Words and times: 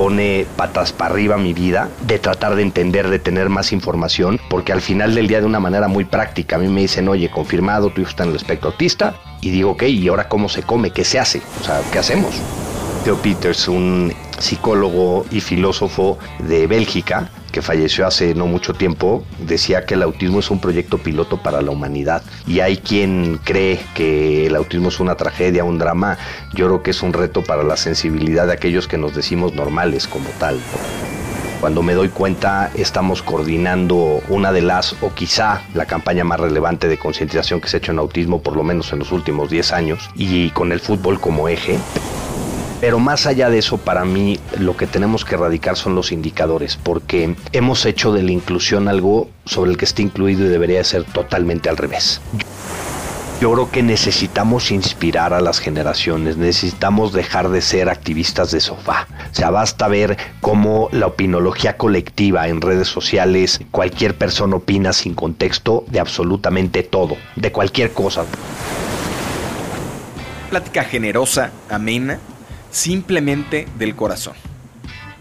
pone 0.00 0.46
patas 0.56 0.94
para 0.94 1.12
arriba 1.12 1.36
mi 1.36 1.52
vida, 1.52 1.90
de 2.06 2.18
tratar 2.18 2.54
de 2.54 2.62
entender, 2.62 3.10
de 3.10 3.18
tener 3.18 3.50
más 3.50 3.70
información, 3.70 4.40
porque 4.48 4.72
al 4.72 4.80
final 4.80 5.14
del 5.14 5.28
día 5.28 5.40
de 5.40 5.44
una 5.44 5.60
manera 5.60 5.88
muy 5.88 6.06
práctica, 6.06 6.56
a 6.56 6.58
mí 6.58 6.68
me 6.68 6.80
dicen, 6.80 7.06
oye, 7.06 7.30
confirmado, 7.30 7.90
tu 7.90 8.00
hijo 8.00 8.08
está 8.08 8.24
en 8.24 8.30
el 8.30 8.36
espectro 8.36 8.70
autista, 8.70 9.16
y 9.42 9.50
digo, 9.50 9.72
ok, 9.72 9.82
¿y 9.82 10.08
ahora 10.08 10.26
cómo 10.26 10.48
se 10.48 10.62
come? 10.62 10.90
¿Qué 10.90 11.04
se 11.04 11.18
hace? 11.18 11.42
O 11.60 11.64
sea, 11.64 11.82
¿qué 11.92 11.98
hacemos? 11.98 12.34
Theo 13.04 13.16
Peters, 13.16 13.68
un 13.68 14.14
psicólogo 14.38 15.26
y 15.30 15.40
filósofo 15.40 16.18
de 16.38 16.66
Bélgica, 16.66 17.28
que 17.50 17.62
falleció 17.62 18.06
hace 18.06 18.34
no 18.34 18.46
mucho 18.46 18.74
tiempo, 18.74 19.24
decía 19.38 19.84
que 19.84 19.94
el 19.94 20.02
autismo 20.02 20.40
es 20.40 20.50
un 20.50 20.60
proyecto 20.60 20.98
piloto 20.98 21.42
para 21.42 21.62
la 21.62 21.70
humanidad. 21.70 22.22
Y 22.46 22.60
hay 22.60 22.76
quien 22.78 23.38
cree 23.44 23.80
que 23.94 24.46
el 24.46 24.56
autismo 24.56 24.88
es 24.88 25.00
una 25.00 25.16
tragedia, 25.16 25.64
un 25.64 25.78
drama. 25.78 26.18
Yo 26.54 26.66
creo 26.66 26.82
que 26.82 26.90
es 26.90 27.02
un 27.02 27.12
reto 27.12 27.42
para 27.42 27.62
la 27.62 27.76
sensibilidad 27.76 28.46
de 28.46 28.52
aquellos 28.52 28.88
que 28.88 28.98
nos 28.98 29.14
decimos 29.14 29.54
normales 29.54 30.06
como 30.06 30.28
tal. 30.38 30.58
Cuando 31.60 31.82
me 31.82 31.92
doy 31.92 32.08
cuenta, 32.08 32.70
estamos 32.74 33.22
coordinando 33.22 34.22
una 34.30 34.50
de 34.50 34.62
las, 34.62 34.96
o 35.02 35.12
quizá 35.12 35.60
la 35.74 35.84
campaña 35.84 36.24
más 36.24 36.40
relevante 36.40 36.88
de 36.88 36.98
concientización 36.98 37.60
que 37.60 37.68
se 37.68 37.76
ha 37.76 37.78
hecho 37.78 37.92
en 37.92 37.98
autismo, 37.98 38.40
por 38.40 38.56
lo 38.56 38.62
menos 38.64 38.90
en 38.94 39.00
los 39.00 39.12
últimos 39.12 39.50
10 39.50 39.72
años, 39.72 40.08
y 40.14 40.48
con 40.50 40.72
el 40.72 40.80
fútbol 40.80 41.20
como 41.20 41.48
eje. 41.48 41.78
Pero 42.80 42.98
más 42.98 43.26
allá 43.26 43.50
de 43.50 43.58
eso, 43.58 43.76
para 43.76 44.06
mí 44.06 44.38
lo 44.58 44.76
que 44.76 44.86
tenemos 44.86 45.26
que 45.26 45.34
erradicar 45.34 45.76
son 45.76 45.94
los 45.94 46.12
indicadores, 46.12 46.78
porque 46.82 47.36
hemos 47.52 47.84
hecho 47.84 48.12
de 48.12 48.22
la 48.22 48.32
inclusión 48.32 48.88
algo 48.88 49.28
sobre 49.44 49.72
el 49.72 49.76
que 49.76 49.84
está 49.84 50.00
incluido 50.00 50.46
y 50.46 50.48
debería 50.48 50.82
ser 50.82 51.04
totalmente 51.04 51.68
al 51.68 51.76
revés. 51.76 52.22
Yo 53.40 53.52
creo 53.52 53.70
que 53.70 53.82
necesitamos 53.82 54.70
inspirar 54.70 55.32
a 55.32 55.40
las 55.40 55.60
generaciones, 55.60 56.36
necesitamos 56.36 57.12
dejar 57.14 57.48
de 57.48 57.62
ser 57.62 57.88
activistas 57.88 58.50
de 58.50 58.60
sofá. 58.60 59.08
O 59.30 59.34
sea, 59.34 59.50
basta 59.50 59.88
ver 59.88 60.18
cómo 60.42 60.88
la 60.92 61.06
opinología 61.06 61.78
colectiva 61.78 62.48
en 62.48 62.60
redes 62.60 62.88
sociales, 62.88 63.60
cualquier 63.70 64.16
persona 64.16 64.56
opina 64.56 64.92
sin 64.92 65.14
contexto 65.14 65.84
de 65.88 66.00
absolutamente 66.00 66.82
todo, 66.82 67.16
de 67.36 67.50
cualquier 67.50 67.92
cosa. 67.92 68.24
Plática 70.50 70.84
generosa, 70.84 71.50
amena, 71.70 72.18
simplemente 72.70 73.66
del 73.78 73.96
corazón. 73.96 74.34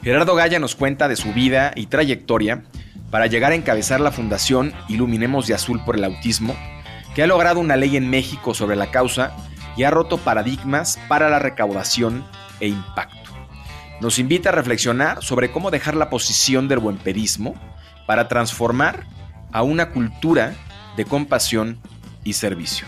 Gerardo 0.04 0.36
Gaya 0.36 0.60
nos 0.60 0.76
cuenta 0.76 1.08
de 1.08 1.16
su 1.16 1.34
vida 1.34 1.72
y 1.76 1.88
trayectoria 1.88 2.64
para 3.12 3.28
llegar 3.28 3.52
a 3.52 3.56
encabezar 3.56 4.00
la 4.00 4.12
fundación 4.12 4.74
Iluminemos 4.88 5.48
de 5.48 5.56
Azul 5.56 5.84
por 5.84 5.96
el 5.96 6.04
Autismo, 6.04 6.56
que 7.16 7.24
ha 7.24 7.28
logrado 7.28 7.60
una 7.60 7.76
ley 7.76 7.98
en 7.98 8.10
México 8.10 8.54
sobre 8.54 8.76
la 8.76 8.92
causa 8.92 9.36
y 9.76 9.84
ha 9.84 9.92
roto 9.92 10.18
paradigmas 10.18 11.00
para 11.08 11.30
la 11.30 11.40
recaudación 11.40 12.24
e 12.60 12.68
impacto. 12.68 13.32
Nos 14.00 14.20
invita 14.20 14.50
a 14.50 14.54
reflexionar 14.54 15.24
sobre 15.24 15.52
cómo 15.52 15.72
dejar 15.72 15.96
la 15.96 16.10
posición 16.10 16.68
del 16.68 16.80
buen 16.80 16.98
pedismo 16.98 17.56
para 18.08 18.28
transformar 18.28 19.06
a 19.52 19.64
una 19.64 19.90
cultura 19.90 20.54
de 20.96 21.06
compasión 21.06 21.80
y 22.24 22.34
servicio. 22.34 22.88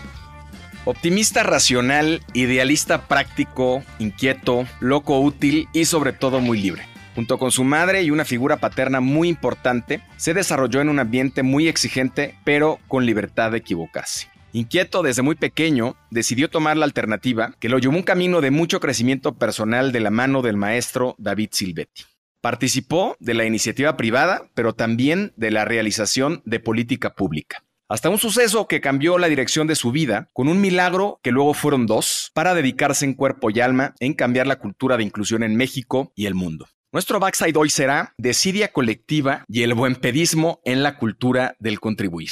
Optimista 0.84 1.44
racional, 1.44 2.22
idealista 2.32 3.06
práctico, 3.06 3.84
inquieto, 4.00 4.66
loco 4.80 5.20
útil 5.20 5.68
y 5.72 5.84
sobre 5.84 6.12
todo 6.12 6.40
muy 6.40 6.60
libre. 6.60 6.82
Junto 7.14 7.38
con 7.38 7.52
su 7.52 7.62
madre 7.62 8.02
y 8.02 8.10
una 8.10 8.24
figura 8.24 8.56
paterna 8.56 9.00
muy 9.00 9.28
importante, 9.28 10.02
se 10.16 10.34
desarrolló 10.34 10.80
en 10.80 10.88
un 10.88 10.98
ambiente 10.98 11.44
muy 11.44 11.68
exigente, 11.68 12.36
pero 12.42 12.80
con 12.88 13.06
libertad 13.06 13.52
de 13.52 13.58
equivocarse. 13.58 14.26
Inquieto 14.52 15.04
desde 15.04 15.22
muy 15.22 15.36
pequeño, 15.36 15.94
decidió 16.10 16.50
tomar 16.50 16.76
la 16.76 16.84
alternativa 16.84 17.54
que 17.60 17.68
lo 17.68 17.78
llevó 17.78 17.94
un 17.94 18.02
camino 18.02 18.40
de 18.40 18.50
mucho 18.50 18.80
crecimiento 18.80 19.34
personal 19.34 19.92
de 19.92 20.00
la 20.00 20.10
mano 20.10 20.42
del 20.42 20.56
maestro 20.56 21.14
David 21.16 21.50
Silvetti. 21.52 22.02
Participó 22.40 23.16
de 23.20 23.34
la 23.34 23.44
iniciativa 23.44 23.96
privada, 23.96 24.48
pero 24.54 24.72
también 24.72 25.32
de 25.36 25.52
la 25.52 25.64
realización 25.64 26.42
de 26.44 26.58
política 26.58 27.14
pública 27.14 27.62
hasta 27.92 28.08
un 28.08 28.16
suceso 28.16 28.68
que 28.68 28.80
cambió 28.80 29.18
la 29.18 29.28
dirección 29.28 29.66
de 29.66 29.76
su 29.76 29.92
vida, 29.92 30.30
con 30.32 30.48
un 30.48 30.62
milagro 30.62 31.20
que 31.22 31.30
luego 31.30 31.52
fueron 31.52 31.84
dos, 31.84 32.30
para 32.32 32.54
dedicarse 32.54 33.04
en 33.04 33.12
cuerpo 33.12 33.50
y 33.50 33.60
alma 33.60 33.94
en 34.00 34.14
cambiar 34.14 34.46
la 34.46 34.58
cultura 34.58 34.96
de 34.96 35.02
inclusión 35.02 35.42
en 35.42 35.56
México 35.56 36.10
y 36.16 36.24
el 36.24 36.34
mundo. 36.34 36.68
Nuestro 36.90 37.20
backside 37.20 37.54
hoy 37.54 37.68
será 37.68 38.14
desidia 38.16 38.72
colectiva 38.72 39.44
y 39.46 39.62
el 39.62 39.74
buen 39.74 39.96
pedismo 39.96 40.62
en 40.64 40.82
la 40.82 40.96
cultura 40.96 41.54
del 41.58 41.80
contribuir. 41.80 42.30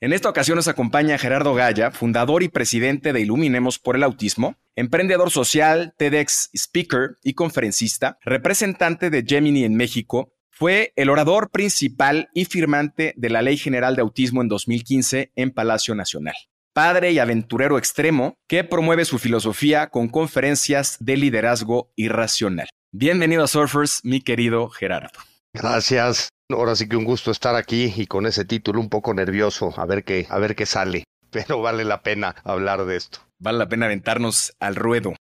En 0.00 0.12
esta 0.12 0.28
ocasión 0.28 0.56
nos 0.56 0.68
acompaña 0.68 1.18
Gerardo 1.18 1.54
Gaya, 1.54 1.90
fundador 1.90 2.44
y 2.44 2.48
presidente 2.48 3.12
de 3.12 3.20
Iluminemos 3.20 3.80
por 3.80 3.96
el 3.96 4.04
Autismo, 4.04 4.54
emprendedor 4.76 5.32
social, 5.32 5.94
TEDx 5.96 6.50
speaker 6.52 7.18
y 7.24 7.34
conferencista, 7.34 8.18
representante 8.24 9.10
de 9.10 9.24
Gemini 9.26 9.64
en 9.64 9.74
México 9.74 10.33
fue 10.56 10.92
el 10.94 11.10
orador 11.10 11.50
principal 11.50 12.28
y 12.32 12.44
firmante 12.44 13.12
de 13.16 13.28
la 13.28 13.42
Ley 13.42 13.56
General 13.56 13.96
de 13.96 14.02
Autismo 14.02 14.40
en 14.40 14.48
2015 14.48 15.32
en 15.34 15.50
Palacio 15.50 15.96
Nacional. 15.96 16.36
Padre 16.72 17.10
y 17.10 17.18
aventurero 17.18 17.76
extremo 17.76 18.36
que 18.48 18.62
promueve 18.62 19.04
su 19.04 19.18
filosofía 19.18 19.90
con 19.90 20.08
conferencias 20.08 20.96
de 21.00 21.16
liderazgo 21.16 21.90
irracional. 21.96 22.68
Bienvenido 22.92 23.42
a 23.42 23.48
Surfers, 23.48 24.00
mi 24.04 24.20
querido 24.20 24.68
Gerardo. 24.70 25.18
Gracias. 25.52 26.28
Ahora 26.48 26.76
sí 26.76 26.88
que 26.88 26.96
un 26.96 27.04
gusto 27.04 27.32
estar 27.32 27.56
aquí 27.56 27.92
y 27.96 28.06
con 28.06 28.26
ese 28.26 28.44
título 28.44 28.80
un 28.80 28.88
poco 28.88 29.12
nervioso, 29.12 29.74
a 29.76 29.86
ver 29.86 30.04
qué, 30.04 30.26
a 30.30 30.38
ver 30.38 30.54
qué 30.54 30.66
sale. 30.66 31.02
Pero 31.30 31.62
vale 31.62 31.84
la 31.84 32.02
pena 32.02 32.36
hablar 32.44 32.84
de 32.84 32.96
esto. 32.96 33.18
Vale 33.40 33.58
la 33.58 33.68
pena 33.68 33.86
aventarnos 33.86 34.54
al 34.60 34.76
ruedo. 34.76 35.14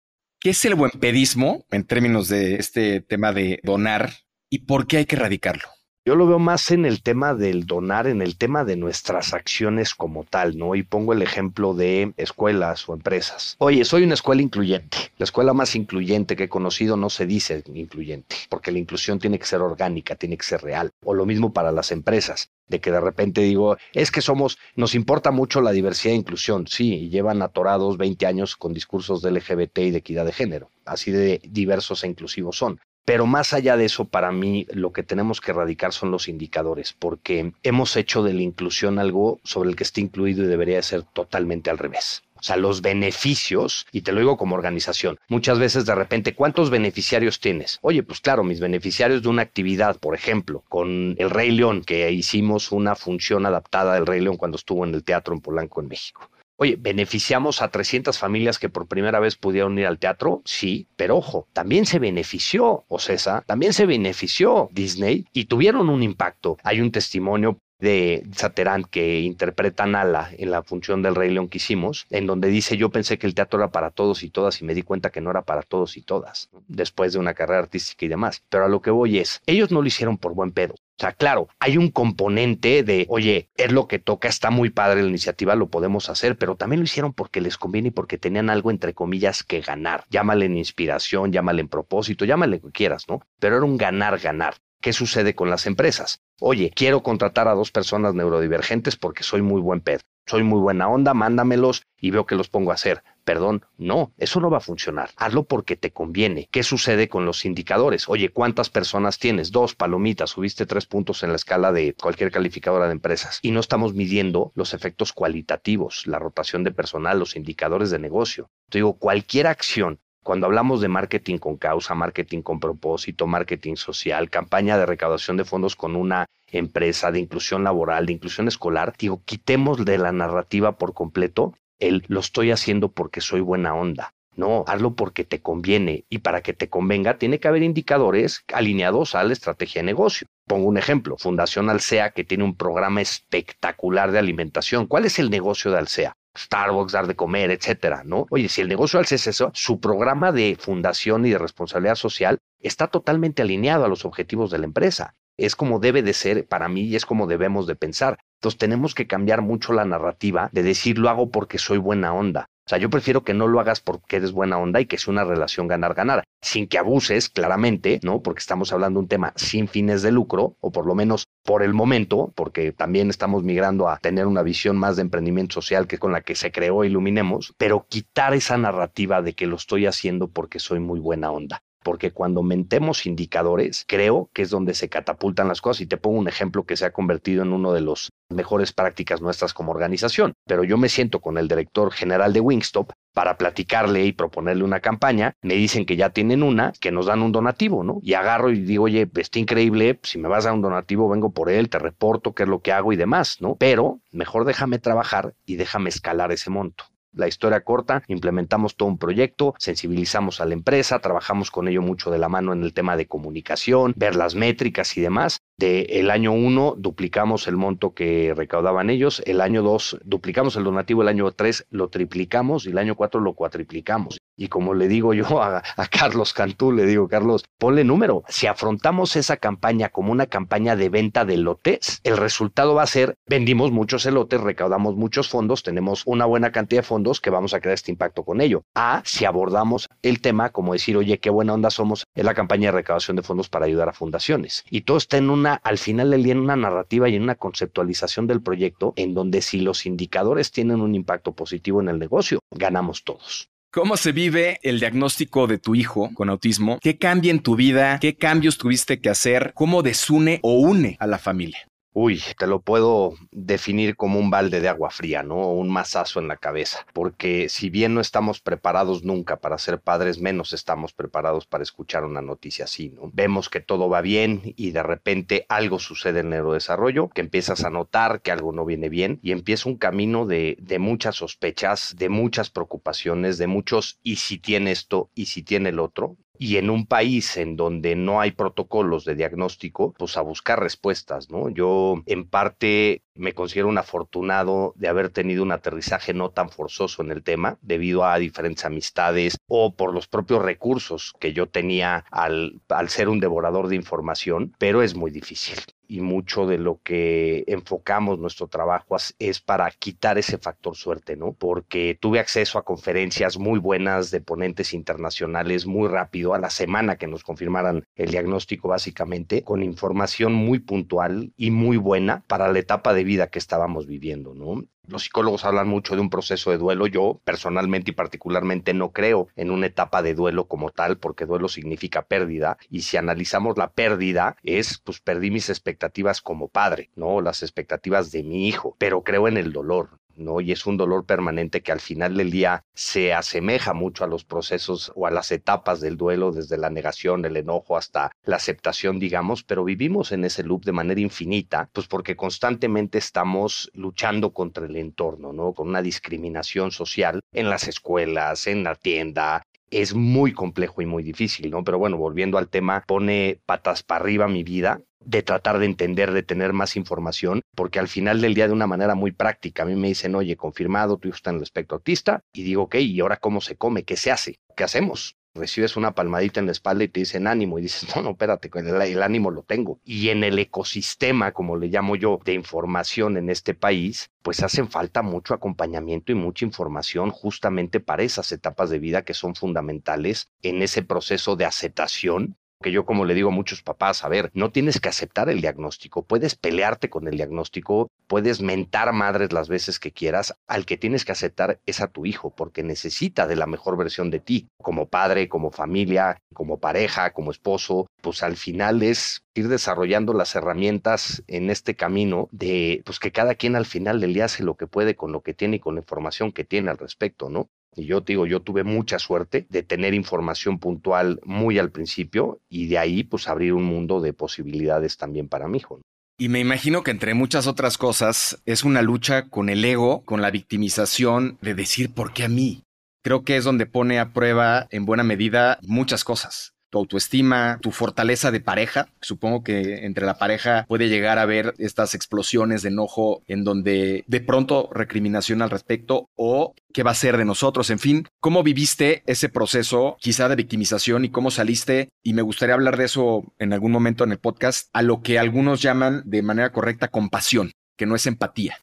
¿Qué 0.41 0.51
es 0.51 0.65
el 0.65 0.75
buen 0.75 0.91
pedismo 0.91 1.65
en 1.71 1.85
términos 1.85 2.29
de 2.29 2.57
este 2.57 3.01
tema 3.01 3.33
de 3.33 3.61
donar 3.63 4.11
y 4.51 4.59
por 4.59 4.87
qué 4.87 4.99
hay 4.99 5.07
que 5.07 5.17
erradicarlo? 5.17 5.69
Yo 6.05 6.17
lo 6.17 6.27
veo 6.27 6.39
más 6.39 6.71
en 6.71 6.87
el 6.87 7.03
tema 7.03 7.35
del 7.35 7.67
donar, 7.67 8.07
en 8.07 8.23
el 8.23 8.37
tema 8.37 8.65
de 8.65 8.75
nuestras 8.75 9.33
acciones 9.35 9.95
como 9.95 10.25
tal, 10.25 10.57
¿no? 10.57 10.75
Y 10.75 10.83
pongo 10.83 11.13
el 11.13 11.23
ejemplo 11.23 11.75
de 11.75 12.15
escuelas 12.17 12.89
o 12.89 12.95
empresas. 12.95 13.55
Oye, 13.59 13.85
soy 13.85 14.05
una 14.05 14.15
escuela 14.15 14.41
incluyente. 14.41 14.97
La 15.19 15.25
escuela 15.25 15.53
más 15.53 15.77
incluyente 15.77 16.37
que 16.37 16.45
he 16.45 16.49
conocido 16.49 16.97
no 16.97 17.11
se 17.11 17.27
dice 17.27 17.63
incluyente, 17.73 18.35
porque 18.49 18.73
la 18.73 18.79
inclusión 18.79 19.19
tiene 19.19 19.39
que 19.39 19.45
ser 19.45 19.61
orgánica, 19.61 20.17
tiene 20.17 20.39
que 20.39 20.47
ser 20.47 20.63
real. 20.63 20.91
O 21.05 21.15
lo 21.15 21.27
mismo 21.27 21.53
para 21.53 21.71
las 21.71 21.93
empresas, 21.93 22.51
de 22.67 22.81
que 22.81 22.91
de 22.91 23.01
repente 23.01 23.43
digo, 23.43 23.77
es 23.93 24.11
que 24.11 24.23
somos, 24.23 24.59
nos 24.75 24.95
importa 24.95 25.31
mucho 25.31 25.61
la 25.61 25.71
diversidad 25.71 26.15
e 26.15 26.19
inclusión. 26.19 26.67
Sí, 26.67 26.95
y 26.95 27.09
llevan 27.11 27.43
atorados 27.43 27.99
20 27.99 28.27
años 28.27 28.57
con 28.57 28.73
discursos 28.73 29.21
de 29.21 29.33
LGBT 29.33 29.79
y 29.81 29.91
de 29.91 29.99
equidad 29.99 30.25
de 30.25 30.33
género. 30.33 30.71
Así 30.87 31.11
de 31.11 31.43
diversos 31.45 32.03
e 32.03 32.09
inclusivos 32.09 32.57
son. 32.57 32.81
Pero 33.05 33.27
más 33.27 33.53
allá 33.53 33.77
de 33.77 33.87
eso, 33.87 34.05
para 34.05 34.31
mí 34.33 34.67
lo 34.71 34.93
que 34.93 35.03
tenemos 35.03 35.41
que 35.41 35.51
erradicar 35.51 35.93
son 35.93 36.11
los 36.11 36.29
indicadores, 36.29 36.93
porque 36.93 37.53
hemos 37.63 37.97
hecho 37.97 38.23
de 38.23 38.35
la 38.35 38.43
inclusión 38.43 38.99
algo 38.99 39.41
sobre 39.43 39.71
el 39.71 39.77
que 39.77 39.85
está 39.85 40.01
incluido 40.01 40.45
y 40.45 40.49
debería 40.49 40.83
ser 40.83 41.03
totalmente 41.03 41.71
al 41.71 41.79
revés. 41.79 42.23
O 42.41 42.43
sea, 42.43 42.57
los 42.57 42.81
beneficios, 42.81 43.87
y 43.93 44.01
te 44.01 44.13
lo 44.13 44.21
digo 44.21 44.39
como 44.39 44.55
organización, 44.55 45.19
muchas 45.29 45.59
veces 45.59 45.85
de 45.85 45.95
repente, 45.95 46.35
¿cuántos 46.35 46.71
beneficiarios 46.71 47.39
tienes? 47.39 47.79
Oye, 47.83 48.03
pues 48.03 48.21
claro, 48.21 48.45
mis 48.45 48.61
beneficiarios 48.61 49.23
de 49.23 49.29
una 49.29 49.43
actividad, 49.43 49.99
por 49.99 50.15
ejemplo, 50.15 50.65
con 50.71 51.17
el 51.19 51.29
Rey 51.29 51.51
León, 51.51 51.83
que 51.85 52.11
hicimos 52.11 52.73
una 52.73 52.95
función 52.95 53.45
adaptada 53.45 53.95
del 53.95 54.07
Rey 54.07 54.21
León 54.23 54.39
cuando 54.39 54.57
estuvo 54.57 54.87
en 54.87 54.95
el 54.95 55.05
teatro 55.05 55.35
en 55.35 55.41
Polanco, 55.41 55.83
en 55.83 55.89
México. 55.89 56.31
Oye, 56.63 56.77
¿beneficiamos 56.79 57.63
a 57.63 57.71
300 57.71 58.19
familias 58.19 58.59
que 58.59 58.69
por 58.69 58.87
primera 58.87 59.19
vez 59.19 59.35
pudieron 59.35 59.79
ir 59.79 59.87
al 59.87 59.99
teatro? 59.99 60.43
Sí, 60.45 60.87
pero 60.95 61.17
ojo, 61.17 61.49
también 61.55 61.87
se 61.87 61.99
benefició 61.99 62.85
Ocesa, 62.89 63.43
también 63.47 63.73
se 63.73 63.87
benefició 63.87 64.69
Disney 64.71 65.25
y 65.33 65.47
tuvieron 65.47 65.89
un 65.89 66.03
impacto. 66.03 66.59
Hay 66.63 66.83
un 66.83 66.93
testimonio 66.93 67.57
de 67.79 68.27
Saterán 68.37 68.85
que 68.85 69.21
interpreta 69.21 69.87
Nala 69.87 70.29
en 70.37 70.51
la 70.51 70.63
función 70.63 71.01
del 71.01 71.15
Rey 71.15 71.31
León 71.31 71.49
que 71.49 71.57
hicimos, 71.57 72.07
en 72.11 72.27
donde 72.27 72.49
dice 72.49 72.77
yo 72.77 72.91
pensé 72.91 73.17
que 73.17 73.27
el 73.27 73.35
teatro 73.35 73.59
era 73.59 73.71
para 73.71 73.91
todos 73.91 74.23
y 74.23 74.29
todas 74.29 74.61
y 74.61 74.67
me 74.67 74.75
di 74.75 74.83
cuenta 74.83 75.09
que 75.09 75.23
no 75.23 75.31
era 75.31 75.41
para 75.41 75.63
todos 75.63 75.97
y 75.97 76.03
todas, 76.03 76.51
después 76.69 77.15
de 77.15 77.21
una 77.21 77.33
carrera 77.33 77.61
artística 77.61 78.05
y 78.05 78.09
demás. 78.09 78.43
Pero 78.51 78.67
a 78.67 78.69
lo 78.69 78.83
que 78.83 78.91
voy 78.91 79.19
es, 79.19 79.41
ellos 79.47 79.71
no 79.71 79.81
lo 79.81 79.89
hicieron 79.89 80.19
por 80.19 80.35
buen 80.35 80.53
pedo. 80.53 80.75
O 81.01 81.03
sea, 81.03 81.13
claro, 81.13 81.49
hay 81.59 81.79
un 81.79 81.91
componente 81.91 82.83
de, 82.83 83.07
oye, 83.09 83.49
es 83.57 83.73
lo 83.73 83.89
que 83.89 83.99
toca, 83.99 84.29
está 84.29 84.51
muy 84.51 84.69
padre 84.69 85.03
la 85.03 85.09
iniciativa, 85.09 85.55
lo 85.55 85.71
podemos 85.71 86.11
hacer, 86.11 86.37
pero 86.37 86.57
también 86.57 86.81
lo 86.81 86.85
hicieron 86.85 87.15
porque 87.15 87.41
les 87.41 87.57
conviene 87.57 87.89
y 87.89 87.91
porque 87.91 88.19
tenían 88.19 88.51
algo, 88.51 88.71
entre 88.71 88.93
comillas, 88.93 89.43
que 89.43 89.63
ganar. 89.63 90.05
Llámale 90.11 90.45
en 90.45 90.59
inspiración, 90.59 91.33
llámale 91.33 91.63
en 91.63 91.69
propósito, 91.69 92.27
llámale 92.27 92.57
lo 92.57 92.63
que 92.65 92.73
quieras, 92.73 93.07
¿no? 93.09 93.23
Pero 93.39 93.57
era 93.57 93.65
un 93.65 93.79
ganar, 93.79 94.19
ganar. 94.19 94.57
¿Qué 94.83 94.93
sucede 94.93 95.35
con 95.35 95.49
las 95.49 95.65
empresas? 95.65 96.21
Oye, 96.39 96.71
quiero 96.75 97.03
contratar 97.03 97.49
a 97.49 97.55
dos 97.55 97.71
personas 97.71 98.15
neurodivergentes 98.15 98.97
porque 98.97 99.23
soy 99.23 99.41
muy 99.41 99.63
buen 99.63 99.81
pedo, 99.81 100.01
soy 100.27 100.43
muy 100.43 100.61
buena 100.61 100.89
onda, 100.89 101.15
mándamelos 101.15 101.83
y 101.99 102.11
veo 102.11 102.27
que 102.27 102.35
los 102.35 102.51
pongo 102.51 102.73
a 102.73 102.75
hacer. 102.75 103.03
Perdón, 103.25 103.65
no, 103.79 104.13
eso 104.19 104.41
no 104.41 104.51
va 104.51 104.59
a 104.59 104.61
funcionar. 104.61 105.11
Hazlo 105.17 105.45
porque 105.45 105.77
te 105.77 105.91
conviene. 105.91 106.49
¿Qué 106.51 106.63
sucede 106.63 107.09
con 107.09 107.27
los 107.27 107.45
indicadores? 107.45 108.09
Oye, 108.09 108.31
¿cuántas 108.31 108.71
personas 108.71 109.19
tienes? 109.19 109.53
Dos 109.53 109.75
palomitas, 109.75 110.31
subiste 110.31 110.67
tres 110.67 110.87
puntos 110.87 111.23
en 111.23 111.31
la 111.31 111.37
escala 111.37 111.73
de 111.73 111.95
cualquier 111.95 112.31
calificadora 112.31 112.87
de 112.87 112.93
empresas. 112.93 113.39
Y 113.43 113.51
no 113.51 113.61
estamos 113.61 113.95
midiendo 113.95 114.53
los 114.55 114.75
efectos 114.75 115.13
cualitativos, 115.13 116.07
la 116.07 116.19
rotación 116.19 116.65
de 116.65 116.73
personal, 116.73 117.19
los 117.19 117.37
indicadores 117.37 117.91
de 117.91 117.99
negocio. 117.99 118.51
Te 118.69 118.79
digo, 118.79 118.95
cualquier 118.95 119.47
acción 119.47 120.01
cuando 120.23 120.47
hablamos 120.47 120.83
de 120.83 120.89
marketing 120.89 121.39
con 121.39 121.57
causa, 121.57 121.95
marketing 121.95 122.43
con 122.43 122.61
propósito, 122.61 123.27
marketing 123.27 123.77
social, 123.77 124.29
campaña 124.29 124.77
de 124.77 124.85
recaudación 124.85 125.39
de 125.39 125.47
fondos 125.47 125.77
con 125.77 125.97
una 125.97 126.27
empresa 126.53 127.11
de 127.11 127.21
inclusión 127.21 127.65
laboral, 127.65 128.07
de 128.07 128.13
inclusión 128.13 128.47
escolar, 128.47 128.95
digo, 128.99 129.23
quitemos 129.25 129.85
de 129.85 129.99
la 129.99 130.13
narrativa 130.13 130.77
por 130.77 130.93
completo 130.93 131.55
el 131.81 132.05
lo 132.09 132.21
estoy 132.21 132.51
haciendo 132.51 132.93
porque 132.93 133.21
soy 133.21 133.41
buena 133.41 133.75
onda. 133.75 134.15
No, 134.37 134.65
hazlo 134.69 134.95
porque 134.95 135.25
te 135.25 135.43
conviene 135.43 136.05
y 136.09 136.19
para 136.19 136.41
que 136.41 136.53
te 136.53 136.69
convenga 136.69 137.19
tiene 137.19 137.41
que 137.41 137.49
haber 137.49 137.63
indicadores 137.63 138.45
alineados 138.53 139.15
a 139.15 139.25
la 139.25 139.33
estrategia 139.33 139.81
de 139.81 139.87
negocio. 139.87 140.29
Pongo 140.47 140.69
un 140.69 140.79
ejemplo, 140.79 141.17
Fundación 141.19 141.69
Alsea 141.69 142.11
que 142.11 142.25
tiene 142.25 142.45
un 142.45 142.57
programa 142.57 143.01
espectacular 143.01 144.13
de 144.13 144.21
alimentación. 144.21 144.87
¿Cuál 144.87 145.05
es 145.05 145.19
el 145.19 145.31
negocio 145.31 145.71
de 145.71 145.79
Alsea? 145.79 146.15
Starbucks, 146.39 146.93
dar 146.93 147.07
de 147.09 147.17
comer, 147.17 147.51
etcétera, 147.51 148.03
¿no? 148.05 148.27
Oye, 148.31 148.49
si 148.49 148.61
el 148.61 148.69
negocio 148.69 149.01
al 149.01 149.05
eso, 149.11 149.51
su 149.53 149.81
programa 149.81 150.31
de 150.31 150.57
fundación 150.59 151.27
y 151.27 151.31
de 151.31 151.39
responsabilidad 151.39 151.97
social 151.97 152.39
está 152.61 152.87
totalmente 152.87 153.43
alineado 153.43 153.85
a 153.85 153.89
los 153.89 154.05
objetivos 154.05 154.51
de 154.51 154.59
la 154.59 154.67
empresa. 154.67 155.15
Es 155.41 155.57
como 155.57 155.79
debe 155.79 156.03
de 156.03 156.13
ser 156.13 156.47
para 156.47 156.69
mí 156.69 156.83
y 156.83 156.97
es 156.97 157.07
como 157.07 157.27
debemos 157.27 157.67
de 157.67 157.75
pensar. 157.75 158.19
Entonces 158.41 158.59
tenemos 158.59 158.95
que 158.95 159.07
cambiar 159.07 159.41
mucho 159.41 159.73
la 159.73 159.87
narrativa 159.87 160.51
de 160.53 160.63
decir 160.63 160.99
lo 160.99 161.09
hago 161.09 161.31
porque 161.31 161.57
soy 161.57 161.79
buena 161.79 162.13
onda. 162.13 162.51
O 162.67 162.69
sea, 162.69 162.77
yo 162.79 162.91
prefiero 162.91 163.25
que 163.25 163.33
no 163.33 163.49
lo 163.49 163.59
hagas 163.59 163.81
porque 163.81 164.17
eres 164.17 164.33
buena 164.33 164.59
onda 164.59 164.83
y 164.83 164.85
que 164.85 164.99
sea 164.99 165.13
una 165.13 165.25
relación 165.25 165.67
ganar-ganar, 165.67 166.25
sin 166.43 166.69
que 166.69 166.77
abuses, 166.77 167.31
claramente, 167.31 168.01
¿no? 168.03 168.23
Porque 168.23 168.41
estamos 168.41 168.71
hablando 168.75 169.01
de 169.01 169.05
un 169.05 169.09
tema 169.09 169.33
sin 169.35 169.67
fines 169.67 170.03
de 170.03 170.13
lucro, 170.13 170.57
o 170.61 170.71
por 170.71 170.85
lo 170.85 170.95
menos 170.95 171.25
por 171.43 171.63
el 171.63 171.73
momento, 171.73 172.35
porque 172.37 172.73
también 172.73 173.09
estamos 173.09 173.43
migrando 173.43 173.89
a 173.89 173.97
tener 173.97 174.27
una 174.27 174.43
visión 174.43 174.77
más 174.77 174.97
de 174.97 175.03
emprendimiento 175.03 175.55
social 175.55 175.87
que 175.87 175.97
con 175.97 176.13
la 176.13 176.21
que 176.21 176.35
se 176.35 176.53
creó 176.53 176.85
Iluminemos, 176.85 177.55
pero 177.57 177.87
quitar 177.89 178.35
esa 178.35 178.59
narrativa 178.59 179.23
de 179.23 179.33
que 179.33 179.47
lo 179.47 179.57
estoy 179.57 179.87
haciendo 179.87 180.29
porque 180.29 180.59
soy 180.59 180.81
muy 180.81 181.01
buena 181.01 181.31
onda 181.31 181.63
porque 181.83 182.13
cuando 182.13 182.43
mentemos 182.43 183.07
indicadores, 183.07 183.85
creo 183.87 184.31
que 184.33 184.43
es 184.43 184.51
donde 184.51 184.75
se 184.75 184.89
catapultan 184.89 185.49
las 185.49 185.61
cosas. 185.61 185.83
Y 185.83 185.87
te 185.87 185.97
pongo 185.97 186.19
un 186.19 186.29
ejemplo 186.29 186.65
que 186.65 186.77
se 186.77 186.85
ha 186.85 186.93
convertido 186.93 187.43
en 187.43 187.53
uno 187.53 187.73
de 187.73 187.81
los 187.81 188.11
mejores 188.31 188.73
prácticas 188.73 189.21
nuestras 189.21 189.55
como 189.55 189.73
organización. 189.73 190.35
Pero 190.47 190.65
yo 190.65 190.77
me 190.79 190.89
siento 190.89 191.21
con 191.21 191.39
el 191.39 191.49
director 191.49 191.93
general 191.93 192.33
de 192.33 192.41
Wingstop 192.41 192.93
para 193.13 193.37
platicarle 193.37 194.05
y 194.05 194.13
proponerle 194.13 194.65
una 194.65 194.81
campaña, 194.81 195.35
me 195.43 195.55
dicen 195.55 195.85
que 195.85 195.97
ya 195.97 196.11
tienen 196.11 196.43
una, 196.43 196.73
que 196.81 196.93
nos 196.93 197.07
dan 197.07 197.23
un 197.23 197.33
donativo, 197.33 197.83
¿no? 197.83 197.99
Y 198.03 198.15
agarro 198.15 198.51
y 198.51 198.61
digo, 198.61 198.85
oye, 198.85 199.09
está 199.17 199.39
increíble, 199.39 199.99
si 200.03 200.19
me 200.19 200.29
vas 200.29 200.47
a 200.47 200.53
un 200.53 200.63
donativo, 200.63 201.09
vengo 201.09 201.31
por 201.31 201.51
él, 201.51 201.69
te 201.69 201.79
reporto 201.79 202.35
qué 202.35 202.45
es 202.45 202.49
lo 202.49 202.61
que 202.61 202.73
hago 202.73 202.93
y 202.93 202.97
demás, 202.97 203.39
¿no? 203.41 203.57
Pero 203.57 204.01
mejor 204.13 204.45
déjame 204.45 204.79
trabajar 204.79 205.35
y 205.45 205.57
déjame 205.57 205.89
escalar 205.91 206.33
ese 206.33 206.51
monto. 206.51 206.85
La 207.13 207.27
historia 207.27 207.63
corta, 207.63 208.05
implementamos 208.07 208.77
todo 208.77 208.89
un 208.89 208.97
proyecto, 208.97 209.55
sensibilizamos 209.59 210.41
a 210.41 210.45
la 210.45 210.55
empresa, 210.55 211.01
trabajamos 211.01 211.51
con 211.51 211.67
ello 211.67 211.83
mucho 211.83 212.13
de 212.13 212.19
la 212.19 212.29
mano 212.29 212.53
en 212.53 212.63
el 212.63 212.73
tema 212.73 212.97
de 212.97 213.07
comunicación, 213.07 213.95
ver 213.97 214.15
las 214.15 214.37
métricas 214.37 214.97
y 214.97 215.01
demás. 215.01 215.41
De 215.59 215.83
el 215.91 216.11
año 216.11 216.33
1 216.33 216.77
duplicamos 216.79 217.49
el 217.49 217.57
monto 217.57 217.95
que 217.95 218.33
recaudaban 218.35 218.91
ellos, 218.91 219.23
el 219.27 219.41
año 219.41 219.63
2 219.63 219.99
duplicamos 220.05 220.55
el 220.55 220.65
donativo, 220.65 221.03
el 221.03 221.09
año 221.09 221.31
3 221.33 221.67
lo 221.71 221.89
triplicamos 221.89 222.67
y 222.67 222.71
el 222.71 222.79
año 222.79 222.95
4 222.95 223.21
lo 223.21 223.35
cuatriplicamos. 223.35 224.21
Y 224.41 224.49
como 224.49 224.73
le 224.73 224.89
digo 224.89 225.13
yo 225.13 225.43
a, 225.43 225.63
a, 225.77 225.87
Carlos 225.89 226.33
Cantú, 226.33 226.73
le 226.73 226.87
digo, 226.87 227.09
Carlos, 227.09 227.45
ponle 227.59 227.85
número. 227.85 228.25
Si 228.27 228.47
afrontamos 228.47 229.15
esa 229.17 229.37
campaña 229.37 229.91
como 229.91 230.13
una 230.13 230.29
campaña 230.29 230.77
de 230.77 230.89
venta 230.89 231.27
de 231.27 231.37
lotes, 231.37 232.01
el 232.05 232.17
resultado 232.17 232.75
va 232.75 232.85
a 232.85 232.87
ser, 232.87 233.19
vendimos 233.27 233.71
muchos 233.71 234.07
elotes, 234.07 234.41
recaudamos 234.41 234.97
muchos 234.97 235.29
fondos, 235.29 235.63
tenemos 235.63 236.05
una 236.07 236.25
buena 236.25 236.53
cantidad 236.53 236.81
de 236.81 236.87
fondos 236.87 237.21
que 237.21 237.29
vamos 237.29 237.53
a 237.53 237.61
crear 237.61 237.75
este 237.75 237.91
impacto 237.91 238.25
con 238.25 238.41
ello. 238.41 238.63
A, 238.75 239.03
si 239.05 239.27
abordamos 239.27 239.91
el 240.01 240.23
tema 240.23 240.49
como 240.49 240.73
decir, 240.73 240.97
oye, 240.97 241.19
qué 241.19 241.29
buena 241.29 241.53
onda 241.53 241.69
somos 241.69 242.07
en 242.15 242.25
la 242.25 242.33
campaña 242.33 242.69
de 242.69 242.79
recaudación 242.79 243.19
de 243.19 243.23
fondos 243.23 243.51
para 243.51 243.67
ayudar 243.67 243.91
a 243.91 243.93
fundaciones. 243.93 244.65
Y 244.71 244.81
todo 244.81 244.97
está 244.97 245.19
en 245.19 245.29
una, 245.29 245.57
al 245.57 245.77
final 245.77 246.13
del 246.13 246.23
día, 246.23 246.33
en 246.33 246.41
una 246.41 246.57
narrativa 246.57 247.11
y 247.11 247.17
en 247.17 247.25
una 247.25 247.35
conceptualización 247.35 248.27
del 248.27 248.41
proyecto 248.41 248.95
en 248.97 249.13
donde 249.13 249.43
si 249.43 249.61
los 249.61 249.85
indicadores 249.85 250.51
tienen 250.51 250.81
un 250.81 250.95
impacto 250.95 251.33
positivo 251.33 251.83
en 251.83 251.91
el 251.91 251.99
negocio, 251.99 252.39
ganamos 252.51 253.05
todos. 253.05 253.50
¿Cómo 253.73 253.97
se 253.97 254.11
vive 254.11 254.59
el 254.65 254.81
diagnóstico 254.81 255.47
de 255.47 255.59
tu 255.59 255.77
hijo 255.77 256.11
con 256.15 256.29
autismo? 256.29 256.81
¿Qué 256.83 256.99
cambia 256.99 257.31
en 257.31 257.39
tu 257.39 257.55
vida? 257.55 258.01
¿Qué 258.01 258.17
cambios 258.17 258.59
tuviste 258.59 259.01
que 259.01 259.11
hacer? 259.11 259.53
¿Cómo 259.55 259.85
desune 259.85 260.41
o 260.43 260.55
une 260.55 260.97
a 260.99 261.07
la 261.07 261.19
familia? 261.19 261.70
Uy, 261.93 262.23
te 262.39 262.47
lo 262.47 262.61
puedo 262.61 263.15
definir 263.33 263.97
como 263.97 264.21
un 264.21 264.31
balde 264.31 264.61
de 264.61 264.69
agua 264.69 264.91
fría, 264.91 265.25
¿no? 265.25 265.51
Un 265.51 265.69
mazazo 265.69 266.21
en 266.21 266.29
la 266.29 266.37
cabeza, 266.37 266.87
porque 266.93 267.49
si 267.49 267.69
bien 267.69 267.95
no 267.95 268.01
estamos 268.01 268.41
preparados 268.41 269.03
nunca 269.03 269.41
para 269.41 269.59
ser 269.59 269.81
padres, 269.81 270.21
menos 270.21 270.53
estamos 270.53 270.93
preparados 270.93 271.47
para 271.47 271.65
escuchar 271.65 272.05
una 272.05 272.23
noticia 272.23 272.67
así, 272.67 272.91
¿no? 272.91 273.11
Vemos 273.13 273.49
que 273.49 273.59
todo 273.59 273.89
va 273.89 274.03
bien 274.03 274.55
y 274.57 274.71
de 274.71 274.85
repente 274.85 275.47
algo 275.49 275.81
sucede 275.81 276.21
en 276.21 276.27
el 276.27 276.31
neurodesarrollo, 276.31 277.09
que 277.09 277.23
empiezas 277.23 277.65
a 277.65 277.71
notar 277.71 278.23
que 278.23 278.31
algo 278.31 278.53
no 278.53 278.65
viene 278.65 278.89
bien 278.89 279.19
y 279.21 279.33
empieza 279.33 279.69
un 279.69 279.77
camino 279.77 280.27
de 280.27 280.79
muchas 280.79 281.17
sospechas, 281.17 281.97
de 281.99 282.09
muchas 282.09 282.51
preocupaciones, 282.51 283.37
de 283.37 283.49
muchos 283.49 283.99
y 284.05 284.17
si 284.17 284.39
tiene 284.39 284.71
esto 284.71 285.11
y 285.17 285.27
si 285.27 285.43
tiene 285.43 285.71
el 285.71 285.81
otro, 285.81 286.17
y 286.43 286.57
en 286.57 286.71
un 286.71 286.87
país 286.87 287.37
en 287.37 287.55
donde 287.55 287.95
no 287.97 288.19
hay 288.19 288.31
protocolos 288.31 289.05
de 289.05 289.15
diagnóstico, 289.15 289.93
pues 289.99 290.17
a 290.17 290.23
buscar 290.23 290.59
respuestas, 290.59 291.29
¿no? 291.31 291.51
Yo 291.51 292.03
en 292.07 292.27
parte 292.27 293.03
me 293.15 293.35
considero 293.35 293.69
un 293.69 293.77
afortunado 293.77 294.73
de 294.77 294.89
haber 294.89 295.11
tenido 295.11 295.43
un 295.43 295.53
aterrizaje 295.53 296.15
no 296.15 296.31
tan 296.31 296.49
forzoso 296.49 297.03
en 297.03 297.11
el 297.11 297.23
tema, 297.23 297.59
debido 297.61 298.07
a 298.07 298.19
diferentes 298.19 298.65
amistades 298.65 299.37
o 299.49 299.75
por 299.75 299.93
los 299.93 300.09
propios 300.09 300.43
recursos 300.43 301.13
que 301.21 301.35
yo 301.35 301.47
tenía 301.47 302.07
al, 302.11 302.63
al 302.71 302.89
ser 302.89 303.11
un 303.11 303.21
devorador 303.21 303.69
de 303.69 303.77
información, 303.77 304.55
pero 304.59 304.83
es 304.83 304.95
muy 304.95 305.11
difícil 305.11 305.59
y 305.91 306.01
mucho 306.01 306.47
de 306.47 306.57
lo 306.57 306.81
que 306.85 307.43
enfocamos 307.49 308.21
nuestro 308.21 308.47
trabajo 308.47 308.97
es 309.19 309.41
para 309.41 309.69
quitar 309.73 310.19
ese 310.19 310.39
factor 310.39 310.77
suerte, 310.77 311.17
¿no? 311.17 311.33
Porque 311.33 311.99
tuve 312.01 312.21
acceso 312.21 312.59
a 312.59 312.65
conferencias 312.65 313.39
muy 313.39 313.59
buenas 313.59 314.13
de 314.13 314.21
ponentes 314.21 314.73
internacionales 314.73 315.67
muy 315.67 315.89
rápido, 315.89 316.33
a 316.33 316.39
la 316.39 316.49
semana 316.49 316.95
que 316.97 317.09
nos 317.09 317.25
confirmaran 317.25 317.83
el 317.97 318.11
diagnóstico 318.13 318.69
básicamente, 318.69 319.43
con 319.43 319.65
información 319.65 320.33
muy 320.33 320.61
puntual 320.61 321.33
y 321.37 321.51
muy 321.51 321.77
buena 321.77 322.23
para 322.29 322.53
la 322.53 322.61
etapa 322.61 322.95
de 322.95 323.03
vida 323.03 323.27
que 323.27 323.41
estábamos 323.41 323.89
viviendo, 323.89 324.33
¿no? 324.33 324.63
Los 324.87 325.05
psicólogos 325.05 325.45
hablan 325.45 325.69
mucho 325.69 325.95
de 325.95 326.01
un 326.01 326.11
proceso 326.11 326.51
de 326.51 326.59
duelo. 326.59 326.87
Yo 326.87 327.21
personalmente 327.25 327.93
y 327.93 327.95
particularmente 327.95 328.75
no 328.75 328.93
creo 328.93 329.29
en 329.37 329.51
una 329.51 329.67
etapa 329.67 330.03
de 330.03 330.15
duelo 330.15 330.49
como 330.49 330.71
tal, 330.71 330.99
porque 330.99 331.27
duelo 331.27 331.49
significa 331.49 332.03
pérdida. 332.03 332.59
Y 332.69 332.83
si 332.83 332.97
analizamos 332.97 333.57
la 333.57 333.71
pérdida, 333.71 334.37
es 334.43 334.79
pues 334.79 335.01
perdí 335.01 335.31
mis 335.31 335.49
expectativas 335.49 336.21
como 336.21 336.49
padre, 336.49 336.91
¿no? 336.97 337.21
Las 337.21 337.43
expectativas 337.43 338.11
de 338.11 338.25
mi 338.25 338.49
hijo, 338.49 338.75
pero 338.79 339.05
creo 339.05 339.29
en 339.29 339.37
el 339.37 339.53
dolor. 339.53 340.00
¿No? 340.21 340.41
Y 340.41 340.53
es 340.53 340.67
un 340.67 340.77
dolor 340.77 341.05
permanente 341.07 341.63
que 341.63 341.73
al 341.73 341.81
final 341.81 342.17
del 342.17 342.31
día 342.31 342.65
se 342.75 343.13
asemeja 343.13 343.75
mucho 343.75 344.05
a 344.05 344.07
los 344.07 344.25
procesos 344.25 344.93
o 344.95 345.07
a 345.07 345.11
las 345.11 345.33
etapas 345.33 345.81
del 345.81 345.97
duelo, 345.97 346.33
desde 346.33 346.59
la 346.59 346.71
negación, 346.71 347.25
el 347.25 347.37
enojo 347.37 347.77
hasta 347.77 348.13
la 348.25 348.37
aceptación, 348.37 348.99
digamos, 348.99 349.43
pero 349.43 349.65
vivimos 349.65 350.13
en 350.13 350.25
ese 350.25 350.43
loop 350.43 350.65
de 350.65 350.73
manera 350.73 351.01
infinita, 351.01 351.69
pues 351.73 351.87
porque 351.87 352.17
constantemente 352.17 352.99
estamos 352.99 353.71
luchando 353.75 354.33
contra 354.33 354.67
el 354.67 354.77
entorno, 354.77 355.33
¿no? 355.33 355.53
Con 355.53 355.69
una 355.69 355.83
discriminación 355.83 356.71
social 356.71 357.21
en 357.33 357.51
las 357.51 357.69
escuelas, 357.69 358.47
en 358.47 358.65
la 358.65 358.75
tienda, 358.75 359.43
es 359.71 359.95
muy 359.95 360.33
complejo 360.33 360.83
y 360.83 360.87
muy 360.87 361.03
difícil, 361.03 361.51
¿no? 361.51 361.65
Pero 361.65 361.79
bueno, 361.79 361.97
volviendo 361.97 362.39
al 362.39 362.49
tema, 362.49 362.85
pone 362.87 363.41
patas 363.47 363.83
para 363.83 364.05
arriba 364.05 364.29
mi 364.29 364.43
vida 364.43 364.83
de 365.01 365.23
tratar 365.23 365.59
de 365.59 365.67
entender, 365.67 366.13
de 366.13 366.23
tener 366.23 366.53
más 366.53 366.77
información, 366.77 367.41
porque 367.55 367.79
al 367.79 367.89
final 367.89 368.21
del 368.21 368.35
día 368.35 368.47
de 368.47 368.53
una 368.53 368.67
manera 368.67 368.95
muy 368.95 369.13
práctica, 369.13 369.63
a 369.63 369.67
mí 369.67 369.75
me 369.75 369.89
dicen, 369.89 370.15
oye, 370.15 370.37
confirmado, 370.37 370.99
tu 370.99 371.09
hijo 371.09 371.17
está 371.17 371.31
en 371.31 371.37
el 371.37 371.43
espectro 371.43 371.77
autista, 371.77 372.23
y 372.35 372.43
digo, 372.43 372.65
ok, 372.65 372.77
¿y 372.77 373.01
ahora 373.01 373.17
cómo 373.17 373.41
se 373.41 373.57
come? 373.57 373.85
¿Qué 373.85 373.97
se 373.97 374.11
hace? 374.11 374.41
¿Qué 374.57 374.65
hacemos? 374.65 375.17
Recibes 375.35 375.77
una 375.77 375.95
palmadita 375.95 376.41
en 376.41 376.47
la 376.47 376.53
espalda 376.53 376.85
y 376.85 376.89
te 376.89 377.01
dicen 377.01 377.27
ánimo 377.27 377.59
y 377.59 377.63
dices, 377.63 377.89
no, 377.97 378.03
no, 378.03 378.11
espérate, 378.11 378.51
el, 378.55 378.83
el, 378.83 379.03
ánimo 379.03 379.31
lo 379.31 379.43
tengo. 379.43 379.81
Y 379.85 380.09
en 380.09 380.25
el 380.25 380.39
ecosistema, 380.39 381.33
como 381.33 381.57
le 381.57 381.69
llamo 381.69 381.97
yo, 381.97 382.19
de 382.25 382.35
información 382.35 383.17
en 383.17 383.31
este 383.31 383.55
país, 383.55 384.11
pues 384.23 384.43
hacen 384.43 384.69
falta 384.69 385.03
mucho 385.03 385.35
acompañamiento 385.35 386.13
y 386.13 386.15
mucha 386.15 386.45
información 386.45 387.11
justamente 387.11 387.81
para 387.81 388.03
esas 388.03 388.33
etapas 388.33 388.71
de 388.71 388.79
vida 388.79 389.03
que 389.03 389.15
son 389.15 389.35
fundamentales 389.35 390.31
en 390.43 390.63
ese 390.63 390.83
proceso 390.83 391.37
de 391.37 391.45
aceptación 391.45 392.37
que 392.63 392.73
yo 392.73 392.85
como 392.85 393.05
le 393.05 393.15
digo 393.15 393.31
a 393.31 393.33
muchos 393.33 393.63
papás, 393.63 394.05
a 394.05 394.09
ver, 394.09 394.31
no 394.35 394.51
tienes 394.51 394.81
que 394.81 394.89
aceptar 394.89 395.29
el 395.31 395.41
diagnóstico, 395.41 396.03
puedes 396.03 396.35
pelearte 396.35 396.91
con 396.91 397.09
el 397.09 397.17
diagnóstico, 397.17 397.89
puedes 398.07 398.43
mentar 398.43 398.93
madres 398.93 399.33
las 399.33 399.49
veces 399.49 399.79
que 399.79 399.93
quieras, 399.93 400.35
al 400.47 400.67
que 400.67 400.77
tienes 400.77 401.05
que 401.05 401.13
aceptar 401.13 401.61
es 401.67 401.81
a 401.81 401.89
tu 401.89 402.07
hijo, 402.07 402.31
porque 402.35 402.63
necesita 402.63 403.27
de 403.27 403.37
la 403.37 403.47
mejor 403.47 403.77
versión 403.77 404.11
de 404.11 404.21
ti, 404.21 404.49
como 404.63 404.89
padre, 404.89 405.29
como 405.29 405.51
familia, 405.51 406.19
como 406.35 406.59
pareja, 406.59 407.13
como 407.13 407.31
esposo, 407.31 407.87
pues 408.03 408.23
al 408.23 408.37
final 408.37 408.83
es 408.83 409.23
ir 409.35 409.49
desarrollando 409.49 410.13
las 410.13 410.35
herramientas 410.35 411.23
en 411.27 411.51
este 411.51 411.77
camino 411.77 412.29
de 412.33 412.83
pues 412.85 412.99
que 412.99 413.13
cada 413.13 413.35
quien 413.35 413.57
al 413.57 413.67
final 413.67 414.01
del 414.01 414.15
día 414.15 414.27
hace 414.27 414.43
lo 414.43 414.57
que 414.57 414.67
puede 414.67 414.97
con 414.97 415.13
lo 415.13 415.23
que 415.23 415.35
tiene 415.35 415.57
y 415.57 415.61
con 415.61 415.77
la 415.77 415.81
información 415.81 416.33
que 416.33 416.45
tiene 416.45 416.71
al 416.71 416.79
respecto, 416.79 417.29
¿no? 417.31 417.49
Y 417.77 417.87
yo 417.87 418.01
digo, 418.01 418.27
yo 418.27 418.41
tuve 418.41 418.65
mucha 418.65 418.99
suerte 418.99 419.47
de 419.49 419.63
tener 419.63 419.95
información 419.95 420.59
puntual 420.59 421.21
muy 421.25 421.59
al 421.59 421.71
principio 421.71 422.41
y 422.49 422.67
de 422.67 422.79
ahí 422.79 423.05
pues 423.05 423.29
abrir 423.29 423.53
un 423.53 423.65
mundo 423.65 424.01
de 424.01 424.13
posibilidades 424.13 424.97
también 424.97 425.29
para 425.29 425.49
mi 425.49 425.59
hijo. 425.59 425.81
Y 426.19 426.29
me 426.29 426.41
imagino 426.41 426.83
que 426.83 426.91
entre 426.91 427.15
muchas 427.15 427.47
otras 427.47 427.79
cosas 427.79 428.43
es 428.45 428.65
una 428.65 428.83
lucha 428.83 429.29
con 429.29 429.49
el 429.49 429.65
ego, 429.65 430.05
con 430.05 430.21
la 430.21 430.31
victimización 430.31 431.39
de 431.41 431.55
decir 431.55 431.95
por 431.95 432.13
qué 432.13 432.25
a 432.25 432.29
mí. 432.29 432.63
Creo 433.03 433.25
que 433.25 433.37
es 433.37 433.45
donde 433.45 433.65
pone 433.65 433.99
a 433.99 434.13
prueba 434.13 434.67
en 434.71 434.85
buena 434.85 435.05
medida 435.05 435.59
muchas 435.63 436.05
cosas 436.05 436.53
tu 436.71 436.79
autoestima, 436.79 437.59
tu 437.61 437.71
fortaleza 437.71 438.31
de 438.31 438.41
pareja. 438.41 438.89
Supongo 439.01 439.43
que 439.43 439.85
entre 439.85 440.07
la 440.07 440.19
pareja 440.19 440.65
puede 440.69 440.89
llegar 440.89 441.19
a 441.19 441.23
haber 441.23 441.55
estas 441.59 441.95
explosiones 441.95 442.63
de 442.63 442.69
enojo 442.69 443.23
en 443.27 443.45
donde 443.45 444.05
de 444.07 444.21
pronto 444.21 444.71
recriminación 444.73 445.43
al 445.43 445.51
respecto 445.51 446.09
o 446.17 446.55
qué 446.73 446.83
va 446.83 446.93
a 446.93 446.95
ser 446.95 447.17
de 447.17 447.25
nosotros. 447.25 447.71
En 447.71 447.79
fin, 447.79 448.07
¿cómo 448.21 448.43
viviste 448.43 449.03
ese 449.07 449.29
proceso 449.29 449.97
quizá 450.01 450.29
de 450.29 450.37
victimización 450.37 451.05
y 451.05 451.11
cómo 451.11 451.31
saliste? 451.31 451.89
Y 452.03 452.15
me 452.15 452.23
gustaría 452.23 452.55
hablar 452.55 452.77
de 452.77 452.85
eso 452.85 453.25
en 453.39 453.53
algún 453.53 453.73
momento 453.73 454.05
en 454.05 454.13
el 454.13 454.19
podcast, 454.19 454.69
a 454.73 454.83
lo 454.83 455.03
que 455.03 455.19
algunos 455.19 455.61
llaman 455.63 456.03
de 456.07 456.23
manera 456.23 456.53
correcta 456.53 456.89
compasión, 456.89 457.53
que 457.77 457.87
no 457.87 457.97
es 457.97 458.07
empatía. 458.07 458.59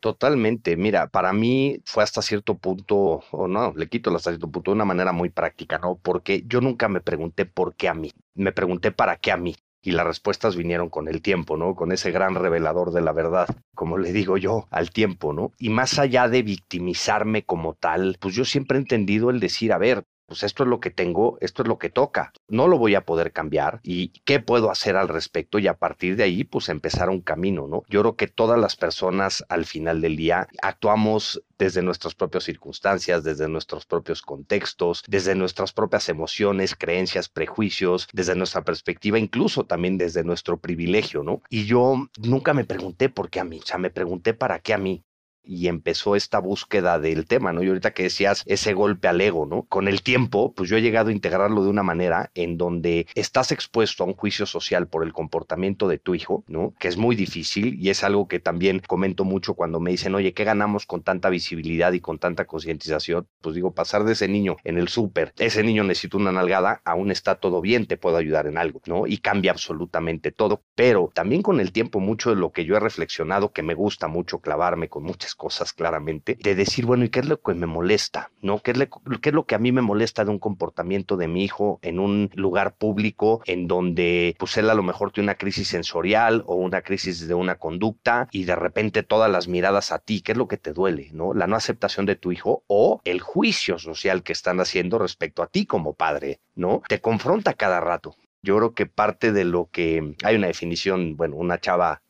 Totalmente. 0.00 0.76
Mira, 0.76 1.08
para 1.08 1.32
mí 1.32 1.80
fue 1.84 2.04
hasta 2.04 2.22
cierto 2.22 2.56
punto, 2.56 3.24
o 3.32 3.48
no, 3.48 3.72
le 3.76 3.88
quito 3.88 4.14
hasta 4.14 4.30
cierto 4.30 4.48
punto 4.50 4.70
de 4.70 4.76
una 4.76 4.84
manera 4.84 5.10
muy 5.12 5.28
práctica, 5.28 5.78
¿no? 5.78 5.98
Porque 6.00 6.44
yo 6.46 6.60
nunca 6.60 6.88
me 6.88 7.00
pregunté 7.00 7.46
por 7.46 7.74
qué 7.74 7.88
a 7.88 7.94
mí. 7.94 8.12
Me 8.34 8.52
pregunté 8.52 8.92
para 8.92 9.16
qué 9.16 9.32
a 9.32 9.36
mí. 9.36 9.56
Y 9.82 9.92
las 9.92 10.06
respuestas 10.06 10.54
vinieron 10.54 10.88
con 10.88 11.08
el 11.08 11.20
tiempo, 11.20 11.56
¿no? 11.56 11.74
Con 11.74 11.90
ese 11.90 12.12
gran 12.12 12.36
revelador 12.36 12.92
de 12.92 13.00
la 13.00 13.12
verdad, 13.12 13.48
como 13.74 13.98
le 13.98 14.12
digo 14.12 14.36
yo, 14.36 14.68
al 14.70 14.90
tiempo, 14.90 15.32
¿no? 15.32 15.52
Y 15.58 15.70
más 15.70 15.98
allá 15.98 16.28
de 16.28 16.42
victimizarme 16.42 17.44
como 17.44 17.74
tal, 17.74 18.18
pues 18.20 18.34
yo 18.36 18.44
siempre 18.44 18.78
he 18.78 18.80
entendido 18.80 19.30
el 19.30 19.40
decir, 19.40 19.72
a 19.72 19.78
ver, 19.78 20.04
pues 20.28 20.42
esto 20.42 20.62
es 20.62 20.68
lo 20.68 20.78
que 20.78 20.90
tengo, 20.90 21.38
esto 21.40 21.62
es 21.62 21.68
lo 21.68 21.78
que 21.78 21.88
toca, 21.88 22.32
no 22.48 22.68
lo 22.68 22.78
voy 22.78 22.94
a 22.94 23.06
poder 23.06 23.32
cambiar 23.32 23.80
y 23.82 24.08
qué 24.26 24.40
puedo 24.40 24.70
hacer 24.70 24.94
al 24.96 25.08
respecto 25.08 25.58
y 25.58 25.66
a 25.66 25.78
partir 25.78 26.16
de 26.16 26.24
ahí 26.24 26.44
pues 26.44 26.68
empezar 26.68 27.08
un 27.08 27.22
camino, 27.22 27.66
¿no? 27.66 27.82
Yo 27.88 28.02
creo 28.02 28.16
que 28.16 28.28
todas 28.28 28.58
las 28.60 28.76
personas 28.76 29.42
al 29.48 29.64
final 29.64 30.02
del 30.02 30.16
día 30.16 30.46
actuamos 30.60 31.42
desde 31.58 31.82
nuestras 31.82 32.14
propias 32.14 32.44
circunstancias, 32.44 33.24
desde 33.24 33.48
nuestros 33.48 33.86
propios 33.86 34.20
contextos, 34.20 35.02
desde 35.08 35.34
nuestras 35.34 35.72
propias 35.72 36.08
emociones, 36.10 36.76
creencias, 36.76 37.30
prejuicios, 37.30 38.06
desde 38.12 38.36
nuestra 38.36 38.62
perspectiva, 38.62 39.18
incluso 39.18 39.64
también 39.64 39.96
desde 39.96 40.24
nuestro 40.24 40.58
privilegio, 40.58 41.22
¿no? 41.22 41.42
Y 41.48 41.64
yo 41.64 42.08
nunca 42.18 42.52
me 42.52 42.64
pregunté 42.64 43.08
por 43.08 43.30
qué 43.30 43.40
a 43.40 43.44
mí, 43.44 43.60
o 43.62 43.66
sea, 43.66 43.78
me 43.78 43.90
pregunté 43.90 44.34
para 44.34 44.60
qué 44.60 44.74
a 44.74 44.78
mí 44.78 45.04
y 45.48 45.68
empezó 45.68 46.14
esta 46.14 46.38
búsqueda 46.38 46.98
del 46.98 47.26
tema, 47.26 47.52
¿no? 47.52 47.62
Y 47.62 47.68
ahorita 47.68 47.92
que 47.92 48.04
decías 48.04 48.44
ese 48.46 48.74
golpe 48.74 49.08
al 49.08 49.20
ego, 49.20 49.46
¿no? 49.46 49.62
Con 49.62 49.88
el 49.88 50.02
tiempo, 50.02 50.52
pues 50.54 50.68
yo 50.68 50.76
he 50.76 50.82
llegado 50.82 51.08
a 51.08 51.12
integrarlo 51.12 51.64
de 51.64 51.70
una 51.70 51.82
manera 51.82 52.30
en 52.34 52.58
donde 52.58 53.06
estás 53.14 53.50
expuesto 53.50 54.04
a 54.04 54.06
un 54.06 54.14
juicio 54.14 54.44
social 54.44 54.86
por 54.88 55.02
el 55.02 55.12
comportamiento 55.12 55.88
de 55.88 55.98
tu 55.98 56.14
hijo, 56.14 56.44
¿no? 56.48 56.74
Que 56.78 56.88
es 56.88 56.98
muy 56.98 57.16
difícil 57.16 57.78
y 57.80 57.88
es 57.88 58.04
algo 58.04 58.28
que 58.28 58.40
también 58.40 58.82
comento 58.86 59.24
mucho 59.24 59.54
cuando 59.54 59.80
me 59.80 59.90
dicen, 59.90 60.14
oye, 60.14 60.34
¿qué 60.34 60.44
ganamos 60.44 60.84
con 60.84 61.02
tanta 61.02 61.30
visibilidad 61.30 61.92
y 61.92 62.00
con 62.00 62.18
tanta 62.18 62.44
concientización? 62.44 63.26
Pues 63.40 63.54
digo, 63.54 63.72
pasar 63.72 64.04
de 64.04 64.12
ese 64.12 64.28
niño 64.28 64.56
en 64.64 64.76
el 64.76 64.88
súper, 64.88 65.32
ese 65.38 65.62
niño 65.62 65.82
necesita 65.84 66.18
una 66.18 66.32
nalgada, 66.32 66.82
aún 66.84 67.10
está 67.10 67.36
todo 67.36 67.62
bien, 67.62 67.86
te 67.86 67.96
puedo 67.96 68.18
ayudar 68.18 68.46
en 68.46 68.58
algo, 68.58 68.82
¿no? 68.86 69.06
Y 69.06 69.18
cambia 69.18 69.52
absolutamente 69.52 70.30
todo. 70.30 70.62
Pero 70.74 71.10
también 71.14 71.40
con 71.40 71.60
el 71.60 71.72
tiempo, 71.72 72.00
mucho 72.00 72.30
de 72.30 72.36
lo 72.36 72.52
que 72.52 72.64
yo 72.66 72.76
he 72.76 72.80
reflexionado, 72.80 73.52
que 73.52 73.62
me 73.62 73.74
gusta 73.74 74.08
mucho 74.08 74.40
clavarme 74.40 74.88
con 74.88 75.04
muchas 75.04 75.34
cosas 75.38 75.72
claramente, 75.72 76.36
de 76.42 76.54
decir, 76.54 76.84
bueno, 76.84 77.04
¿y 77.04 77.08
qué 77.08 77.20
es 77.20 77.26
lo 77.26 77.40
que 77.40 77.54
me 77.54 77.66
molesta? 77.66 78.30
¿No? 78.42 78.58
¿Qué 78.58 78.72
es, 78.72 78.78
¿Qué 79.22 79.30
es 79.30 79.34
lo 79.34 79.46
que 79.46 79.54
a 79.54 79.58
mí 79.58 79.72
me 79.72 79.80
molesta 79.80 80.26
de 80.26 80.30
un 80.30 80.38
comportamiento 80.38 81.16
de 81.16 81.28
mi 81.28 81.44
hijo 81.44 81.78
en 81.80 81.98
un 81.98 82.30
lugar 82.34 82.76
público 82.76 83.40
en 83.46 83.66
donde 83.66 84.36
pues 84.38 84.58
él 84.58 84.68
a 84.68 84.74
lo 84.74 84.82
mejor 84.82 85.12
tiene 85.12 85.26
una 85.26 85.36
crisis 85.36 85.68
sensorial 85.68 86.42
o 86.46 86.56
una 86.56 86.82
crisis 86.82 87.26
de 87.26 87.34
una 87.34 87.54
conducta 87.54 88.28
y 88.32 88.44
de 88.44 88.56
repente 88.56 89.02
todas 89.02 89.30
las 89.30 89.48
miradas 89.48 89.92
a 89.92 89.98
ti, 89.98 90.20
¿qué 90.20 90.32
es 90.32 90.38
lo 90.38 90.48
que 90.48 90.58
te 90.58 90.74
duele? 90.74 91.08
¿No? 91.12 91.32
La 91.32 91.46
no 91.46 91.56
aceptación 91.56 92.04
de 92.04 92.16
tu 92.16 92.32
hijo 92.32 92.64
o 92.66 93.00
el 93.04 93.20
juicio 93.20 93.78
social 93.78 94.22
que 94.22 94.32
están 94.32 94.60
haciendo 94.60 94.98
respecto 94.98 95.42
a 95.42 95.46
ti 95.46 95.64
como 95.64 95.94
padre, 95.94 96.40
¿no? 96.54 96.82
Te 96.88 97.00
confronta 97.00 97.54
cada 97.54 97.80
rato. 97.80 98.16
Yo 98.42 98.56
creo 98.56 98.72
que 98.72 98.86
parte 98.86 99.32
de 99.32 99.44
lo 99.44 99.68
que 99.70 100.14
hay 100.22 100.36
una 100.36 100.46
definición, 100.46 101.16
bueno, 101.16 101.36
una 101.36 101.58
chava 101.58 102.02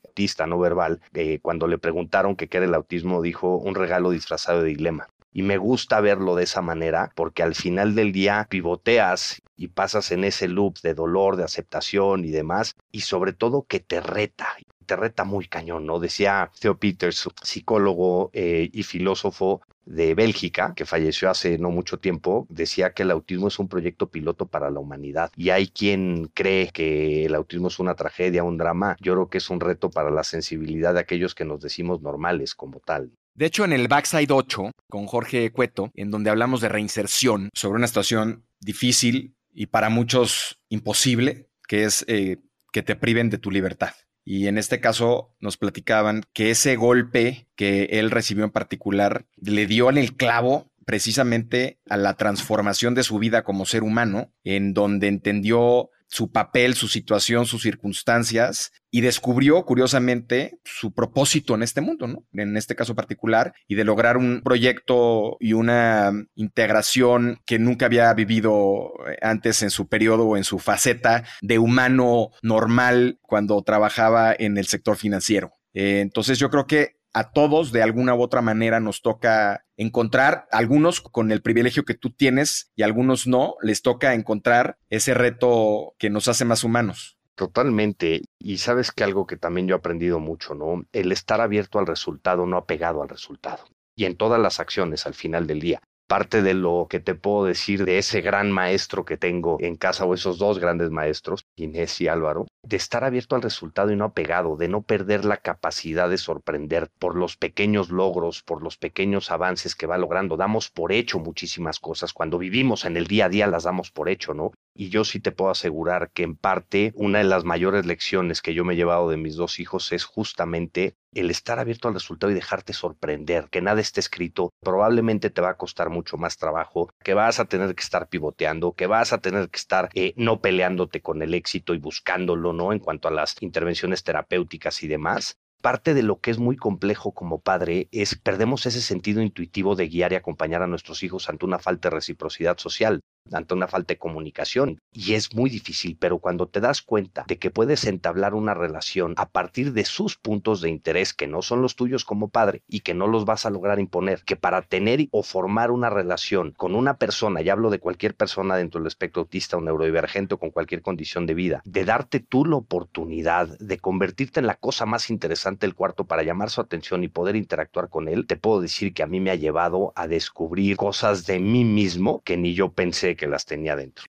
no 0.46 0.58
verbal, 0.58 1.00
eh, 1.14 1.38
cuando 1.40 1.66
le 1.66 1.78
preguntaron 1.78 2.37
qué 2.37 2.48
era 2.50 2.66
el 2.66 2.75
autismo, 2.75 3.22
dijo 3.22 3.56
un 3.56 3.75
regalo 3.75 4.10
disfrazado 4.10 4.62
de 4.62 4.70
dilema. 4.70 5.08
Y 5.32 5.42
me 5.42 5.58
gusta 5.58 6.00
verlo 6.00 6.34
de 6.34 6.44
esa 6.44 6.62
manera 6.62 7.12
porque 7.14 7.42
al 7.42 7.54
final 7.54 7.94
del 7.94 8.12
día 8.12 8.46
pivoteas 8.48 9.42
y 9.56 9.68
pasas 9.68 10.10
en 10.12 10.25
ese 10.25 10.48
loop 10.48 10.78
de 10.82 10.94
dolor, 10.94 11.37
de 11.37 11.44
aceptación 11.44 12.25
y 12.25 12.30
demás, 12.30 12.75
y 12.90 13.02
sobre 13.02 13.32
todo 13.32 13.66
que 13.68 13.80
te 13.80 14.00
reta, 14.00 14.48
te 14.87 14.96
reta 14.96 15.25
muy 15.25 15.46
cañón, 15.46 15.84
¿no? 15.84 15.98
Decía 15.98 16.50
Theo 16.58 16.78
Peters, 16.78 17.28
psicólogo 17.42 18.30
eh, 18.32 18.70
y 18.72 18.82
filósofo 18.84 19.60
de 19.88 20.14
Bélgica, 20.14 20.75
que 20.76 20.85
falleció 20.85 21.30
hace 21.30 21.59
no 21.59 21.71
mucho 21.71 21.99
tiempo, 21.99 22.47
decía 22.50 22.92
que 22.92 23.04
el 23.04 23.11
autismo 23.11 23.49
es 23.49 23.59
un 23.59 23.68
proyecto 23.68 24.11
piloto 24.11 24.47
para 24.47 24.71
la 24.71 24.80
humanidad. 24.80 25.33
Y 25.37 25.50
hay 25.50 25.68
quien 25.68 26.30
cree 26.35 26.71
que 26.71 27.25
el 27.25 27.35
autismo 27.35 27.68
es 27.68 27.78
una 27.78 27.95
tragedia, 27.95 28.45
un 28.45 28.59
drama. 28.59 28.97
Yo 29.00 29.14
creo 29.14 29.30
que 29.30 29.38
es 29.38 29.49
un 29.49 29.61
reto 29.61 29.90
para 29.90 30.11
la 30.11 30.25
sensibilidad 30.25 30.92
de 30.92 31.00
aquellos 31.00 31.35
que 31.35 31.47
nos 31.47 31.61
decimos 31.61 32.02
normales 32.02 32.54
como 32.54 32.80
tal. 32.80 33.12
De 33.35 33.47
hecho, 33.47 33.64
en 33.64 33.73
el 33.73 33.88
Backside 33.88 34.30
8, 34.30 34.73
con 34.90 35.07
Jorge 35.07 35.50
Cueto, 35.52 35.90
en 35.95 36.11
donde 36.11 36.30
hablamos 36.30 36.61
de 36.61 36.68
reinserción 36.68 37.49
sobre 37.54 37.78
una 37.78 37.87
situación 37.87 38.45
difícil 38.61 39.37
y 39.54 39.66
para 39.66 39.88
muchos 39.88 40.59
imposible, 40.68 41.49
que 41.66 41.85
es 41.85 42.04
eh, 42.09 42.38
que 42.73 42.83
te 42.83 42.97
priven 42.97 43.30
de 43.30 43.38
tu 43.38 43.50
libertad. 43.50 43.92
Y 44.30 44.47
en 44.47 44.58
este 44.58 44.78
caso 44.78 45.35
nos 45.40 45.56
platicaban 45.56 46.23
que 46.35 46.50
ese 46.50 46.76
golpe 46.76 47.49
que 47.56 47.85
él 47.92 48.11
recibió 48.11 48.44
en 48.44 48.50
particular 48.50 49.25
le 49.40 49.66
dio 49.66 49.88
en 49.88 49.97
el 49.97 50.16
clavo 50.18 50.70
precisamente 50.85 51.78
a 51.88 51.97
la 51.97 52.12
transformación 52.12 52.94
de 52.94 53.04
su 53.04 53.18
vida 53.18 53.42
como 53.42 53.64
ser 53.64 53.82
humano, 53.82 54.30
en 54.44 54.75
donde 54.75 55.08
entendió 55.08 55.88
su 56.08 56.32
papel, 56.32 56.74
su 56.74 56.88
situación, 56.88 57.46
sus 57.46 57.62
circunstancias 57.62 58.72
y 58.90 59.02
descubrió, 59.02 59.64
curiosamente, 59.64 60.58
su 60.64 60.92
propósito 60.92 61.54
en 61.54 61.62
este 61.62 61.82
mundo, 61.82 62.06
¿no? 62.06 62.24
En 62.32 62.56
este 62.56 62.74
caso 62.74 62.94
particular, 62.94 63.52
y 63.66 63.74
de 63.74 63.84
lograr 63.84 64.16
un 64.16 64.40
proyecto 64.42 65.36
y 65.40 65.52
una 65.52 66.12
integración 66.34 67.40
que 67.44 67.58
nunca 67.58 67.86
había 67.86 68.12
vivido 68.14 68.92
eh, 69.06 69.18
antes 69.20 69.62
en 69.62 69.70
su 69.70 69.88
periodo 69.88 70.26
o 70.26 70.36
en 70.36 70.44
su 70.44 70.58
faceta 70.58 71.24
de 71.42 71.58
humano 71.58 72.30
normal 72.42 73.18
cuando 73.20 73.62
trabajaba 73.62 74.34
en 74.36 74.56
el 74.56 74.66
sector 74.66 74.96
financiero. 74.96 75.52
Eh, 75.74 76.00
entonces 76.00 76.38
yo 76.38 76.48
creo 76.50 76.66
que 76.66 76.98
a 77.18 77.32
todos 77.32 77.72
de 77.72 77.82
alguna 77.82 78.14
u 78.14 78.22
otra 78.22 78.42
manera 78.42 78.78
nos 78.78 79.02
toca 79.02 79.64
encontrar, 79.76 80.46
algunos 80.52 81.00
con 81.00 81.32
el 81.32 81.42
privilegio 81.42 81.84
que 81.84 81.94
tú 81.94 82.10
tienes 82.10 82.70
y 82.76 82.84
algunos 82.84 83.26
no, 83.26 83.56
les 83.60 83.82
toca 83.82 84.14
encontrar 84.14 84.78
ese 84.88 85.14
reto 85.14 85.96
que 85.98 86.10
nos 86.10 86.28
hace 86.28 86.44
más 86.44 86.62
humanos. 86.62 87.18
Totalmente. 87.34 88.22
Y 88.38 88.58
sabes 88.58 88.92
que 88.92 89.02
algo 89.02 89.26
que 89.26 89.37
también 89.37 89.66
yo 89.66 89.75
he 89.75 89.78
aprendido 89.78 90.20
mucho, 90.20 90.54
¿no? 90.54 90.84
El 90.92 91.10
estar 91.10 91.40
abierto 91.40 91.80
al 91.80 91.88
resultado, 91.88 92.46
no 92.46 92.56
apegado 92.56 93.02
al 93.02 93.08
resultado. 93.08 93.64
Y 93.96 94.04
en 94.04 94.16
todas 94.16 94.40
las 94.40 94.60
acciones 94.60 95.04
al 95.04 95.14
final 95.14 95.48
del 95.48 95.58
día. 95.58 95.80
Parte 96.08 96.40
de 96.40 96.54
lo 96.54 96.86
que 96.88 97.00
te 97.00 97.14
puedo 97.14 97.44
decir 97.44 97.84
de 97.84 97.98
ese 97.98 98.22
gran 98.22 98.50
maestro 98.50 99.04
que 99.04 99.18
tengo 99.18 99.58
en 99.60 99.76
casa 99.76 100.06
o 100.06 100.14
esos 100.14 100.38
dos 100.38 100.58
grandes 100.58 100.90
maestros, 100.90 101.44
Inés 101.54 102.00
y 102.00 102.08
Álvaro, 102.08 102.46
de 102.62 102.76
estar 102.76 103.04
abierto 103.04 103.36
al 103.36 103.42
resultado 103.42 103.92
y 103.92 103.96
no 103.96 104.06
apegado, 104.06 104.56
de 104.56 104.68
no 104.68 104.80
perder 104.80 105.26
la 105.26 105.36
capacidad 105.36 106.08
de 106.08 106.16
sorprender 106.16 106.88
por 106.98 107.14
los 107.14 107.36
pequeños 107.36 107.90
logros, 107.90 108.42
por 108.42 108.62
los 108.62 108.78
pequeños 108.78 109.30
avances 109.30 109.74
que 109.74 109.86
va 109.86 109.98
logrando. 109.98 110.38
Damos 110.38 110.70
por 110.70 110.92
hecho 110.92 111.18
muchísimas 111.18 111.78
cosas. 111.78 112.14
Cuando 112.14 112.38
vivimos 112.38 112.86
en 112.86 112.96
el 112.96 113.06
día 113.06 113.26
a 113.26 113.28
día 113.28 113.46
las 113.46 113.64
damos 113.64 113.90
por 113.90 114.08
hecho, 114.08 114.32
¿no? 114.32 114.52
Y 114.74 114.88
yo 114.88 115.04
sí 115.04 115.20
te 115.20 115.32
puedo 115.32 115.50
asegurar 115.50 116.10
que 116.10 116.22
en 116.22 116.36
parte 116.36 116.92
una 116.94 117.18
de 117.18 117.24
las 117.24 117.44
mayores 117.44 117.84
lecciones 117.84 118.40
que 118.40 118.54
yo 118.54 118.64
me 118.64 118.72
he 118.72 118.76
llevado 118.76 119.10
de 119.10 119.18
mis 119.18 119.36
dos 119.36 119.60
hijos 119.60 119.92
es 119.92 120.04
justamente 120.04 120.94
el 121.20 121.30
estar 121.30 121.58
abierto 121.58 121.88
al 121.88 121.94
resultado 121.94 122.30
y 122.30 122.34
dejarte 122.34 122.72
sorprender, 122.72 123.48
que 123.50 123.60
nada 123.60 123.80
esté 123.80 124.00
escrito, 124.00 124.50
probablemente 124.60 125.30
te 125.30 125.40
va 125.40 125.50
a 125.50 125.56
costar 125.56 125.90
mucho 125.90 126.16
más 126.16 126.37
trabajo, 126.37 126.90
que 127.02 127.14
vas 127.14 127.40
a 127.40 127.46
tener 127.46 127.75
que 127.75 127.82
estar 127.82 128.08
pivoteando, 128.08 128.72
que 128.72 128.87
vas 128.87 129.12
a 129.12 129.18
tener 129.18 129.48
que 129.50 129.58
estar 129.58 129.88
eh, 129.94 130.14
no 130.16 130.40
peleándote 130.40 131.00
con 131.00 131.22
el 131.22 131.34
éxito 131.34 131.75
y 131.75 131.78
buscándolo, 131.78 132.52
¿no? 132.52 132.72
En 132.72 132.78
cuanto 132.78 133.08
a 133.08 133.12
las 133.12 133.37
intervenciones 133.40 134.02
terapéuticas 134.02 134.82
y 134.82 134.88
demás, 134.88 135.37
Parte 135.60 135.92
de 135.92 136.04
lo 136.04 136.20
que 136.20 136.30
es 136.30 136.38
muy 136.38 136.56
complejo 136.56 137.12
como 137.12 137.40
padre 137.40 137.88
es 137.90 138.14
perdemos 138.16 138.64
ese 138.66 138.80
sentido 138.80 139.22
intuitivo 139.22 139.75
de 139.75 139.88
guiar 139.88 140.12
y 140.12 140.14
acompañar 140.14 140.62
a 140.62 140.68
nuestros 140.68 141.02
hijos 141.02 141.28
ante 141.28 141.46
una 141.46 141.58
falta 141.58 141.90
de 141.90 141.96
reciprocidad 141.96 142.58
social 142.58 143.00
ante 143.32 143.54
una 143.54 143.68
falta 143.68 143.94
de 143.94 143.99
comunicación. 143.99 144.80
Y 144.92 145.14
es 145.14 145.35
muy 145.35 145.50
difícil, 145.50 145.97
pero 145.99 146.18
cuando 146.18 146.49
te 146.49 146.61
das 146.61 146.82
cuenta 146.82 147.25
de 147.28 147.38
que 147.38 147.50
puedes 147.50 147.85
entablar 147.85 148.35
una 148.35 148.54
relación 148.54 149.14
a 149.16 149.28
partir 149.28 149.73
de 149.73 149.85
sus 149.85 150.16
puntos 150.16 150.61
de 150.61 150.70
interés 150.70 151.14
que 151.14 151.26
no 151.26 151.42
son 151.42 151.62
los 151.62 151.76
tuyos 151.76 152.04
como 152.04 152.28
padre 152.28 152.62
y 152.68 152.80
que 152.80 152.94
no 152.94 153.06
los 153.06 153.25
vas 153.25 153.47
a 153.47 153.50
lograr 153.50 153.78
imponer, 153.78 154.23
que 154.25 154.37
para 154.37 154.62
tener 154.62 154.99
o 155.11 155.23
formar 155.23 155.70
una 155.70 155.90
relación 155.90 156.52
con 156.56 156.75
una 156.75 156.97
persona, 156.97 157.42
y 157.42 157.49
hablo 157.49 157.70
de 157.70 157.78
cualquier 157.78 158.14
persona 158.14 158.56
dentro 158.56 158.80
del 158.80 158.88
espectro 158.88 159.23
autista 159.23 159.56
o 159.56 159.61
neurodivergente 159.61 160.35
o 160.35 160.38
con 160.38 160.50
cualquier 160.50 160.82
condición 160.82 161.26
de 161.26 161.35
vida, 161.35 161.62
de 161.64 161.85
darte 161.85 162.20
tú 162.20 162.44
la 162.44 162.56
oportunidad 162.56 163.49
de 163.58 163.78
convertirte 163.78 164.40
en 164.40 164.47
la 164.47 164.54
cosa 164.54 164.87
más 164.87 165.11
interesante 165.11 165.66
del 165.66 165.75
cuarto 165.75 166.04
para 166.04 166.23
llamar 166.23 166.50
su 166.50 166.61
atención 166.61 167.04
y 167.04 167.08
poder 167.08 167.37
interactuar 167.37 167.88
con 167.88 168.08
él, 168.08 168.26
te 168.26 168.37
puedo 168.37 168.61
decir 168.61 168.92
que 168.94 169.02
a 169.02 169.06
mí 169.06 169.20
me 169.20 169.30
ha 169.30 169.35
llevado 169.35 169.92
a 169.94 170.06
descubrir 170.06 170.76
cosas 170.76 171.26
de 171.26 171.38
mí 171.38 171.64
mismo 171.64 172.23
que 172.25 172.37
ni 172.37 172.54
yo 172.54 172.73
pensé 172.73 173.16
que 173.18 173.26
las 173.26 173.44
tenía 173.44 173.76
dentro. 173.76 174.06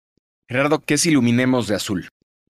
Gerardo, 0.47 0.79
¿qué 0.79 0.93
es 0.93 1.05
Iluminemos 1.05 1.67
de 1.67 1.75
Azul? 1.75 2.07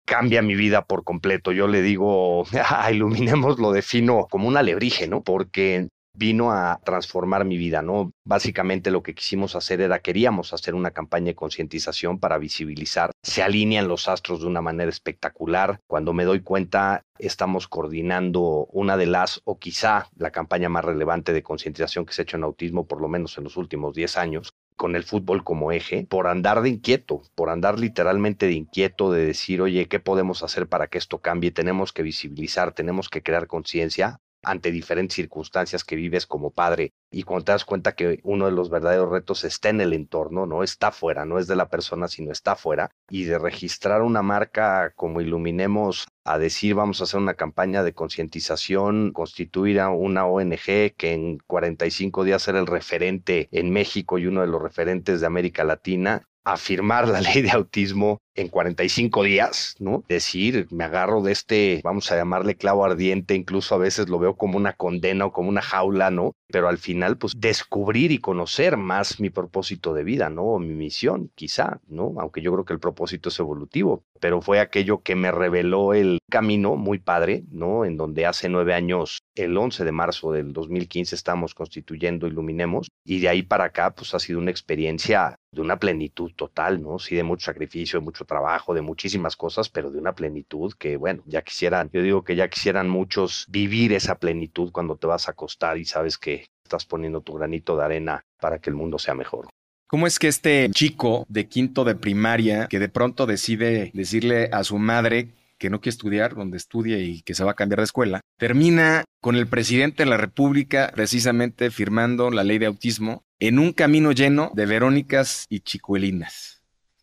cambia 0.05 0.43
mi 0.43 0.55
vida 0.55 0.85
por 0.85 1.05
completo. 1.05 1.53
Yo 1.53 1.67
le 1.67 1.83
digo, 1.83 2.45
a 2.69 2.93
Iluminemos 2.93 3.59
lo 3.59 3.73
defino 3.73 4.27
como 4.31 4.49
un 4.49 4.57
alebrije, 4.57 5.09
¿no? 5.09 5.23
Porque 5.23 5.89
vino 6.17 6.53
a 6.53 6.81
transformar 6.85 7.45
mi 7.45 7.57
vida, 7.57 7.83
¿no? 7.83 8.13
Básicamente 8.25 8.93
lo 8.93 9.03
que 9.03 9.15
quisimos 9.15 9.57
hacer 9.57 9.81
era, 9.81 9.99
queríamos 9.99 10.53
hacer 10.53 10.75
una 10.75 10.93
campaña 10.93 11.27
de 11.27 11.35
concientización 11.35 12.21
para 12.21 12.39
visibilizar. 12.39 13.11
Se 13.23 13.43
alinean 13.43 13.89
los 13.89 14.09
astros 14.09 14.41
de 14.41 14.47
una 14.47 14.63
manera 14.63 14.89
espectacular. 14.89 15.81
Cuando 15.89 16.13
me 16.13 16.25
doy 16.25 16.41
cuenta, 16.41 17.03
estamos 17.19 17.67
coordinando 17.67 18.69
una 18.71 18.97
de 18.97 19.07
las, 19.07 19.41
o 19.45 19.59
quizá 19.59 20.09
la 20.17 20.31
campaña 20.31 20.69
más 20.69 20.85
relevante 20.85 21.33
de 21.33 21.43
concientización 21.43 22.07
que 22.07 22.13
se 22.13 22.23
ha 22.23 22.25
hecho 22.25 22.37
en 22.37 22.45
autismo, 22.45 22.87
por 22.87 23.01
lo 23.01 23.09
menos 23.09 23.37
en 23.37 23.45
los 23.45 23.57
últimos 23.57 23.95
10 23.95 24.17
años 24.17 24.55
con 24.77 24.97
el 24.97 25.05
fútbol 25.05 25.45
como 25.45 25.73
eje, 25.73 26.07
por 26.09 26.27
andar 26.27 26.63
de 26.63 26.71
inquieto, 26.71 27.23
por 27.35 27.51
andar 27.51 27.79
literalmente 27.79 28.47
de 28.47 28.53
inquieto, 28.53 29.11
de 29.13 29.27
decir, 29.27 29.63
oye, 29.63 29.87
¿qué 29.89 30.01
podemos 30.01 30.43
hacer 30.43 30.69
para 30.69 30.89
que 30.89 30.99
esto 30.99 31.19
cambie? 31.19 31.51
Tenemos 31.51 31.93
que 31.93 32.03
visibilizar, 32.03 32.73
tenemos 32.73 33.09
que 33.09 33.23
crear 33.23 33.47
conciencia 33.47 34.21
ante 34.45 34.71
diferentes 34.71 35.17
circunstancias 35.17 35.85
que 35.85 35.97
vives 35.97 36.27
como 36.27 36.51
padre 36.51 36.93
y 37.11 37.23
cuando 37.23 37.47
te 37.47 37.53
das 37.53 37.65
cuenta 37.65 37.95
que 37.95 38.21
uno 38.23 38.47
de 38.47 38.53
los 38.53 38.71
verdaderos 38.71 39.11
retos 39.11 39.45
está 39.45 39.71
en 39.71 39.81
el 39.81 39.93
entorno, 39.93 40.47
no 40.47 40.63
está 40.63 40.93
fuera, 40.93 41.25
no 41.25 41.39
es 41.39 41.47
de 41.47 41.57
la 41.57 41.69
persona, 41.69 42.09
sino 42.09 42.33
está 42.33 42.57
fuera, 42.57 42.91
y 43.09 43.25
de 43.25 43.39
registrar 43.39 44.03
una 44.03 44.23
marca 44.23 44.93
como 44.97 45.21
Iluminemos 45.21 46.07
a 46.25 46.39
decir 46.39 46.75
vamos 46.75 47.01
a 47.01 47.05
hacer 47.05 47.21
una 47.21 47.35
campaña 47.35 47.83
de 47.83 47.93
concientización, 47.93 49.13
constituir 49.13 49.81
a 49.81 49.91
una 49.91 50.27
ONG 50.27 50.95
que 50.97 51.13
en 51.13 51.39
45 51.47 52.25
días 52.25 52.49
era 52.49 52.59
el 52.59 52.67
referente 52.67 53.49
en 53.53 53.71
México 53.71 54.19
y 54.19 54.27
uno 54.27 54.41
de 54.41 54.47
los 54.47 54.63
referentes 54.63 55.21
de 55.21 55.27
América 55.27 55.65
Latina, 55.65 56.29
afirmar 56.45 57.09
la 57.09 57.21
ley 57.23 57.43
de 57.43 57.51
autismo 57.51 58.21
en 58.35 58.49
45 58.49 59.23
días, 59.23 59.77
¿no? 59.79 60.05
Decir, 60.09 60.67
me 60.71 60.85
agarro 60.85 61.23
de 61.23 61.33
este, 61.33 61.81
vamos 61.85 62.11
a 62.11 62.17
llamarle 62.17 62.57
clavo 62.57 62.85
ardiente, 62.85 63.35
incluso 63.35 63.75
a 63.75 63.79
veces 63.79 64.09
lo 64.09 64.19
veo 64.19 64.37
como 64.37 64.57
una 64.57 64.73
condena 64.73 65.27
o 65.27 65.33
como 65.33 65.49
una 65.49 65.63
jaula, 65.63 66.11
¿no? 66.11 66.33
Pero 66.49 66.69
al 66.69 66.79
final, 66.79 67.17
pues 67.17 67.35
descubrir 67.37 68.13
y 68.13 68.19
conocer 68.19 68.77
más 68.77 69.21
mi 69.21 69.31
propósito 69.31 69.95
de 69.95 70.05
vida, 70.05 70.31
¿no? 70.31 70.43
O 70.43 70.59
mi 70.59 70.75
misión, 70.75 71.31
quizá, 71.35 71.81
¿no? 71.87 72.15
Aunque 72.19 72.43
yo 72.43 72.53
creo 72.53 72.65
que 72.65 72.73
el 72.73 72.81
propósito 72.81 73.29
es 73.29 73.39
evolutivo, 73.39 74.05
pero 74.21 74.41
fue 74.41 74.61
aquello 74.61 75.03
que 75.03 75.15
me 75.15 75.31
reveló 75.31 75.95
el 75.95 76.19
camino 76.29 76.77
muy 76.77 76.99
padre, 76.99 77.45
¿no? 77.51 77.85
En 77.85 77.97
donde 77.97 78.27
hace 78.27 78.49
nueve 78.49 78.75
años, 78.75 79.21
el 79.35 79.57
11 79.57 79.85
de 79.85 79.93
marzo 79.93 80.33
del 80.33 80.53
2015, 80.53 81.15
estamos 81.15 81.55
constituyendo 81.55 82.27
Iluminemos 82.27 82.89
y 83.05 83.21
de 83.21 83.29
ahí 83.29 83.43
para 83.43 83.65
acá, 83.65 83.95
pues 83.95 84.15
ha 84.15 84.19
sido 84.19 84.39
una 84.39 84.51
experiencia 84.51 85.37
de 85.51 85.61
una 85.61 85.79
plenitud 85.79 86.33
total, 86.35 86.83
¿no? 86.83 86.99
Sí, 86.99 87.15
de 87.15 87.23
mucho 87.23 87.47
sacrificio, 87.47 87.99
de 87.99 88.05
mucho 88.05 88.25
trabajo, 88.25 88.75
de 88.75 88.83
muchísimas 88.83 89.37
cosas, 89.37 89.69
pero 89.69 89.91
de 89.91 89.99
una 89.99 90.15
plenitud 90.15 90.73
que, 90.79 90.97
bueno, 90.97 91.23
ya 91.27 91.43
quisieran, 91.43 91.91
yo 91.93 92.03
digo 92.03 92.23
que 92.23 92.37
ya 92.37 92.49
quisieran 92.49 92.89
muchos 92.89 93.47
vivir 93.49 93.93
esa 93.93 94.19
plenitud 94.19 94.71
cuando 94.73 94.97
te 94.97 95.07
vas 95.07 95.29
a 95.29 95.33
acostar 95.33 95.79
y 95.79 95.85
sabes 95.85 96.19
que 96.19 96.47
estás 96.65 96.87
poniendo 96.87 97.21
tu 97.21 97.35
granito 97.35 97.77
de 97.77 97.85
arena 97.85 98.25
para 98.41 98.59
que 98.59 98.71
el 98.71 98.77
mundo 98.77 98.99
sea 98.99 99.15
mejor. 99.15 99.49
¿Cómo 99.87 100.07
es 100.07 100.19
que 100.19 100.29
este 100.29 100.71
chico 100.71 101.25
de 101.29 101.47
quinto 101.47 101.85
de 101.85 101.95
primaria 101.95 102.67
que 102.69 102.79
de 102.79 102.89
pronto 102.89 103.27
decide 103.27 103.91
decirle 103.95 104.49
a 104.51 104.65
su 104.65 104.79
madre 104.79 105.29
que 105.59 105.71
no 105.71 105.81
quiere 105.81 105.95
estudiar 105.95 106.35
donde 106.35 106.57
estudie 106.57 107.01
y 107.01 107.23
que 107.23 107.35
se 107.35 107.45
va 107.45 107.53
a 107.53 107.57
cambiar 107.57 107.79
de 107.79 107.85
escuela, 107.85 108.21
termina 108.39 109.05
con 109.21 109.37
el 109.37 109.47
presidente 109.47 110.05
de 110.05 110.11
la 110.11 110.17
República 110.17 110.91
precisamente 110.95 111.71
firmando 111.71 112.31
la 112.31 112.45
ley 112.45 112.59
de 112.59 112.67
autismo 112.67 113.23
en 113.39 113.59
un 113.59 113.73
camino 113.73 114.13
lleno 114.13 114.51
de 114.55 114.67
Verónicas 114.67 115.47
y 115.49 115.61
Chicuelinas? 115.61 116.63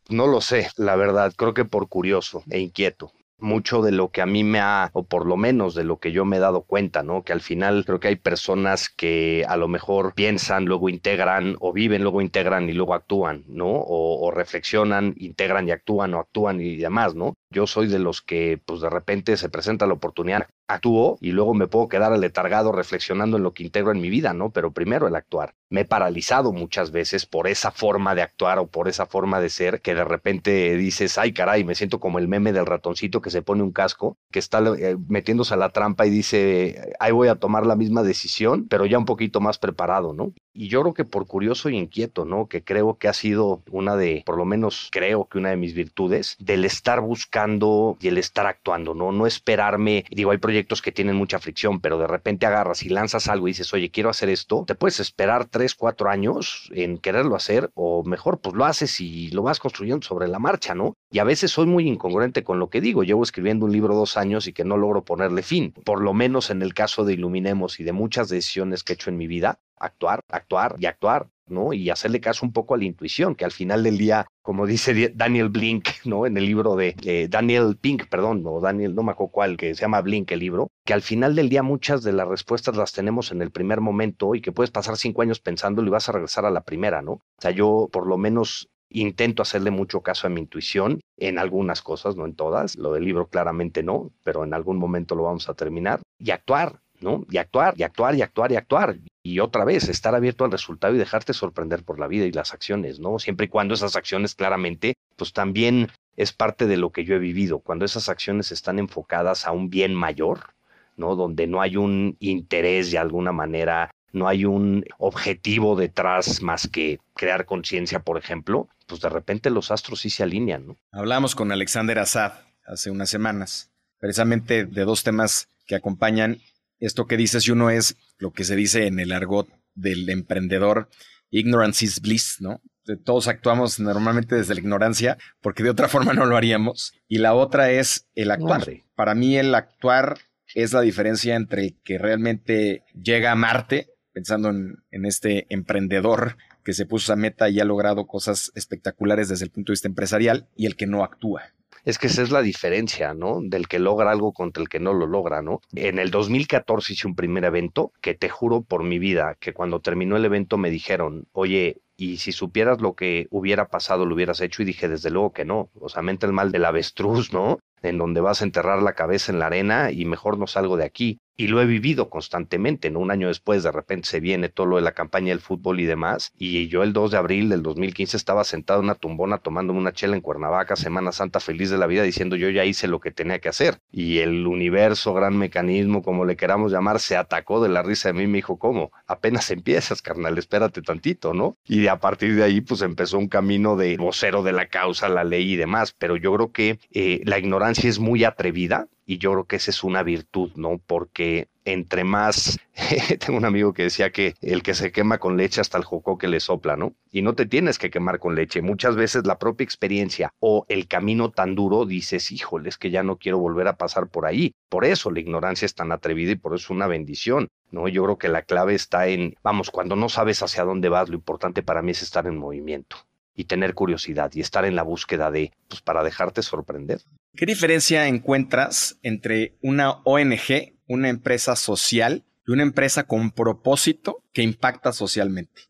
No 0.09 0.27
lo 0.27 0.41
sé, 0.41 0.69
la 0.77 0.95
verdad, 0.95 1.33
creo 1.35 1.53
que 1.53 1.65
por 1.65 1.87
curioso 1.87 2.43
e 2.49 2.59
inquieto 2.59 3.13
mucho 3.41 3.81
de 3.81 3.91
lo 3.91 4.09
que 4.09 4.21
a 4.21 4.25
mí 4.25 4.43
me 4.43 4.59
ha, 4.59 4.89
o 4.93 5.03
por 5.03 5.25
lo 5.25 5.35
menos 5.35 5.75
de 5.75 5.83
lo 5.83 5.99
que 5.99 6.11
yo 6.11 6.25
me 6.25 6.37
he 6.37 6.39
dado 6.39 6.61
cuenta, 6.61 7.03
¿no? 7.03 7.23
Que 7.23 7.33
al 7.33 7.41
final 7.41 7.83
creo 7.85 7.99
que 7.99 8.07
hay 8.07 8.15
personas 8.15 8.89
que 8.89 9.43
a 9.47 9.57
lo 9.57 9.67
mejor 9.67 10.13
piensan, 10.13 10.65
luego 10.65 10.89
integran, 10.89 11.55
o 11.59 11.73
viven, 11.73 12.03
luego 12.03 12.21
integran 12.21 12.69
y 12.69 12.73
luego 12.73 12.93
actúan, 12.93 13.43
¿no? 13.47 13.67
O, 13.67 14.25
o 14.27 14.31
reflexionan, 14.31 15.15
integran 15.17 15.67
y 15.67 15.71
actúan, 15.71 16.13
o 16.13 16.19
actúan 16.19 16.61
y 16.61 16.77
demás, 16.77 17.15
¿no? 17.15 17.33
Yo 17.51 17.67
soy 17.67 17.87
de 17.87 17.99
los 17.99 18.21
que, 18.21 18.61
pues 18.65 18.79
de 18.79 18.89
repente 18.89 19.35
se 19.35 19.49
presenta 19.49 19.85
la 19.85 19.93
oportunidad, 19.93 20.47
actúo 20.67 21.17
y 21.19 21.31
luego 21.31 21.53
me 21.53 21.67
puedo 21.67 21.89
quedar 21.89 22.13
aletargado 22.13 22.71
reflexionando 22.71 23.37
en 23.37 23.43
lo 23.43 23.53
que 23.53 23.63
integro 23.63 23.91
en 23.91 23.99
mi 23.99 24.09
vida, 24.09 24.33
¿no? 24.33 24.51
Pero 24.51 24.71
primero 24.71 25.07
el 25.07 25.15
actuar. 25.15 25.53
Me 25.69 25.81
he 25.81 25.85
paralizado 25.85 26.53
muchas 26.53 26.91
veces 26.91 27.25
por 27.25 27.47
esa 27.47 27.71
forma 27.71 28.15
de 28.15 28.21
actuar 28.21 28.59
o 28.59 28.67
por 28.67 28.87
esa 28.87 29.05
forma 29.05 29.41
de 29.41 29.49
ser 29.49 29.81
que 29.81 29.93
de 29.93 30.05
repente 30.05 30.75
dices, 30.77 31.17
ay 31.17 31.33
caray, 31.33 31.63
me 31.63 31.75
siento 31.75 31.99
como 31.99 32.19
el 32.19 32.27
meme 32.27 32.53
del 32.53 32.65
ratoncito 32.65 33.21
que 33.21 33.29
se 33.29 33.41
pone 33.41 33.63
un 33.63 33.71
casco, 33.71 34.17
que 34.31 34.39
está 34.39 34.59
eh, 34.77 34.95
metiéndose 35.07 35.53
a 35.53 35.57
la 35.57 35.69
trampa 35.69 36.05
y 36.05 36.09
dice, 36.09 36.93
ahí 36.99 37.11
voy 37.11 37.27
a 37.27 37.35
tomar 37.35 37.65
la 37.65 37.75
misma 37.75 38.03
decisión, 38.03 38.67
pero 38.69 38.85
ya 38.85 38.97
un 38.97 39.05
poquito 39.05 39.41
más 39.41 39.57
preparado, 39.57 40.13
¿no? 40.13 40.33
Y 40.53 40.67
yo 40.67 40.81
creo 40.81 40.93
que 40.93 41.05
por 41.05 41.27
curioso 41.27 41.69
y 41.69 41.77
inquieto, 41.77 42.25
¿no? 42.25 42.47
Que 42.47 42.63
creo 42.63 42.97
que 42.97 43.07
ha 43.07 43.13
sido 43.13 43.63
una 43.71 43.95
de, 43.95 44.23
por 44.25 44.37
lo 44.37 44.45
menos 44.45 44.89
creo 44.91 45.25
que 45.25 45.37
una 45.37 45.49
de 45.49 45.57
mis 45.57 45.73
virtudes, 45.73 46.35
del 46.39 46.65
estar 46.65 47.01
buscando 47.01 47.97
y 47.99 48.07
el 48.09 48.17
estar 48.17 48.45
actuando, 48.47 48.93
¿no? 48.93 49.11
No 49.11 49.27
esperarme, 49.27 50.05
digo, 50.09 50.31
hay 50.31 50.37
proyectos 50.37 50.81
que 50.81 50.91
tienen 50.91 51.15
mucha 51.15 51.39
fricción, 51.39 51.79
pero 51.79 51.97
de 51.97 52.07
repente 52.07 52.45
agarras 52.45 52.83
y 52.83 52.89
lanzas 52.89 53.27
algo 53.27 53.47
y 53.47 53.51
dices, 53.51 53.73
oye, 53.73 53.91
quiero 53.91 54.09
hacer 54.09 54.29
esto, 54.29 54.65
te 54.67 54.75
puedes 54.75 54.99
esperar 54.99 55.45
tres, 55.45 55.75
cuatro 55.75 56.09
años 56.09 56.69
en 56.73 56.97
quererlo 56.97 57.35
hacer, 57.35 57.71
o 57.73 58.03
mejor, 58.03 58.39
pues 58.39 58.55
lo 58.55 58.65
haces 58.65 58.99
y 58.99 59.29
lo 59.29 59.43
vas 59.43 59.59
construyendo 59.59 60.05
sobre 60.05 60.27
la 60.27 60.39
marcha, 60.39 60.75
¿no? 60.75 60.95
Y 61.09 61.19
a 61.19 61.23
veces 61.23 61.51
soy 61.51 61.65
muy 61.65 61.87
incongruente 61.87 62.43
con 62.43 62.59
lo 62.59 62.69
que 62.69 62.81
digo. 62.81 63.03
Llevo 63.03 63.23
escribiendo 63.23 63.65
un 63.65 63.71
libro 63.71 63.95
dos 63.95 64.17
años 64.17 64.47
y 64.47 64.53
que 64.53 64.63
no 64.63 64.77
logro 64.77 65.03
ponerle 65.03 65.43
fin. 65.43 65.73
Por 65.85 66.01
lo 66.01 66.13
menos 66.13 66.49
en 66.49 66.61
el 66.61 66.73
caso 66.73 67.03
de 67.03 67.13
Iluminemos 67.13 67.79
y 67.79 67.83
de 67.83 67.91
muchas 67.91 68.29
decisiones 68.29 68.83
que 68.83 68.93
he 68.93 68.95
hecho 68.95 69.09
en 69.09 69.17
mi 69.17 69.27
vida, 69.27 69.59
actuar, 69.81 70.21
actuar 70.29 70.75
y 70.79 70.85
actuar, 70.85 71.27
¿no? 71.47 71.73
Y 71.73 71.89
hacerle 71.89 72.21
caso 72.21 72.45
un 72.45 72.53
poco 72.53 72.73
a 72.73 72.77
la 72.77 72.85
intuición, 72.85 73.35
que 73.35 73.45
al 73.45 73.51
final 73.51 73.83
del 73.83 73.97
día, 73.97 74.25
como 74.41 74.65
dice 74.65 75.11
Daniel 75.15 75.49
Blink, 75.49 75.87
¿no? 76.05 76.25
En 76.25 76.37
el 76.37 76.45
libro 76.45 76.75
de 76.75 77.27
Daniel 77.29 77.77
Pink, 77.79 78.07
perdón, 78.07 78.43
o 78.45 78.59
Daniel, 78.61 78.95
no 78.95 79.03
me 79.03 79.11
acuerdo 79.11 79.31
cuál, 79.31 79.57
que 79.57 79.75
se 79.75 79.81
llama 79.81 80.01
Blink 80.01 80.31
el 80.31 80.39
libro, 80.39 80.69
que 80.85 80.93
al 80.93 81.01
final 81.01 81.35
del 81.35 81.49
día 81.49 81.63
muchas 81.63 82.03
de 82.03 82.13
las 82.13 82.27
respuestas 82.27 82.75
las 82.75 82.93
tenemos 82.93 83.31
en 83.31 83.41
el 83.41 83.51
primer 83.51 83.81
momento 83.81 84.35
y 84.35 84.41
que 84.41 84.51
puedes 84.51 84.71
pasar 84.71 84.97
cinco 84.97 85.21
años 85.21 85.39
pensándolo 85.39 85.87
y 85.87 85.91
vas 85.91 86.09
a 86.09 86.13
regresar 86.13 86.45
a 86.45 86.51
la 86.51 86.61
primera, 86.61 87.01
¿no? 87.01 87.13
O 87.13 87.21
sea, 87.39 87.51
yo 87.51 87.89
por 87.91 88.07
lo 88.07 88.17
menos 88.17 88.69
intento 88.91 89.41
hacerle 89.41 89.71
mucho 89.71 90.01
caso 90.01 90.27
a 90.27 90.29
mi 90.29 90.41
intuición 90.41 90.99
en 91.17 91.39
algunas 91.39 91.81
cosas, 91.81 92.15
no 92.15 92.25
en 92.25 92.35
todas. 92.35 92.75
Lo 92.75 92.93
del 92.93 93.05
libro 93.05 93.27
claramente 93.27 93.83
no, 93.83 94.11
pero 94.23 94.43
en 94.43 94.53
algún 94.53 94.77
momento 94.77 95.15
lo 95.15 95.23
vamos 95.23 95.49
a 95.49 95.53
terminar. 95.53 96.01
Y 96.19 96.31
actuar, 96.31 96.79
¿no? 96.99 97.25
Y 97.29 97.37
actuar, 97.37 97.73
y 97.77 97.83
actuar, 97.83 98.15
y 98.15 98.21
actuar, 98.21 98.51
y 98.51 98.55
actuar. 98.55 98.97
Y 99.23 99.39
otra 99.39 99.65
vez, 99.65 99.87
estar 99.87 100.15
abierto 100.15 100.45
al 100.45 100.51
resultado 100.51 100.95
y 100.95 100.97
dejarte 100.97 101.33
sorprender 101.33 101.83
por 101.83 101.99
la 101.99 102.07
vida 102.07 102.25
y 102.25 102.31
las 102.31 102.53
acciones, 102.53 102.99
¿no? 102.99 103.19
Siempre 103.19 103.45
y 103.45 103.49
cuando 103.49 103.73
esas 103.73 103.95
acciones 103.95 104.35
claramente, 104.35 104.95
pues 105.15 105.31
también 105.33 105.89
es 106.17 106.33
parte 106.33 106.65
de 106.65 106.77
lo 106.77 106.91
que 106.91 107.05
yo 107.05 107.15
he 107.15 107.19
vivido, 107.19 107.59
cuando 107.59 107.85
esas 107.85 108.09
acciones 108.09 108.51
están 108.51 108.79
enfocadas 108.79 109.45
a 109.45 109.51
un 109.51 109.69
bien 109.69 109.93
mayor, 109.93 110.53
¿no? 110.97 111.15
Donde 111.15 111.47
no 111.47 111.61
hay 111.61 111.77
un 111.77 112.17
interés 112.19 112.91
de 112.91 112.97
alguna 112.97 113.31
manera, 113.31 113.91
no 114.11 114.27
hay 114.27 114.45
un 114.45 114.85
objetivo 114.97 115.75
detrás 115.75 116.41
más 116.41 116.67
que 116.67 116.99
crear 117.15 117.45
conciencia, 117.45 117.99
por 117.99 118.17
ejemplo, 118.17 118.67
pues 118.87 119.01
de 119.01 119.09
repente 119.09 119.49
los 119.49 119.71
astros 119.71 120.01
sí 120.01 120.09
se 120.09 120.23
alinean, 120.23 120.67
¿no? 120.67 120.77
Hablamos 120.91 121.35
con 121.35 121.51
Alexander 121.51 121.99
Azad 121.99 122.33
hace 122.65 122.91
unas 122.91 123.09
semanas, 123.09 123.69
precisamente 123.99 124.65
de 124.65 124.83
dos 124.83 125.03
temas 125.03 125.47
que 125.65 125.75
acompañan 125.75 126.39
esto 126.81 127.05
que 127.05 127.15
dices, 127.15 127.47
y 127.47 127.51
uno 127.51 127.69
es 127.69 127.95
lo 128.17 128.31
que 128.33 128.43
se 128.43 128.55
dice 128.55 128.87
en 128.87 128.99
el 128.99 129.13
argot 129.13 129.47
del 129.75 130.09
emprendedor, 130.09 130.89
ignorance 131.29 131.85
is 131.85 132.01
bliss, 132.01 132.37
¿no? 132.41 132.61
Todos 133.05 133.27
actuamos 133.27 133.79
normalmente 133.79 134.35
desde 134.35 134.55
la 134.55 134.59
ignorancia, 134.59 135.17
porque 135.39 135.63
de 135.63 135.69
otra 135.69 135.87
forma 135.87 136.13
no 136.13 136.25
lo 136.25 136.35
haríamos. 136.35 136.93
Y 137.07 137.19
la 137.19 137.35
otra 137.35 137.71
es 137.71 138.07
el 138.15 138.31
actuar. 138.31 138.65
Para 138.95 139.15
mí 139.15 139.37
el 139.37 139.53
actuar 139.55 140.17
es 140.55 140.73
la 140.73 140.81
diferencia 140.81 141.35
entre 141.35 141.61
el 141.61 141.77
que 141.83 141.97
realmente 141.99 142.83
llega 142.93 143.31
a 143.31 143.35
Marte, 143.35 143.91
pensando 144.11 144.49
en, 144.49 144.83
en 144.89 145.05
este 145.05 145.45
emprendedor 145.53 146.35
que 146.65 146.73
se 146.73 146.85
puso 146.85 147.13
esa 147.13 147.15
meta 147.15 147.49
y 147.49 147.59
ha 147.59 147.65
logrado 147.65 148.07
cosas 148.07 148.51
espectaculares 148.55 149.29
desde 149.29 149.45
el 149.45 149.51
punto 149.51 149.71
de 149.71 149.73
vista 149.73 149.87
empresarial, 149.87 150.49
y 150.55 150.65
el 150.65 150.75
que 150.75 150.87
no 150.87 151.03
actúa. 151.03 151.53
Es 151.83 151.97
que 151.97 152.07
esa 152.07 152.21
es 152.21 152.31
la 152.31 152.41
diferencia, 152.41 153.13
¿no? 153.13 153.39
Del 153.41 153.67
que 153.67 153.79
logra 153.79 154.11
algo 154.11 154.33
contra 154.33 154.61
el 154.61 154.69
que 154.69 154.79
no 154.79 154.93
lo 154.93 155.07
logra, 155.07 155.41
¿no? 155.41 155.61
En 155.73 155.97
el 155.97 156.11
2014 156.11 156.93
hice 156.93 157.07
un 157.07 157.15
primer 157.15 157.43
evento 157.43 157.91
que 158.01 158.13
te 158.13 158.29
juro 158.29 158.61
por 158.61 158.83
mi 158.83 158.99
vida 158.99 159.35
que 159.39 159.53
cuando 159.53 159.79
terminó 159.79 160.15
el 160.15 160.25
evento 160.25 160.57
me 160.57 160.69
dijeron, 160.69 161.27
oye, 161.31 161.81
y 161.97 162.17
si 162.17 162.31
supieras 162.31 162.81
lo 162.81 162.95
que 162.95 163.27
hubiera 163.29 163.67
pasado, 163.67 164.05
lo 164.05 164.15
hubieras 164.15 164.41
hecho. 164.41 164.63
Y 164.63 164.65
dije, 164.65 164.87
desde 164.87 165.11
luego 165.11 165.33
que 165.33 165.45
no. 165.45 165.69
O 165.79 165.87
sea, 165.87 166.01
mente 166.01 166.25
el 166.25 166.33
mal 166.33 166.51
del 166.51 166.65
avestruz, 166.65 167.31
¿no? 167.31 167.59
En 167.83 167.99
donde 167.99 168.21
vas 168.21 168.41
a 168.41 168.45
enterrar 168.45 168.81
la 168.81 168.93
cabeza 168.93 169.31
en 169.31 169.39
la 169.39 169.47
arena 169.47 169.91
y 169.91 170.05
mejor 170.05 170.39
no 170.39 170.47
salgo 170.47 170.77
de 170.77 170.85
aquí 170.85 171.19
y 171.41 171.47
lo 171.47 171.59
he 171.59 171.65
vivido 171.65 172.09
constantemente, 172.11 172.91
¿no? 172.91 172.99
Un 172.99 173.09
año 173.09 173.27
después 173.27 173.63
de 173.63 173.71
repente 173.71 174.07
se 174.07 174.19
viene 174.19 174.47
todo 174.47 174.67
lo 174.67 174.75
de 174.75 174.83
la 174.83 174.91
campaña 174.91 175.29
del 175.29 175.39
fútbol 175.39 175.79
y 175.79 175.85
demás, 175.85 176.33
y 176.37 176.67
yo 176.67 176.83
el 176.83 176.93
2 176.93 177.09
de 177.09 177.17
abril 177.17 177.49
del 177.49 177.63
2015 177.63 178.15
estaba 178.15 178.43
sentado 178.43 178.79
en 178.79 178.85
una 178.85 178.95
tumbona 178.95 179.39
tomándome 179.39 179.79
una 179.79 179.91
chela 179.91 180.15
en 180.15 180.21
Cuernavaca, 180.21 180.75
Semana 180.75 181.11
Santa 181.11 181.39
feliz 181.39 181.71
de 181.71 181.79
la 181.79 181.87
vida, 181.87 182.03
diciendo 182.03 182.35
yo 182.35 182.49
ya 182.51 182.63
hice 182.63 182.87
lo 182.87 182.99
que 182.99 183.09
tenía 183.09 183.39
que 183.39 183.49
hacer, 183.49 183.79
y 183.91 184.19
el 184.19 184.45
universo, 184.45 185.15
gran 185.15 185.35
mecanismo, 185.35 186.03
como 186.03 186.25
le 186.25 186.35
queramos 186.35 186.71
llamar, 186.71 186.99
se 186.99 187.17
atacó 187.17 187.63
de 187.63 187.69
la 187.69 187.81
risa 187.81 188.09
de 188.09 188.13
mí 188.13 188.23
y 188.23 188.27
me 188.27 188.37
dijo, 188.37 188.59
¿cómo? 188.59 188.91
Apenas 189.07 189.49
empiezas, 189.49 190.03
carnal, 190.03 190.37
espérate 190.37 190.83
tantito, 190.83 191.33
¿no? 191.33 191.57
Y 191.65 191.87
a 191.87 191.99
partir 191.99 192.35
de 192.35 192.43
ahí, 192.43 192.61
pues 192.61 192.83
empezó 192.83 193.17
un 193.17 193.27
camino 193.27 193.75
de 193.75 193.97
vocero 193.97 194.43
de 194.43 194.53
la 194.53 194.67
causa, 194.67 195.09
la 195.09 195.23
ley 195.23 195.53
y 195.53 195.55
demás, 195.55 195.95
pero 195.97 196.17
yo 196.17 196.35
creo 196.35 196.51
que 196.51 196.79
eh, 196.91 197.21
la 197.25 197.39
ignorancia 197.39 197.89
es 197.89 197.97
muy 197.97 198.25
atrevida, 198.25 198.87
y 199.11 199.17
yo 199.17 199.33
creo 199.33 199.43
que 199.43 199.57
esa 199.57 199.71
es 199.71 199.83
una 199.83 200.03
virtud, 200.03 200.51
¿no? 200.55 200.77
Porque 200.87 201.49
entre 201.65 202.05
más, 202.05 202.57
tengo 203.19 203.37
un 203.37 203.43
amigo 203.43 203.73
que 203.73 203.83
decía 203.83 204.09
que 204.09 204.35
el 204.39 204.63
que 204.63 204.73
se 204.73 204.93
quema 204.93 205.17
con 205.17 205.35
leche 205.35 205.59
hasta 205.59 205.77
el 205.77 205.83
jocó 205.83 206.17
que 206.17 206.29
le 206.29 206.39
sopla, 206.39 206.77
¿no? 206.77 206.95
Y 207.11 207.21
no 207.21 207.35
te 207.35 207.45
tienes 207.45 207.77
que 207.77 207.89
quemar 207.89 208.19
con 208.19 208.35
leche. 208.35 208.61
Muchas 208.61 208.95
veces 208.95 209.27
la 209.27 209.37
propia 209.37 209.65
experiencia 209.65 210.33
o 210.39 210.65
el 210.69 210.87
camino 210.87 211.29
tan 211.29 211.55
duro 211.55 211.85
dices, 211.85 212.31
híjole, 212.31 212.69
es 212.69 212.77
que 212.77 212.89
ya 212.89 213.03
no 213.03 213.17
quiero 213.17 213.37
volver 213.37 213.67
a 213.67 213.75
pasar 213.75 214.07
por 214.07 214.25
ahí. 214.25 214.53
Por 214.69 214.85
eso 214.85 215.11
la 215.11 215.19
ignorancia 215.19 215.65
es 215.65 215.75
tan 215.75 215.91
atrevida 215.91 216.31
y 216.31 216.35
por 216.35 216.55
eso 216.55 216.63
es 216.63 216.69
una 216.69 216.87
bendición, 216.87 217.49
¿no? 217.69 217.89
Yo 217.89 218.05
creo 218.05 218.17
que 218.17 218.29
la 218.29 218.43
clave 218.43 218.75
está 218.75 219.07
en, 219.07 219.35
vamos, 219.43 219.71
cuando 219.71 219.97
no 219.97 220.07
sabes 220.07 220.41
hacia 220.41 220.63
dónde 220.63 220.87
vas, 220.87 221.09
lo 221.09 221.15
importante 221.15 221.63
para 221.63 221.81
mí 221.81 221.91
es 221.91 222.01
estar 222.01 222.27
en 222.27 222.37
movimiento 222.37 222.95
y 223.41 223.45
tener 223.45 223.73
curiosidad 223.73 224.31
y 224.35 224.41
estar 224.41 224.65
en 224.65 224.75
la 224.75 224.83
búsqueda 224.83 225.31
de, 225.31 225.51
pues 225.67 225.81
para 225.81 226.03
dejarte 226.03 226.43
sorprender. 226.43 227.01
¿Qué 227.35 227.47
diferencia 227.47 228.07
encuentras 228.07 228.99
entre 229.01 229.57
una 229.61 230.01
ONG, 230.03 230.75
una 230.87 231.09
empresa 231.09 231.55
social 231.55 232.23
y 232.45 232.51
una 232.51 232.61
empresa 232.61 233.03
con 233.05 233.31
propósito 233.31 234.23
que 234.31 234.43
impacta 234.43 234.91
socialmente? 234.93 235.63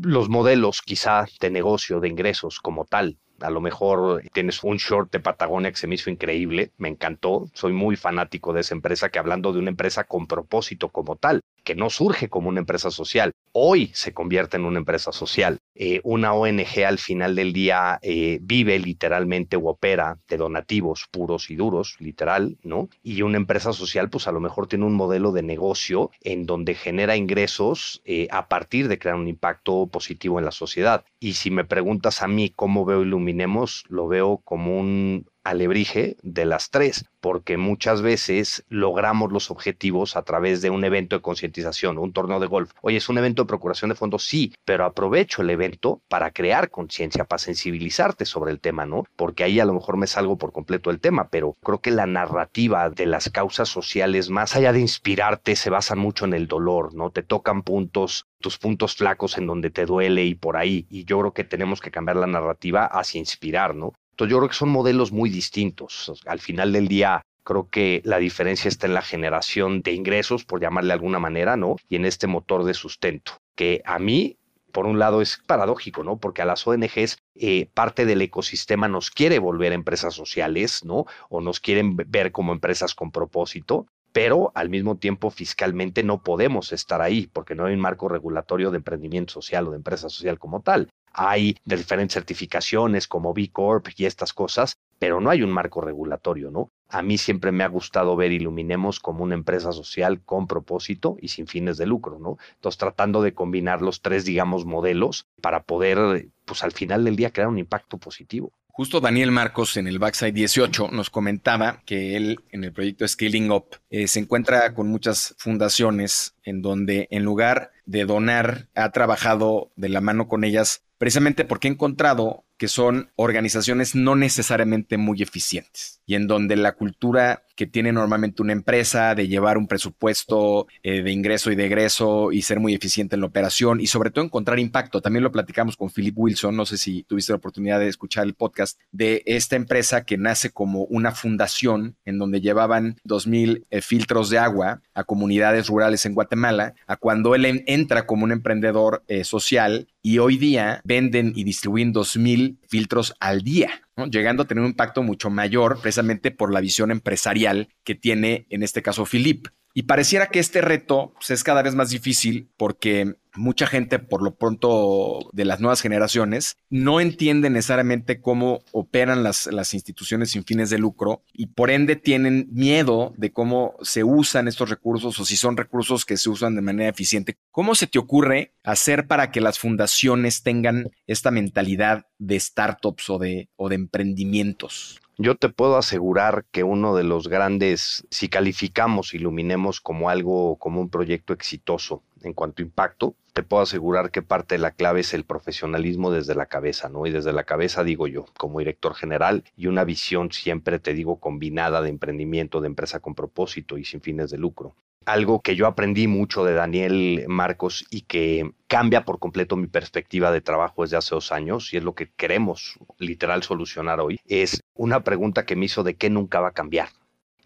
Los 0.00 0.30
modelos 0.30 0.80
quizá 0.80 1.26
de 1.38 1.50
negocio, 1.50 2.00
de 2.00 2.08
ingresos 2.08 2.60
como 2.60 2.86
tal, 2.86 3.18
a 3.40 3.50
lo 3.50 3.60
mejor 3.60 4.22
tienes 4.32 4.64
un 4.64 4.78
short 4.78 5.12
de 5.12 5.20
Patagonia 5.20 5.70
que 5.70 5.76
se 5.76 5.86
me 5.86 5.94
hizo 5.94 6.10
increíble, 6.10 6.72
me 6.76 6.88
encantó. 6.88 7.48
Soy 7.54 7.72
muy 7.72 7.96
fanático 7.96 8.52
de 8.52 8.62
esa 8.62 8.74
empresa 8.74 9.10
que 9.10 9.18
hablando 9.18 9.52
de 9.52 9.60
una 9.60 9.70
empresa 9.70 10.04
con 10.04 10.26
propósito 10.26 10.88
como 10.88 11.16
tal, 11.16 11.40
que 11.68 11.74
no 11.74 11.90
surge 11.90 12.30
como 12.30 12.48
una 12.48 12.60
empresa 12.60 12.90
social, 12.90 13.32
hoy 13.52 13.90
se 13.92 14.14
convierte 14.14 14.56
en 14.56 14.64
una 14.64 14.78
empresa 14.78 15.12
social. 15.12 15.58
Eh, 15.74 16.00
una 16.02 16.32
ONG 16.32 16.82
al 16.86 16.96
final 16.98 17.36
del 17.36 17.52
día 17.52 17.98
eh, 18.00 18.38
vive 18.40 18.78
literalmente 18.78 19.56
o 19.56 19.66
opera 19.66 20.16
de 20.30 20.38
donativos 20.38 21.06
puros 21.10 21.50
y 21.50 21.56
duros, 21.56 21.96
literal, 21.98 22.56
¿no? 22.62 22.88
Y 23.02 23.20
una 23.20 23.36
empresa 23.36 23.74
social, 23.74 24.08
pues 24.08 24.26
a 24.28 24.32
lo 24.32 24.40
mejor 24.40 24.66
tiene 24.66 24.86
un 24.86 24.94
modelo 24.94 25.30
de 25.30 25.42
negocio 25.42 26.10
en 26.22 26.46
donde 26.46 26.74
genera 26.74 27.16
ingresos 27.16 28.00
eh, 28.06 28.28
a 28.30 28.48
partir 28.48 28.88
de 28.88 28.98
crear 28.98 29.16
un 29.16 29.28
impacto 29.28 29.88
positivo 29.88 30.38
en 30.38 30.46
la 30.46 30.52
sociedad. 30.52 31.04
Y 31.20 31.34
si 31.34 31.50
me 31.50 31.66
preguntas 31.66 32.22
a 32.22 32.28
mí 32.28 32.48
cómo 32.48 32.86
veo 32.86 33.02
Iluminemos, 33.02 33.84
lo 33.90 34.08
veo 34.08 34.38
como 34.38 34.80
un 34.80 35.26
alebrije 35.44 36.16
de 36.22 36.44
las 36.44 36.70
tres, 36.70 37.04
porque 37.20 37.56
muchas 37.56 38.02
veces 38.02 38.64
logramos 38.68 39.32
los 39.32 39.50
objetivos 39.50 40.16
a 40.16 40.22
través 40.22 40.62
de 40.62 40.70
un 40.70 40.84
evento 40.84 41.16
de 41.16 41.22
concientización, 41.22 41.98
un 41.98 42.12
torneo 42.12 42.40
de 42.40 42.46
golf. 42.46 42.72
Oye, 42.82 42.98
es 42.98 43.08
un 43.08 43.18
evento 43.18 43.42
de 43.42 43.48
procuración 43.48 43.88
de 43.88 43.94
fondos, 43.94 44.24
sí, 44.24 44.52
pero 44.64 44.84
aprovecho 44.84 45.42
el 45.42 45.50
evento 45.50 46.00
para 46.08 46.30
crear 46.30 46.70
conciencia, 46.70 47.24
para 47.24 47.38
sensibilizarte 47.38 48.24
sobre 48.24 48.52
el 48.52 48.60
tema, 48.60 48.86
¿no? 48.86 49.04
Porque 49.16 49.44
ahí 49.44 49.60
a 49.60 49.64
lo 49.64 49.74
mejor 49.74 49.96
me 49.96 50.06
salgo 50.06 50.38
por 50.38 50.52
completo 50.52 50.90
del 50.90 51.00
tema, 51.00 51.28
pero 51.28 51.56
creo 51.62 51.80
que 51.80 51.90
la 51.90 52.06
narrativa 52.06 52.90
de 52.90 53.06
las 53.06 53.30
causas 53.30 53.68
sociales, 53.68 54.30
más 54.30 54.54
allá 54.54 54.72
de 54.72 54.80
inspirarte, 54.80 55.56
se 55.56 55.70
basan 55.70 55.98
mucho 55.98 56.24
en 56.24 56.34
el 56.34 56.46
dolor, 56.46 56.94
¿no? 56.94 57.10
Te 57.10 57.22
tocan 57.22 57.62
puntos 57.62 58.26
tus 58.40 58.58
puntos 58.58 58.94
flacos 58.96 59.36
en 59.38 59.46
donde 59.46 59.70
te 59.70 59.86
duele 59.86 60.24
y 60.24 60.34
por 60.34 60.56
ahí. 60.56 60.86
Y 60.88 61.04
yo 61.04 61.18
creo 61.18 61.32
que 61.32 61.44
tenemos 61.44 61.80
que 61.80 61.90
cambiar 61.90 62.16
la 62.16 62.26
narrativa 62.26 62.86
hacia 62.86 63.18
inspirar, 63.18 63.74
¿no? 63.74 63.92
Entonces 64.18 64.32
yo 64.32 64.38
creo 64.38 64.48
que 64.48 64.56
son 64.56 64.70
modelos 64.70 65.12
muy 65.12 65.30
distintos. 65.30 66.12
Al 66.26 66.40
final 66.40 66.72
del 66.72 66.88
día, 66.88 67.22
creo 67.44 67.68
que 67.70 68.02
la 68.04 68.18
diferencia 68.18 68.68
está 68.68 68.88
en 68.88 68.94
la 68.94 69.02
generación 69.02 69.80
de 69.80 69.92
ingresos, 69.92 70.44
por 70.44 70.60
llamarle 70.60 70.88
de 70.88 70.94
alguna 70.94 71.20
manera, 71.20 71.56
¿no? 71.56 71.76
Y 71.88 71.94
en 71.94 72.04
este 72.04 72.26
motor 72.26 72.64
de 72.64 72.74
sustento, 72.74 73.34
que 73.54 73.80
a 73.84 74.00
mí, 74.00 74.36
por 74.72 74.86
un 74.86 74.98
lado, 74.98 75.22
es 75.22 75.40
paradójico, 75.46 76.02
¿no? 76.02 76.18
Porque 76.18 76.42
a 76.42 76.46
las 76.46 76.66
ONGs 76.66 77.18
eh, 77.36 77.70
parte 77.74 78.06
del 78.06 78.20
ecosistema 78.20 78.88
nos 78.88 79.12
quiere 79.12 79.38
volver 79.38 79.72
empresas 79.72 80.14
sociales, 80.14 80.84
¿no? 80.84 81.06
O 81.28 81.40
nos 81.40 81.60
quieren 81.60 81.94
ver 81.94 82.32
como 82.32 82.52
empresas 82.52 82.96
con 82.96 83.12
propósito, 83.12 83.86
pero 84.10 84.50
al 84.56 84.68
mismo 84.68 84.96
tiempo 84.96 85.30
fiscalmente 85.30 86.02
no 86.02 86.24
podemos 86.24 86.72
estar 86.72 87.02
ahí 87.02 87.28
porque 87.32 87.54
no 87.54 87.66
hay 87.66 87.74
un 87.74 87.80
marco 87.80 88.08
regulatorio 88.08 88.72
de 88.72 88.78
emprendimiento 88.78 89.34
social 89.34 89.68
o 89.68 89.70
de 89.70 89.76
empresa 89.76 90.08
social 90.08 90.40
como 90.40 90.60
tal 90.60 90.88
hay 91.18 91.56
de 91.64 91.76
diferentes 91.76 92.14
certificaciones 92.14 93.08
como 93.08 93.34
B 93.34 93.50
Corp 93.52 93.88
y 93.96 94.06
estas 94.06 94.32
cosas, 94.32 94.78
pero 95.00 95.20
no 95.20 95.30
hay 95.30 95.42
un 95.42 95.50
marco 95.50 95.80
regulatorio, 95.80 96.52
¿no? 96.52 96.70
A 96.88 97.02
mí 97.02 97.18
siempre 97.18 97.50
me 97.50 97.64
ha 97.64 97.68
gustado 97.68 98.14
ver 98.14 98.30
Iluminemos 98.30 99.00
como 99.00 99.24
una 99.24 99.34
empresa 99.34 99.72
social 99.72 100.22
con 100.24 100.46
propósito 100.46 101.16
y 101.20 101.28
sin 101.28 101.48
fines 101.48 101.76
de 101.76 101.86
lucro, 101.86 102.20
¿no? 102.20 102.38
Entonces, 102.54 102.78
tratando 102.78 103.20
de 103.20 103.34
combinar 103.34 103.82
los 103.82 104.00
tres, 104.00 104.24
digamos, 104.24 104.64
modelos 104.64 105.26
para 105.42 105.64
poder, 105.64 106.28
pues 106.44 106.62
al 106.62 106.70
final 106.70 107.04
del 107.04 107.16
día, 107.16 107.32
crear 107.32 107.48
un 107.48 107.58
impacto 107.58 107.98
positivo. 107.98 108.52
Justo 108.68 109.00
Daniel 109.00 109.32
Marcos 109.32 109.76
en 109.76 109.88
el 109.88 109.98
Backside 109.98 110.30
18 110.30 110.90
nos 110.92 111.10
comentaba 111.10 111.82
que 111.84 112.16
él 112.16 112.38
en 112.50 112.62
el 112.62 112.72
proyecto 112.72 113.08
Scaling 113.08 113.50
Up 113.50 113.80
eh, 113.90 114.06
se 114.06 114.20
encuentra 114.20 114.72
con 114.72 114.86
muchas 114.86 115.34
fundaciones 115.36 116.36
en 116.44 116.62
donde 116.62 117.08
en 117.10 117.24
lugar 117.24 117.72
de 117.86 118.04
donar 118.04 118.68
ha 118.76 118.92
trabajado 118.92 119.72
de 119.74 119.88
la 119.88 120.00
mano 120.00 120.28
con 120.28 120.44
ellas 120.44 120.84
precisamente 120.98 121.44
porque 121.44 121.68
he 121.68 121.70
encontrado 121.70 122.44
que 122.58 122.68
son 122.68 123.10
organizaciones 123.16 123.94
no 123.94 124.16
necesariamente 124.16 124.98
muy 124.98 125.22
eficientes 125.22 126.02
y 126.06 126.14
en 126.14 126.26
donde 126.26 126.56
la 126.56 126.72
cultura 126.72 127.44
que 127.54 127.66
tiene 127.66 127.92
normalmente 127.92 128.40
una 128.40 128.52
empresa 128.52 129.14
de 129.16 129.26
llevar 129.26 129.58
un 129.58 129.66
presupuesto 129.66 130.68
eh, 130.82 131.02
de 131.02 131.10
ingreso 131.10 131.50
y 131.50 131.56
de 131.56 131.66
egreso 131.66 132.30
y 132.30 132.42
ser 132.42 132.60
muy 132.60 132.72
eficiente 132.72 133.16
en 133.16 133.20
la 133.20 133.26
operación 133.26 133.80
y 133.80 133.88
sobre 133.88 134.10
todo 134.10 134.24
encontrar 134.24 134.60
impacto. 134.60 135.00
También 135.00 135.24
lo 135.24 135.32
platicamos 135.32 135.76
con 135.76 135.90
Philip 135.90 136.16
Wilson, 136.16 136.56
no 136.56 136.66
sé 136.66 136.78
si 136.78 137.02
tuviste 137.02 137.32
la 137.32 137.38
oportunidad 137.38 137.80
de 137.80 137.88
escuchar 137.88 138.24
el 138.24 138.34
podcast 138.34 138.78
de 138.92 139.22
esta 139.26 139.56
empresa 139.56 140.04
que 140.04 140.16
nace 140.16 140.50
como 140.50 140.84
una 140.84 141.12
fundación 141.12 141.96
en 142.04 142.18
donde 142.18 142.40
llevaban 142.40 142.96
2.000 143.04 143.66
eh, 143.70 143.82
filtros 143.82 144.30
de 144.30 144.38
agua 144.38 144.80
a 144.94 145.04
comunidades 145.04 145.66
rurales 145.66 146.06
en 146.06 146.14
Guatemala, 146.14 146.74
a 146.86 146.96
cuando 146.96 147.34
él 147.34 147.64
entra 147.66 148.06
como 148.06 148.24
un 148.24 148.32
emprendedor 148.32 149.02
eh, 149.08 149.24
social 149.24 149.88
y 150.00 150.18
hoy 150.18 150.38
día 150.38 150.80
venden 150.84 151.32
y 151.36 151.44
distribuyen 151.44 151.92
2.000 151.92 152.47
filtros 152.68 153.14
al 153.20 153.42
día, 153.42 153.82
llegando 154.10 154.42
a 154.42 154.46
tener 154.46 154.62
un 154.62 154.70
impacto 154.70 155.02
mucho 155.02 155.30
mayor 155.30 155.80
precisamente 155.80 156.30
por 156.30 156.52
la 156.52 156.60
visión 156.60 156.90
empresarial 156.90 157.68
que 157.84 157.94
tiene 157.94 158.46
en 158.50 158.62
este 158.62 158.82
caso 158.82 159.04
Philip. 159.04 159.48
Y 159.78 159.84
pareciera 159.84 160.26
que 160.26 160.40
este 160.40 160.60
reto 160.60 161.12
pues, 161.14 161.30
es 161.30 161.44
cada 161.44 161.62
vez 161.62 161.76
más 161.76 161.90
difícil 161.90 162.50
porque 162.56 163.14
mucha 163.36 163.68
gente, 163.68 164.00
por 164.00 164.22
lo 164.22 164.34
pronto 164.34 165.30
de 165.32 165.44
las 165.44 165.60
nuevas 165.60 165.82
generaciones, 165.82 166.56
no 166.68 167.00
entiende 167.00 167.48
necesariamente 167.48 168.20
cómo 168.20 168.58
operan 168.72 169.22
las, 169.22 169.46
las, 169.46 169.74
instituciones 169.74 170.30
sin 170.30 170.42
fines 170.42 170.68
de 170.70 170.78
lucro 170.78 171.22
y 171.32 171.46
por 171.46 171.70
ende 171.70 171.94
tienen 171.94 172.48
miedo 172.50 173.14
de 173.18 173.32
cómo 173.32 173.76
se 173.80 174.02
usan 174.02 174.48
estos 174.48 174.68
recursos 174.68 175.16
o 175.20 175.24
si 175.24 175.36
son 175.36 175.56
recursos 175.56 176.04
que 176.04 176.16
se 176.16 176.28
usan 176.28 176.56
de 176.56 176.62
manera 176.62 176.90
eficiente. 176.90 177.36
¿Cómo 177.52 177.76
se 177.76 177.86
te 177.86 178.00
ocurre 178.00 178.54
hacer 178.64 179.06
para 179.06 179.30
que 179.30 179.40
las 179.40 179.60
fundaciones 179.60 180.42
tengan 180.42 180.90
esta 181.06 181.30
mentalidad 181.30 182.06
de 182.18 182.40
startups 182.40 183.10
o 183.10 183.18
de, 183.18 183.48
o 183.54 183.68
de 183.68 183.76
emprendimientos? 183.76 185.00
Yo 185.20 185.36
te 185.36 185.48
puedo 185.48 185.76
asegurar 185.76 186.44
que 186.52 186.62
uno 186.62 186.94
de 186.94 187.02
los 187.02 187.26
grandes, 187.26 188.06
si 188.08 188.28
calificamos 188.28 189.14
Iluminemos 189.14 189.80
como 189.80 190.10
algo, 190.10 190.54
como 190.56 190.80
un 190.80 190.90
proyecto 190.90 191.32
exitoso 191.32 192.04
en 192.22 192.34
cuanto 192.34 192.62
a 192.62 192.66
impacto, 192.66 193.16
te 193.38 193.44
puedo 193.44 193.62
asegurar 193.62 194.10
que 194.10 194.20
parte 194.20 194.56
de 194.56 194.58
la 194.58 194.72
clave 194.72 194.98
es 194.98 195.14
el 195.14 195.22
profesionalismo 195.22 196.10
desde 196.10 196.34
la 196.34 196.46
cabeza, 196.46 196.88
¿no? 196.88 197.06
Y 197.06 197.12
desde 197.12 197.32
la 197.32 197.44
cabeza 197.44 197.84
digo 197.84 198.08
yo, 198.08 198.26
como 198.36 198.58
director 198.58 198.96
general, 198.96 199.44
y 199.56 199.68
una 199.68 199.84
visión 199.84 200.32
siempre, 200.32 200.80
te 200.80 200.92
digo, 200.92 201.20
combinada 201.20 201.80
de 201.80 201.88
emprendimiento, 201.88 202.60
de 202.60 202.66
empresa 202.66 202.98
con 202.98 203.14
propósito 203.14 203.78
y 203.78 203.84
sin 203.84 204.00
fines 204.00 204.32
de 204.32 204.38
lucro 204.38 204.74
algo 205.06 205.40
que 205.40 205.56
yo 205.56 205.66
aprendí 205.66 206.06
mucho 206.06 206.44
de 206.44 206.52
Daniel 206.52 207.24
Marcos 207.28 207.86
y 207.90 208.02
que 208.02 208.50
cambia 208.66 209.04
por 209.06 209.18
completo 209.18 209.56
mi 209.56 209.66
perspectiva 209.66 210.30
de 210.30 210.42
trabajo 210.42 210.82
desde 210.82 210.98
hace 210.98 211.14
dos 211.14 211.32
años 211.32 211.72
y 211.72 211.78
es 211.78 211.82
lo 211.82 211.94
que 211.94 212.10
queremos 212.10 212.78
literal 212.98 213.42
solucionar 213.42 214.00
hoy, 214.00 214.20
es 214.26 214.60
una 214.74 215.04
pregunta 215.04 215.46
que 215.46 215.56
me 215.56 215.64
hizo 215.64 215.82
de 215.82 215.94
qué 215.94 216.10
nunca 216.10 216.40
va 216.40 216.48
a 216.48 216.52
cambiar 216.52 216.90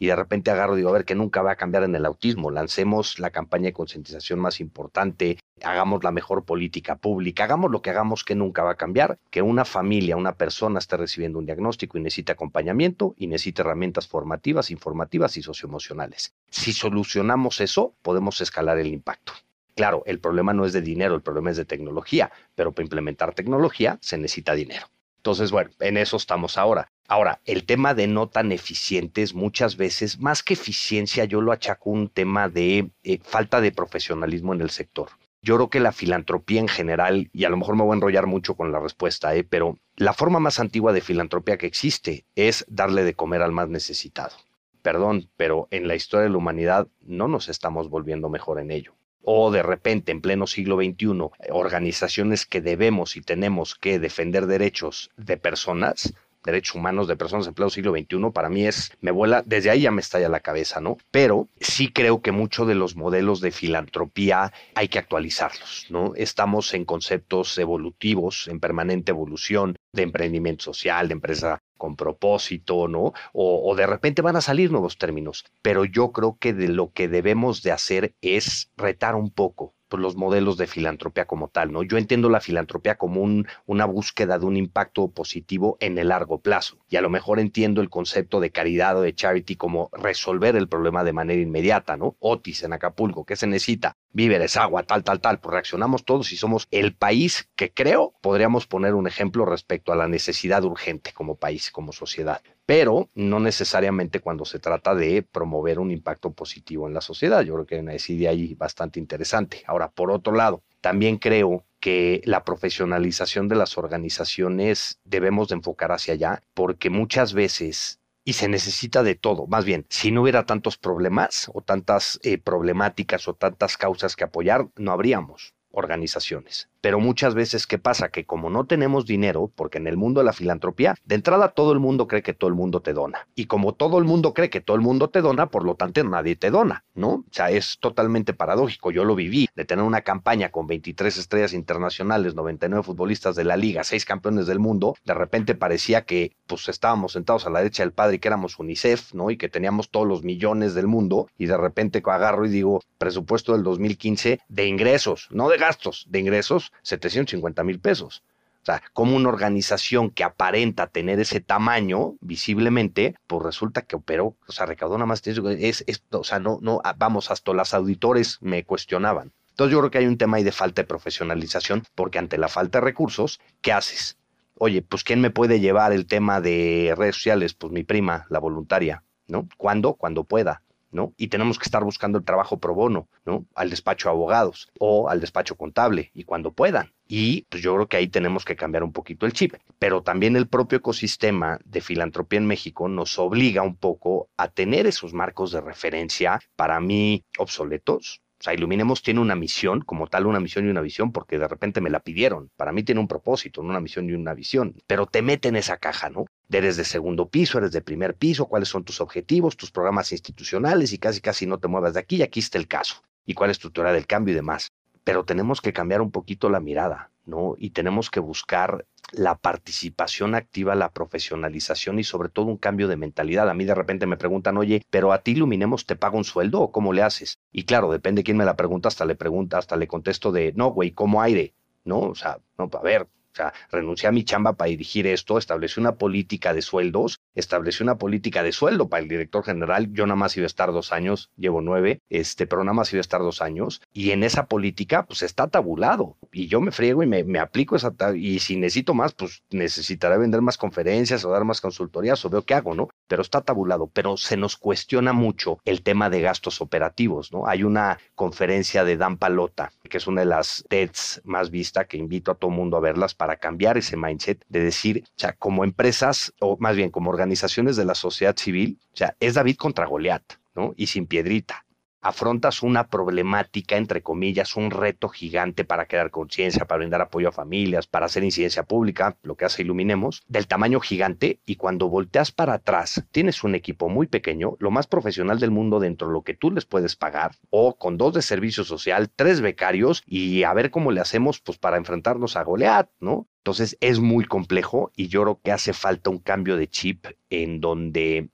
y 0.02 0.06
de 0.06 0.16
repente 0.16 0.50
agarro 0.50 0.74
digo, 0.74 0.88
a 0.88 0.94
ver, 0.94 1.04
que 1.04 1.14
nunca 1.14 1.42
va 1.42 1.52
a 1.52 1.56
cambiar 1.56 1.84
en 1.84 1.94
el 1.94 2.04
autismo. 2.04 2.50
Lancemos 2.50 3.20
la 3.20 3.30
campaña 3.30 3.66
de 3.66 3.72
concientización 3.72 4.40
más 4.40 4.58
importante, 4.58 5.38
hagamos 5.62 6.02
la 6.02 6.10
mejor 6.10 6.44
política 6.44 6.96
pública, 6.96 7.44
hagamos 7.44 7.70
lo 7.70 7.82
que 7.82 7.90
hagamos 7.90 8.24
que 8.24 8.34
nunca 8.34 8.64
va 8.64 8.72
a 8.72 8.74
cambiar, 8.74 9.20
que 9.30 9.42
una 9.42 9.64
familia, 9.64 10.16
una 10.16 10.32
persona 10.32 10.80
esté 10.80 10.96
recibiendo 10.96 11.38
un 11.38 11.46
diagnóstico 11.46 11.98
y 11.98 12.00
necesita 12.00 12.32
acompañamiento 12.32 13.14
y 13.16 13.28
necesita 13.28 13.62
herramientas 13.62 14.08
formativas, 14.08 14.72
informativas 14.72 15.36
y 15.36 15.42
socioemocionales. 15.42 16.34
Si 16.50 16.72
solucionamos 16.72 17.60
eso, 17.60 17.94
podemos 18.02 18.40
escalar 18.40 18.78
el 18.78 18.88
impacto. 18.88 19.34
Claro, 19.76 20.02
el 20.06 20.18
problema 20.18 20.52
no 20.52 20.66
es 20.66 20.72
de 20.72 20.82
dinero, 20.82 21.14
el 21.14 21.22
problema 21.22 21.52
es 21.52 21.56
de 21.56 21.64
tecnología, 21.64 22.32
pero 22.56 22.72
para 22.72 22.82
implementar 22.82 23.34
tecnología 23.34 23.98
se 24.00 24.18
necesita 24.18 24.54
dinero. 24.54 24.88
Entonces, 25.22 25.52
bueno, 25.52 25.70
en 25.78 25.98
eso 25.98 26.16
estamos 26.16 26.58
ahora. 26.58 26.90
Ahora, 27.06 27.40
el 27.44 27.64
tema 27.64 27.94
de 27.94 28.08
no 28.08 28.28
tan 28.28 28.50
eficientes, 28.50 29.34
muchas 29.34 29.76
veces, 29.76 30.18
más 30.18 30.42
que 30.42 30.54
eficiencia, 30.54 31.24
yo 31.26 31.40
lo 31.40 31.52
achaco 31.52 31.90
un 31.90 32.08
tema 32.08 32.48
de 32.48 32.90
eh, 33.04 33.20
falta 33.22 33.60
de 33.60 33.70
profesionalismo 33.70 34.52
en 34.52 34.62
el 34.62 34.70
sector. 34.70 35.10
Yo 35.40 35.54
creo 35.54 35.70
que 35.70 35.78
la 35.78 35.92
filantropía 35.92 36.58
en 36.58 36.66
general, 36.66 37.30
y 37.32 37.44
a 37.44 37.50
lo 37.50 37.56
mejor 37.56 37.76
me 37.76 37.84
voy 37.84 37.92
a 37.92 37.98
enrollar 37.98 38.26
mucho 38.26 38.56
con 38.56 38.72
la 38.72 38.80
respuesta, 38.80 39.32
¿eh? 39.36 39.44
pero 39.44 39.78
la 39.94 40.12
forma 40.12 40.40
más 40.40 40.58
antigua 40.58 40.92
de 40.92 41.00
filantropía 41.02 41.56
que 41.56 41.68
existe 41.68 42.24
es 42.34 42.64
darle 42.66 43.04
de 43.04 43.14
comer 43.14 43.42
al 43.42 43.52
más 43.52 43.68
necesitado. 43.68 44.34
Perdón, 44.82 45.30
pero 45.36 45.68
en 45.70 45.86
la 45.86 45.94
historia 45.94 46.24
de 46.24 46.30
la 46.30 46.38
humanidad 46.38 46.88
no 47.00 47.28
nos 47.28 47.48
estamos 47.48 47.88
volviendo 47.90 48.28
mejor 48.28 48.58
en 48.58 48.72
ello 48.72 48.92
o 49.22 49.50
de 49.50 49.62
repente 49.62 50.12
en 50.12 50.20
pleno 50.20 50.46
siglo 50.46 50.76
XXI, 50.76 51.30
organizaciones 51.50 52.46
que 52.46 52.60
debemos 52.60 53.16
y 53.16 53.22
tenemos 53.22 53.74
que 53.74 53.98
defender 53.98 54.46
derechos 54.46 55.10
de 55.16 55.36
personas, 55.36 56.14
derechos 56.44 56.74
humanos 56.74 57.06
de 57.08 57.16
personas 57.16 57.46
en 57.46 57.54
pleno 57.54 57.70
siglo 57.70 57.92
XXI, 57.92 58.30
para 58.32 58.48
mí 58.48 58.66
es, 58.66 58.92
me 59.00 59.10
vuela, 59.10 59.42
desde 59.46 59.70
ahí 59.70 59.82
ya 59.82 59.90
me 59.90 60.00
estalla 60.00 60.28
la 60.28 60.40
cabeza, 60.40 60.80
¿no? 60.80 60.98
Pero 61.10 61.48
sí 61.60 61.92
creo 61.92 62.20
que 62.20 62.32
muchos 62.32 62.66
de 62.66 62.74
los 62.74 62.96
modelos 62.96 63.40
de 63.40 63.52
filantropía 63.52 64.52
hay 64.74 64.88
que 64.88 64.98
actualizarlos, 64.98 65.86
¿no? 65.88 66.12
Estamos 66.16 66.74
en 66.74 66.84
conceptos 66.84 67.56
evolutivos, 67.58 68.48
en 68.48 68.60
permanente 68.60 69.12
evolución 69.12 69.76
de 69.92 70.02
emprendimiento 70.02 70.64
social, 70.64 71.08
de 71.08 71.14
empresa 71.14 71.62
con 71.82 71.96
propósito, 71.96 72.86
¿no? 72.86 73.12
O, 73.32 73.74
de 73.74 73.88
repente 73.88 74.22
van 74.22 74.36
a 74.36 74.40
salir 74.40 74.70
nuevos 74.70 74.98
términos. 74.98 75.44
Pero 75.62 75.84
yo 75.84 76.12
creo 76.12 76.38
que 76.38 76.52
de 76.52 76.68
lo 76.68 76.92
que 76.92 77.08
debemos 77.08 77.64
de 77.64 77.72
hacer 77.72 78.14
es 78.20 78.70
retar 78.76 79.16
un 79.16 79.32
poco 79.32 79.74
pues, 79.88 80.00
los 80.00 80.14
modelos 80.14 80.56
de 80.58 80.68
filantropía 80.68 81.24
como 81.24 81.48
tal, 81.48 81.72
¿no? 81.72 81.82
Yo 81.82 81.98
entiendo 81.98 82.28
la 82.28 82.38
filantropía 82.38 82.98
como 82.98 83.20
un, 83.20 83.48
una 83.66 83.84
búsqueda 83.84 84.38
de 84.38 84.46
un 84.46 84.56
impacto 84.56 85.10
positivo 85.10 85.76
en 85.80 85.98
el 85.98 86.10
largo 86.10 86.40
plazo. 86.40 86.78
Y 86.88 86.94
a 86.94 87.00
lo 87.00 87.10
mejor 87.10 87.40
entiendo 87.40 87.80
el 87.80 87.90
concepto 87.90 88.38
de 88.38 88.52
caridad 88.52 88.96
o 88.96 89.02
de 89.02 89.16
charity 89.16 89.56
como 89.56 89.90
resolver 89.92 90.54
el 90.54 90.68
problema 90.68 91.02
de 91.02 91.12
manera 91.12 91.42
inmediata, 91.42 91.96
¿no? 91.96 92.14
Otis 92.20 92.62
en 92.62 92.74
Acapulco, 92.74 93.24
¿qué 93.24 93.34
se 93.34 93.48
necesita? 93.48 93.96
víveres, 94.12 94.56
agua, 94.56 94.82
tal, 94.82 95.02
tal, 95.04 95.20
tal, 95.20 95.40
pues 95.40 95.52
reaccionamos 95.52 96.04
todos 96.04 96.32
y 96.32 96.36
somos 96.36 96.68
el 96.70 96.94
país 96.94 97.48
que 97.56 97.72
creo 97.72 98.14
podríamos 98.20 98.66
poner 98.66 98.94
un 98.94 99.06
ejemplo 99.06 99.44
respecto 99.44 99.92
a 99.92 99.96
la 99.96 100.08
necesidad 100.08 100.64
urgente 100.64 101.12
como 101.12 101.36
país, 101.36 101.70
como 101.72 101.92
sociedad, 101.92 102.42
pero 102.66 103.08
no 103.14 103.40
necesariamente 103.40 104.20
cuando 104.20 104.44
se 104.44 104.58
trata 104.58 104.94
de 104.94 105.22
promover 105.22 105.78
un 105.78 105.90
impacto 105.90 106.32
positivo 106.32 106.86
en 106.86 106.94
la 106.94 107.00
sociedad. 107.00 107.42
Yo 107.42 107.54
creo 107.54 107.66
que 107.66 107.74
hay 107.76 107.80
una 107.80 107.92
decidia 107.92 108.30
ahí 108.30 108.54
bastante 108.54 109.00
interesante. 109.00 109.62
Ahora, 109.66 109.90
por 109.90 110.10
otro 110.10 110.34
lado, 110.34 110.62
también 110.80 111.18
creo 111.18 111.64
que 111.80 112.22
la 112.24 112.44
profesionalización 112.44 113.48
de 113.48 113.56
las 113.56 113.76
organizaciones 113.76 115.00
debemos 115.04 115.48
de 115.48 115.56
enfocar 115.56 115.90
hacia 115.90 116.14
allá, 116.14 116.42
porque 116.54 116.90
muchas 116.90 117.32
veces 117.32 117.98
y 118.24 118.34
se 118.34 118.48
necesita 118.48 119.02
de 119.02 119.16
todo. 119.16 119.46
Más 119.48 119.64
bien, 119.64 119.84
si 119.88 120.12
no 120.12 120.22
hubiera 120.22 120.46
tantos 120.46 120.78
problemas 120.78 121.50
o 121.54 121.60
tantas 121.60 122.20
eh, 122.22 122.38
problemáticas 122.38 123.26
o 123.26 123.34
tantas 123.34 123.76
causas 123.76 124.14
que 124.14 124.24
apoyar, 124.24 124.68
no 124.76 124.92
habríamos 124.92 125.54
organizaciones. 125.72 126.68
Pero 126.80 126.98
muchas 126.98 127.34
veces, 127.34 127.66
¿qué 127.66 127.78
pasa? 127.78 128.08
Que 128.08 128.24
como 128.24 128.50
no 128.50 128.66
tenemos 128.66 129.06
dinero, 129.06 129.52
porque 129.54 129.78
en 129.78 129.86
el 129.86 129.96
mundo 129.96 130.20
de 130.20 130.26
la 130.26 130.32
filantropía, 130.32 130.96
de 131.04 131.14
entrada 131.14 131.50
todo 131.50 131.72
el 131.72 131.78
mundo 131.78 132.08
cree 132.08 132.22
que 132.22 132.34
todo 132.34 132.48
el 132.48 132.56
mundo 132.56 132.80
te 132.80 132.92
dona. 132.92 133.28
Y 133.36 133.46
como 133.46 133.74
todo 133.74 133.98
el 133.98 134.04
mundo 134.04 134.34
cree 134.34 134.50
que 134.50 134.60
todo 134.60 134.76
el 134.76 134.82
mundo 134.82 135.08
te 135.08 135.20
dona, 135.20 135.46
por 135.46 135.64
lo 135.64 135.76
tanto 135.76 136.02
nadie 136.02 136.36
te 136.36 136.50
dona, 136.50 136.84
¿no? 136.94 137.08
O 137.08 137.24
sea, 137.30 137.50
es 137.50 137.78
totalmente 137.78 138.34
paradójico. 138.34 138.90
Yo 138.90 139.04
lo 139.04 139.14
viví, 139.14 139.48
de 139.54 139.64
tener 139.64 139.84
una 139.84 140.00
campaña 140.00 140.50
con 140.50 140.66
23 140.66 141.16
estrellas 141.16 141.52
internacionales, 141.52 142.34
99 142.34 142.82
futbolistas 142.82 143.36
de 143.36 143.44
la 143.44 143.56
liga, 143.56 143.84
6 143.84 144.04
campeones 144.04 144.46
del 144.46 144.58
mundo, 144.58 144.96
de 145.04 145.14
repente 145.14 145.54
parecía 145.54 146.04
que 146.04 146.32
pues 146.46 146.68
estábamos 146.68 147.12
sentados 147.12 147.46
a 147.46 147.50
la 147.50 147.60
derecha 147.60 147.82
del 147.82 147.92
padre 147.92 148.16
y 148.16 148.18
que 148.18 148.28
éramos 148.28 148.58
UNICEF, 148.58 149.14
¿no? 149.14 149.30
Y 149.30 149.36
que 149.36 149.48
teníamos 149.48 149.90
todos 149.90 150.06
los 150.06 150.24
millones 150.24 150.74
del 150.74 150.86
mundo 150.86 151.28
y 151.38 151.46
de 151.46 151.56
repente 151.56 152.02
agarro 152.04 152.44
y 152.44 152.50
digo, 152.50 152.82
presupuesto 152.98 153.52
del 153.52 153.62
2015 153.62 154.40
de 154.48 154.66
ingresos, 154.66 155.28
no 155.30 155.48
de 155.48 155.58
gastos, 155.62 156.06
de 156.08 156.18
ingresos, 156.18 156.72
750 156.82 157.62
mil 157.62 157.78
pesos. 157.78 158.22
O 158.62 158.64
sea, 158.64 158.82
como 158.92 159.16
una 159.16 159.28
organización 159.28 160.10
que 160.10 160.24
aparenta 160.24 160.88
tener 160.88 161.18
ese 161.20 161.40
tamaño 161.40 162.14
visiblemente, 162.20 163.16
pues 163.26 163.42
resulta 163.42 163.82
que 163.82 163.96
operó, 163.96 164.36
o 164.46 164.52
sea, 164.52 164.66
recaudó 164.66 164.94
nada 164.96 165.06
más, 165.06 165.26
es, 165.26 165.84
es, 165.86 166.02
o 166.10 166.24
sea, 166.24 166.38
no, 166.38 166.58
no, 166.62 166.80
vamos, 166.96 167.30
hasta 167.30 167.52
las 167.54 167.74
auditores 167.74 168.38
me 168.40 168.64
cuestionaban. 168.64 169.32
Entonces 169.50 169.72
yo 169.72 169.78
creo 169.80 169.90
que 169.90 169.98
hay 169.98 170.06
un 170.06 170.18
tema 170.18 170.36
ahí 170.36 170.44
de 170.44 170.52
falta 170.52 170.82
de 170.82 170.88
profesionalización, 170.88 171.84
porque 171.94 172.18
ante 172.18 172.38
la 172.38 172.48
falta 172.48 172.78
de 172.78 172.84
recursos, 172.84 173.40
¿qué 173.60 173.72
haces? 173.72 174.16
Oye, 174.58 174.82
pues 174.82 175.04
¿quién 175.04 175.20
me 175.20 175.30
puede 175.30 175.60
llevar 175.60 175.92
el 175.92 176.06
tema 176.06 176.40
de 176.40 176.94
redes 176.96 177.16
sociales? 177.16 177.54
Pues 177.54 177.72
mi 177.72 177.84
prima, 177.84 178.26
la 178.30 178.38
voluntaria, 178.38 179.02
¿no? 179.26 179.48
¿Cuándo? 179.56 179.94
Cuando 179.94 180.24
pueda. 180.24 180.62
¿No? 180.92 181.12
Y 181.16 181.28
tenemos 181.28 181.58
que 181.58 181.64
estar 181.64 181.82
buscando 181.82 182.18
el 182.18 182.24
trabajo 182.24 182.58
pro 182.58 182.74
bono, 182.74 183.08
¿no? 183.24 183.46
Al 183.54 183.70
despacho 183.70 184.08
de 184.08 184.14
abogados 184.14 184.70
o 184.78 185.08
al 185.08 185.20
despacho 185.20 185.56
contable 185.56 186.10
y 186.14 186.24
cuando 186.24 186.52
puedan. 186.52 186.92
Y 187.08 187.42
pues 187.48 187.62
yo 187.62 187.74
creo 187.74 187.88
que 187.88 187.96
ahí 187.96 188.08
tenemos 188.08 188.44
que 188.44 188.56
cambiar 188.56 188.84
un 188.84 188.92
poquito 188.92 189.26
el 189.26 189.32
chip. 189.32 189.54
Pero 189.78 190.02
también 190.02 190.36
el 190.36 190.48
propio 190.48 190.78
ecosistema 190.78 191.58
de 191.64 191.80
filantropía 191.80 192.38
en 192.38 192.46
México 192.46 192.88
nos 192.88 193.18
obliga 193.18 193.62
un 193.62 193.76
poco 193.76 194.28
a 194.36 194.48
tener 194.48 194.86
esos 194.86 195.12
marcos 195.12 195.50
de 195.50 195.60
referencia, 195.60 196.40
para 196.56 196.80
mí, 196.80 197.24
obsoletos, 197.38 198.22
o 198.42 198.44
sea, 198.44 198.54
Iluminemos 198.54 199.02
tiene 199.02 199.20
una 199.20 199.36
misión, 199.36 199.82
como 199.82 200.08
tal, 200.08 200.26
una 200.26 200.40
misión 200.40 200.66
y 200.66 200.68
una 200.68 200.80
visión, 200.80 201.12
porque 201.12 201.38
de 201.38 201.46
repente 201.46 201.80
me 201.80 201.90
la 201.90 202.00
pidieron. 202.00 202.50
Para 202.56 202.72
mí 202.72 202.82
tiene 202.82 203.00
un 203.00 203.06
propósito, 203.06 203.60
una 203.60 203.78
misión 203.78 204.10
y 204.10 204.14
una 204.14 204.34
visión. 204.34 204.74
Pero 204.88 205.06
te 205.06 205.22
mete 205.22 205.46
en 205.46 205.54
esa 205.54 205.76
caja, 205.76 206.10
¿no? 206.10 206.24
Eres 206.50 206.76
de 206.76 206.82
segundo 206.82 207.28
piso, 207.28 207.58
eres 207.58 207.70
de 207.70 207.82
primer 207.82 208.16
piso, 208.16 208.46
cuáles 208.46 208.68
son 208.68 208.82
tus 208.82 209.00
objetivos, 209.00 209.56
tus 209.56 209.70
programas 209.70 210.10
institucionales 210.10 210.92
y 210.92 210.98
casi 210.98 211.20
casi 211.20 211.46
no 211.46 211.60
te 211.60 211.68
muevas 211.68 211.94
de 211.94 212.00
aquí 212.00 212.16
y 212.16 212.22
aquí 212.22 212.40
está 212.40 212.58
el 212.58 212.66
caso. 212.66 213.04
Y 213.24 213.34
cuál 213.34 213.52
es 213.52 213.60
tu 213.60 213.70
teoría 213.70 213.92
del 213.92 214.08
cambio 214.08 214.32
y 214.32 214.34
demás. 214.34 214.72
Pero 215.04 215.24
tenemos 215.24 215.60
que 215.60 215.72
cambiar 215.72 216.00
un 216.00 216.10
poquito 216.10 216.50
la 216.50 216.60
mirada, 216.60 217.10
¿no? 217.24 217.54
Y 217.58 217.70
tenemos 217.70 218.10
que 218.10 218.20
buscar 218.20 218.86
la 219.12 219.36
participación 219.36 220.34
activa, 220.34 220.74
la 220.74 220.90
profesionalización 220.90 221.98
y 221.98 222.04
sobre 222.04 222.28
todo 222.28 222.46
un 222.46 222.56
cambio 222.56 222.88
de 222.88 222.96
mentalidad. 222.96 223.48
A 223.50 223.54
mí 223.54 223.64
de 223.64 223.74
repente 223.74 224.06
me 224.06 224.16
preguntan, 224.16 224.56
oye, 224.56 224.82
pero 224.90 225.12
a 225.12 225.18
ti 225.18 225.32
Iluminemos 225.32 225.86
te 225.86 225.96
paga 225.96 226.16
un 226.16 226.24
sueldo 226.24 226.60
o 226.60 226.72
cómo 226.72 226.92
le 226.92 227.02
haces? 227.02 227.38
Y 227.52 227.64
claro, 227.64 227.90
depende 227.90 228.22
quién 228.22 228.36
me 228.36 228.44
la 228.44 228.56
pregunta, 228.56 228.88
hasta 228.88 229.04
le 229.04 229.14
pregunta, 229.14 229.58
hasta 229.58 229.76
le 229.76 229.88
contesto 229.88 230.32
de, 230.32 230.52
no, 230.54 230.70
güey, 230.70 230.92
¿cómo 230.92 231.20
aire? 231.22 231.54
¿No? 231.84 232.00
O 232.00 232.14
sea, 232.14 232.38
no, 232.58 232.70
a 232.72 232.82
ver, 232.82 233.08
O 233.32 233.36
sea, 233.36 233.54
renuncié 233.70 234.08
a 234.08 234.12
mi 234.12 234.24
chamba 234.24 234.52
para 234.52 234.68
dirigir 234.68 235.06
esto, 235.06 235.38
establecí 235.38 235.80
una 235.80 235.96
política 235.96 236.52
de 236.52 236.60
sueldos, 236.60 237.20
establecí 237.34 237.82
una 237.82 237.96
política 237.96 238.42
de 238.42 238.52
sueldo 238.52 238.90
para 238.90 239.02
el 239.02 239.08
director 239.08 239.42
general. 239.42 239.88
Yo 239.92 240.06
nada 240.06 240.16
más 240.16 240.36
iba 240.36 240.44
a 240.44 240.46
estar 240.46 240.70
dos 240.70 240.92
años, 240.92 241.30
llevo 241.36 241.62
nueve, 241.62 242.00
este, 242.10 242.46
pero 242.46 242.62
nada 242.62 242.74
más 242.74 242.92
iba 242.92 243.00
a 243.00 243.00
estar 243.00 243.22
dos 243.22 243.40
años. 243.40 243.80
Y 243.90 244.10
en 244.10 244.22
esa 244.22 244.46
política, 244.46 245.06
pues 245.06 245.22
está 245.22 245.48
tabulado. 245.48 246.18
Y 246.30 246.46
yo 246.48 246.60
me 246.60 246.72
friego 246.72 247.02
y 247.02 247.06
me, 247.06 247.24
me 247.24 247.38
aplico 247.38 247.74
esa. 247.74 247.94
Y 248.14 248.40
si 248.40 248.56
necesito 248.56 248.92
más, 248.92 249.14
pues 249.14 249.42
necesitaré 249.50 250.18
vender 250.18 250.42
más 250.42 250.58
conferencias 250.58 251.24
o 251.24 251.30
dar 251.30 251.44
más 251.44 251.62
consultorías 251.62 252.22
o 252.26 252.30
veo 252.30 252.42
qué 252.42 252.52
hago, 252.52 252.74
¿no? 252.74 252.88
Pero 253.08 253.22
está 253.22 253.40
tabulado. 253.40 253.86
Pero 253.86 254.18
se 254.18 254.36
nos 254.36 254.58
cuestiona 254.58 255.14
mucho 255.14 255.58
el 255.64 255.82
tema 255.82 256.10
de 256.10 256.20
gastos 256.20 256.60
operativos, 256.60 257.32
¿no? 257.32 257.46
Hay 257.46 257.64
una 257.64 257.98
conferencia 258.14 258.84
de 258.84 258.98
Dan 258.98 259.16
Palota, 259.16 259.72
que 259.88 259.96
es 259.96 260.06
una 260.06 260.20
de 260.20 260.26
las 260.26 260.64
TEDs 260.68 261.22
más 261.24 261.50
vista, 261.50 261.86
que 261.86 261.96
invito 261.96 262.30
a 262.30 262.34
todo 262.34 262.50
mundo 262.50 262.76
a 262.76 262.80
verlas 262.80 263.14
para 263.22 263.36
cambiar 263.36 263.78
ese 263.78 263.96
mindset 263.96 264.44
de 264.48 264.64
decir, 264.64 265.04
o 265.06 265.12
sea, 265.14 265.32
como 265.34 265.62
empresas, 265.62 266.34
o 266.40 266.56
más 266.58 266.74
bien 266.74 266.90
como 266.90 267.08
organizaciones 267.08 267.76
de 267.76 267.84
la 267.84 267.94
sociedad 267.94 268.36
civil, 268.36 268.80
o 268.92 268.96
sea, 268.96 269.14
es 269.20 269.34
David 269.34 269.54
contra 269.58 269.86
Goliat, 269.86 270.24
¿no? 270.56 270.74
Y 270.76 270.88
sin 270.88 271.06
piedrita 271.06 271.64
afrontas 272.02 272.62
una 272.62 272.88
problemática, 272.88 273.76
entre 273.76 274.02
comillas, 274.02 274.56
un 274.56 274.70
reto 274.70 275.08
gigante 275.08 275.64
para 275.64 275.86
crear 275.86 276.10
conciencia, 276.10 276.66
para 276.66 276.78
brindar 276.78 277.00
apoyo 277.00 277.28
a 277.28 277.32
familias, 277.32 277.86
para 277.86 278.06
hacer 278.06 278.24
incidencia 278.24 278.64
pública, 278.64 279.16
lo 279.22 279.36
que 279.36 279.44
hace 279.44 279.62
Iluminemos, 279.62 280.24
del 280.26 280.48
tamaño 280.48 280.80
gigante 280.80 281.40
y 281.46 281.56
cuando 281.56 281.88
volteas 281.88 282.32
para 282.32 282.54
atrás, 282.54 283.04
tienes 283.12 283.44
un 283.44 283.54
equipo 283.54 283.88
muy 283.88 284.08
pequeño, 284.08 284.56
lo 284.58 284.72
más 284.72 284.88
profesional 284.88 285.38
del 285.38 285.52
mundo 285.52 285.78
dentro 285.78 286.08
de 286.08 286.14
lo 286.14 286.22
que 286.22 286.34
tú 286.34 286.50
les 286.50 286.64
puedes 286.64 286.96
pagar, 286.96 287.36
o 287.50 287.76
con 287.76 287.96
dos 287.96 288.12
de 288.14 288.22
servicio 288.22 288.64
social, 288.64 289.08
tres 289.14 289.40
becarios 289.40 290.02
y 290.04 290.42
a 290.42 290.52
ver 290.52 290.70
cómo 290.70 290.90
le 290.90 291.00
hacemos 291.00 291.40
pues 291.40 291.58
para 291.58 291.76
enfrentarnos 291.76 292.36
a 292.36 292.42
Goliat, 292.42 292.90
¿no? 292.98 293.28
Entonces 293.38 293.76
es 293.80 294.00
muy 294.00 294.24
complejo 294.24 294.90
y 294.96 295.08
yo 295.08 295.22
creo 295.22 295.40
que 295.42 295.52
hace 295.52 295.72
falta 295.72 296.10
un 296.10 296.18
cambio 296.18 296.56
de 296.56 296.68
chip 296.68 297.06
en 297.30 297.60
donde 297.60 298.28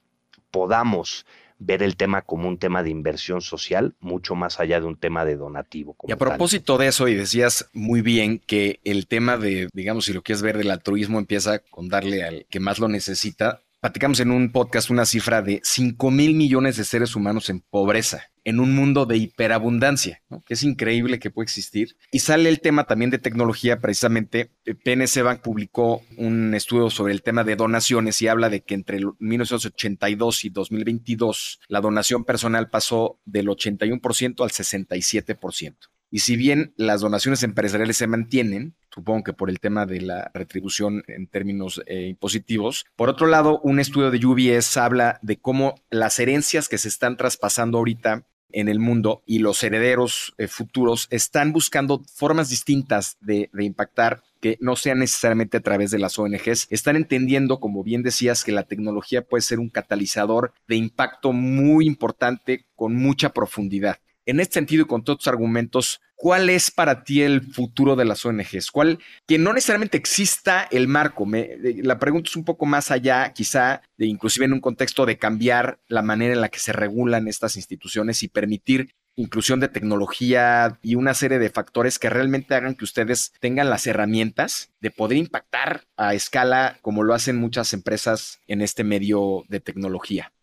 podamos 0.51 1.27
ver 1.59 1.83
el 1.83 1.97
tema 1.97 2.23
como 2.23 2.49
un 2.49 2.59
tema 2.59 2.83
de 2.83 2.91
inversión 2.91 3.41
social, 3.41 3.95
mucho 4.01 4.35
más 4.35 4.61
allá 4.61 4.81
de 4.81 4.87
un 4.87 4.97
tema 4.97 5.25
de 5.25 5.37
donativo. 5.37 5.97
y 6.07 6.13
a 6.13 6.17
propósito 6.17 6.79
de 6.79 6.89
eso, 6.89 7.09
y 7.09 7.15
decías 7.15 7.69
muy 7.73 8.01
bien 8.01 8.39
que 8.39 8.81
el 8.85 9.07
tema 9.07 9.37
de, 9.37 9.69
digamos, 9.73 10.05
si 10.07 10.13
lo 10.13 10.23
quieres 10.23 10.43
ver 10.43 10.57
del 10.59 10.71
altruismo 10.71 11.19
empieza 11.19 11.59
con 11.59 11.89
darle 11.89 12.23
al 12.23 12.47
que 12.49 12.61
más 12.61 12.79
lo 12.79 12.89
necesita. 12.89 13.63
Platicamos 13.81 14.19
en 14.21 14.33
un 14.33 14.51
podcast 14.51 14.91
una 14.91 15.05
cifra 15.05 15.41
de 15.41 15.61
5 15.63 16.11
mil 16.11 16.35
millones 16.35 16.77
de 16.77 16.85
seres 16.85 17.15
humanos 17.15 17.49
en 17.49 17.61
pobreza 17.61 18.31
en 18.49 18.61
un 18.61 18.75
mundo 18.75 19.05
de 19.05 19.19
hiperabundancia, 19.19 20.23
que 20.47 20.55
es 20.55 20.63
increíble 20.63 21.19
que 21.19 21.31
puede 21.31 21.45
existir. 21.45 21.97
Y 22.11 22.21
sale 22.21 22.49
el 22.49 22.61
tema 22.61 22.85
también 22.85 23.11
de 23.11 23.19
tecnología, 23.19 23.79
precisamente 23.79 24.53
eh, 24.65 24.75
PNC 24.75 25.23
Bank 25.23 25.41
publicó 25.43 26.01
un 26.17 26.55
estudio 26.55 26.89
sobre 26.89 27.13
el 27.13 27.23
tema 27.23 27.45
de 27.45 27.57
donaciones 27.57 28.23
y 28.23 28.29
habla 28.29 28.49
de 28.49 28.63
que 28.63 28.73
entre 28.73 29.01
1982 29.19 30.47
y 30.47 30.49
2022 30.49 31.61
la 31.69 31.83
donación 31.83 32.25
personal 32.25 32.71
pasó 32.71 33.21
del 33.27 33.49
81% 33.49 34.43
al 34.43 34.51
67%. 34.51 35.77
Y 36.11 36.21
si 36.21 36.37
bien 36.37 36.73
las 36.77 37.03
donaciones 37.03 37.43
empresariales 37.43 37.99
se 37.99 38.07
mantienen, 38.07 38.75
supongo 38.91 39.25
que 39.25 39.35
por 39.35 39.51
el 39.51 39.61
tema 39.61 39.85
de 39.85 40.01
la 40.01 40.31
retribución 40.33 41.03
en 41.07 41.27
términos 41.27 41.83
eh, 41.87 42.07
impositivos. 42.07 42.87
Por 42.97 43.11
otro 43.11 43.27
lado, 43.27 43.61
un 43.63 43.79
estudio 43.79 44.11
de 44.11 44.25
UBS 44.25 44.79
habla 44.79 45.19
de 45.21 45.39
cómo 45.39 45.75
las 45.91 46.19
herencias 46.19 46.71
que 46.71 46.79
se 46.79 46.89
están 46.89 47.19
traspasando 47.19 47.77
ahorita 47.77 48.27
en 48.51 48.69
el 48.69 48.79
mundo 48.79 49.23
y 49.27 49.39
los 49.41 49.63
herederos 49.63 50.35
eh, 50.39 50.49
futuros 50.49 51.07
están 51.11 51.53
buscando 51.53 52.03
formas 52.15 52.49
distintas 52.49 53.17
de, 53.21 53.51
de 53.53 53.65
impactar 53.65 54.23
que 54.41 54.57
no 54.61 54.77
sean 54.77 55.01
necesariamente 55.01 55.57
a 55.57 55.63
través 55.63 55.91
de 55.91 55.99
las 55.99 56.19
ONGs, 56.19 56.69
están 56.71 56.97
entendiendo, 56.97 57.61
como 57.61 57.83
bien 57.83 58.03
decías, 58.03 58.45
que 58.45 58.53
la 58.53 58.63
tecnología 58.65 59.23
puede 59.23 59.43
ser 59.43 59.59
un 59.59 59.69
catalizador 59.69 60.53
de 60.69 60.77
impacto 60.77 61.33
muy 61.33 61.87
importante 61.87 62.65
con 62.77 62.95
mucha 62.95 63.31
profundidad. 63.31 63.99
En 64.29 64.41
este 64.41 64.55
sentido 64.55 64.83
y 64.83 64.87
con 64.87 65.03
todos 65.03 65.21
tus 65.21 65.29
argumentos, 65.29 66.03
¿cuál 66.15 66.51
es 66.51 66.71
para 66.71 67.03
ti 67.03 67.23
el 67.23 67.41
futuro 67.41 67.97
de 67.97 68.05
las 68.05 68.27
ONGs? 68.27 68.71
¿Cuál, 68.71 68.99
que 69.27 69.39
no 69.39 69.55
necesariamente 69.55 69.97
exista 69.97 70.69
el 70.71 70.87
marco? 70.87 71.25
Me, 71.25 71.57
la 71.83 71.99
pregunta 71.99 72.29
es 72.29 72.37
un 72.37 72.45
poco 72.45 72.67
más 72.67 72.91
allá, 72.91 73.33
quizá, 73.33 73.81
de 73.97 74.05
inclusive 74.05 74.45
en 74.45 74.53
un 74.53 74.61
contexto 74.61 75.07
de 75.07 75.17
cambiar 75.17 75.81
la 75.89 76.03
manera 76.03 76.35
en 76.35 76.43
la 76.43 76.51
que 76.51 76.59
se 76.59 76.75
regulan 76.75 77.27
estas 77.27 77.57
instituciones 77.57 78.23
y 78.23 78.29
permitir 78.29 78.91
inclusión 79.17 79.61
de 79.61 79.69
tecnología 79.69 80.79
y 80.83 80.97
una 80.97 81.15
serie 81.15 81.39
de 81.39 81.49
factores 81.49 81.99
que 81.99 82.11
realmente 82.11 82.55
hagan 82.55 82.75
que 82.75 82.85
ustedes 82.85 83.33
tengan 83.41 83.71
las 83.71 83.87
herramientas 83.87 84.73
de 84.81 84.91
poder 84.91 85.17
impactar 85.17 85.85
a 85.97 86.13
escala 86.13 86.77
como 86.83 87.03
lo 87.03 87.15
hacen 87.15 87.37
muchas 87.37 87.73
empresas 87.73 88.43
en 88.47 88.61
este 88.61 88.85
medio 88.85 89.45
de 89.49 89.61
tecnología. 89.61 90.35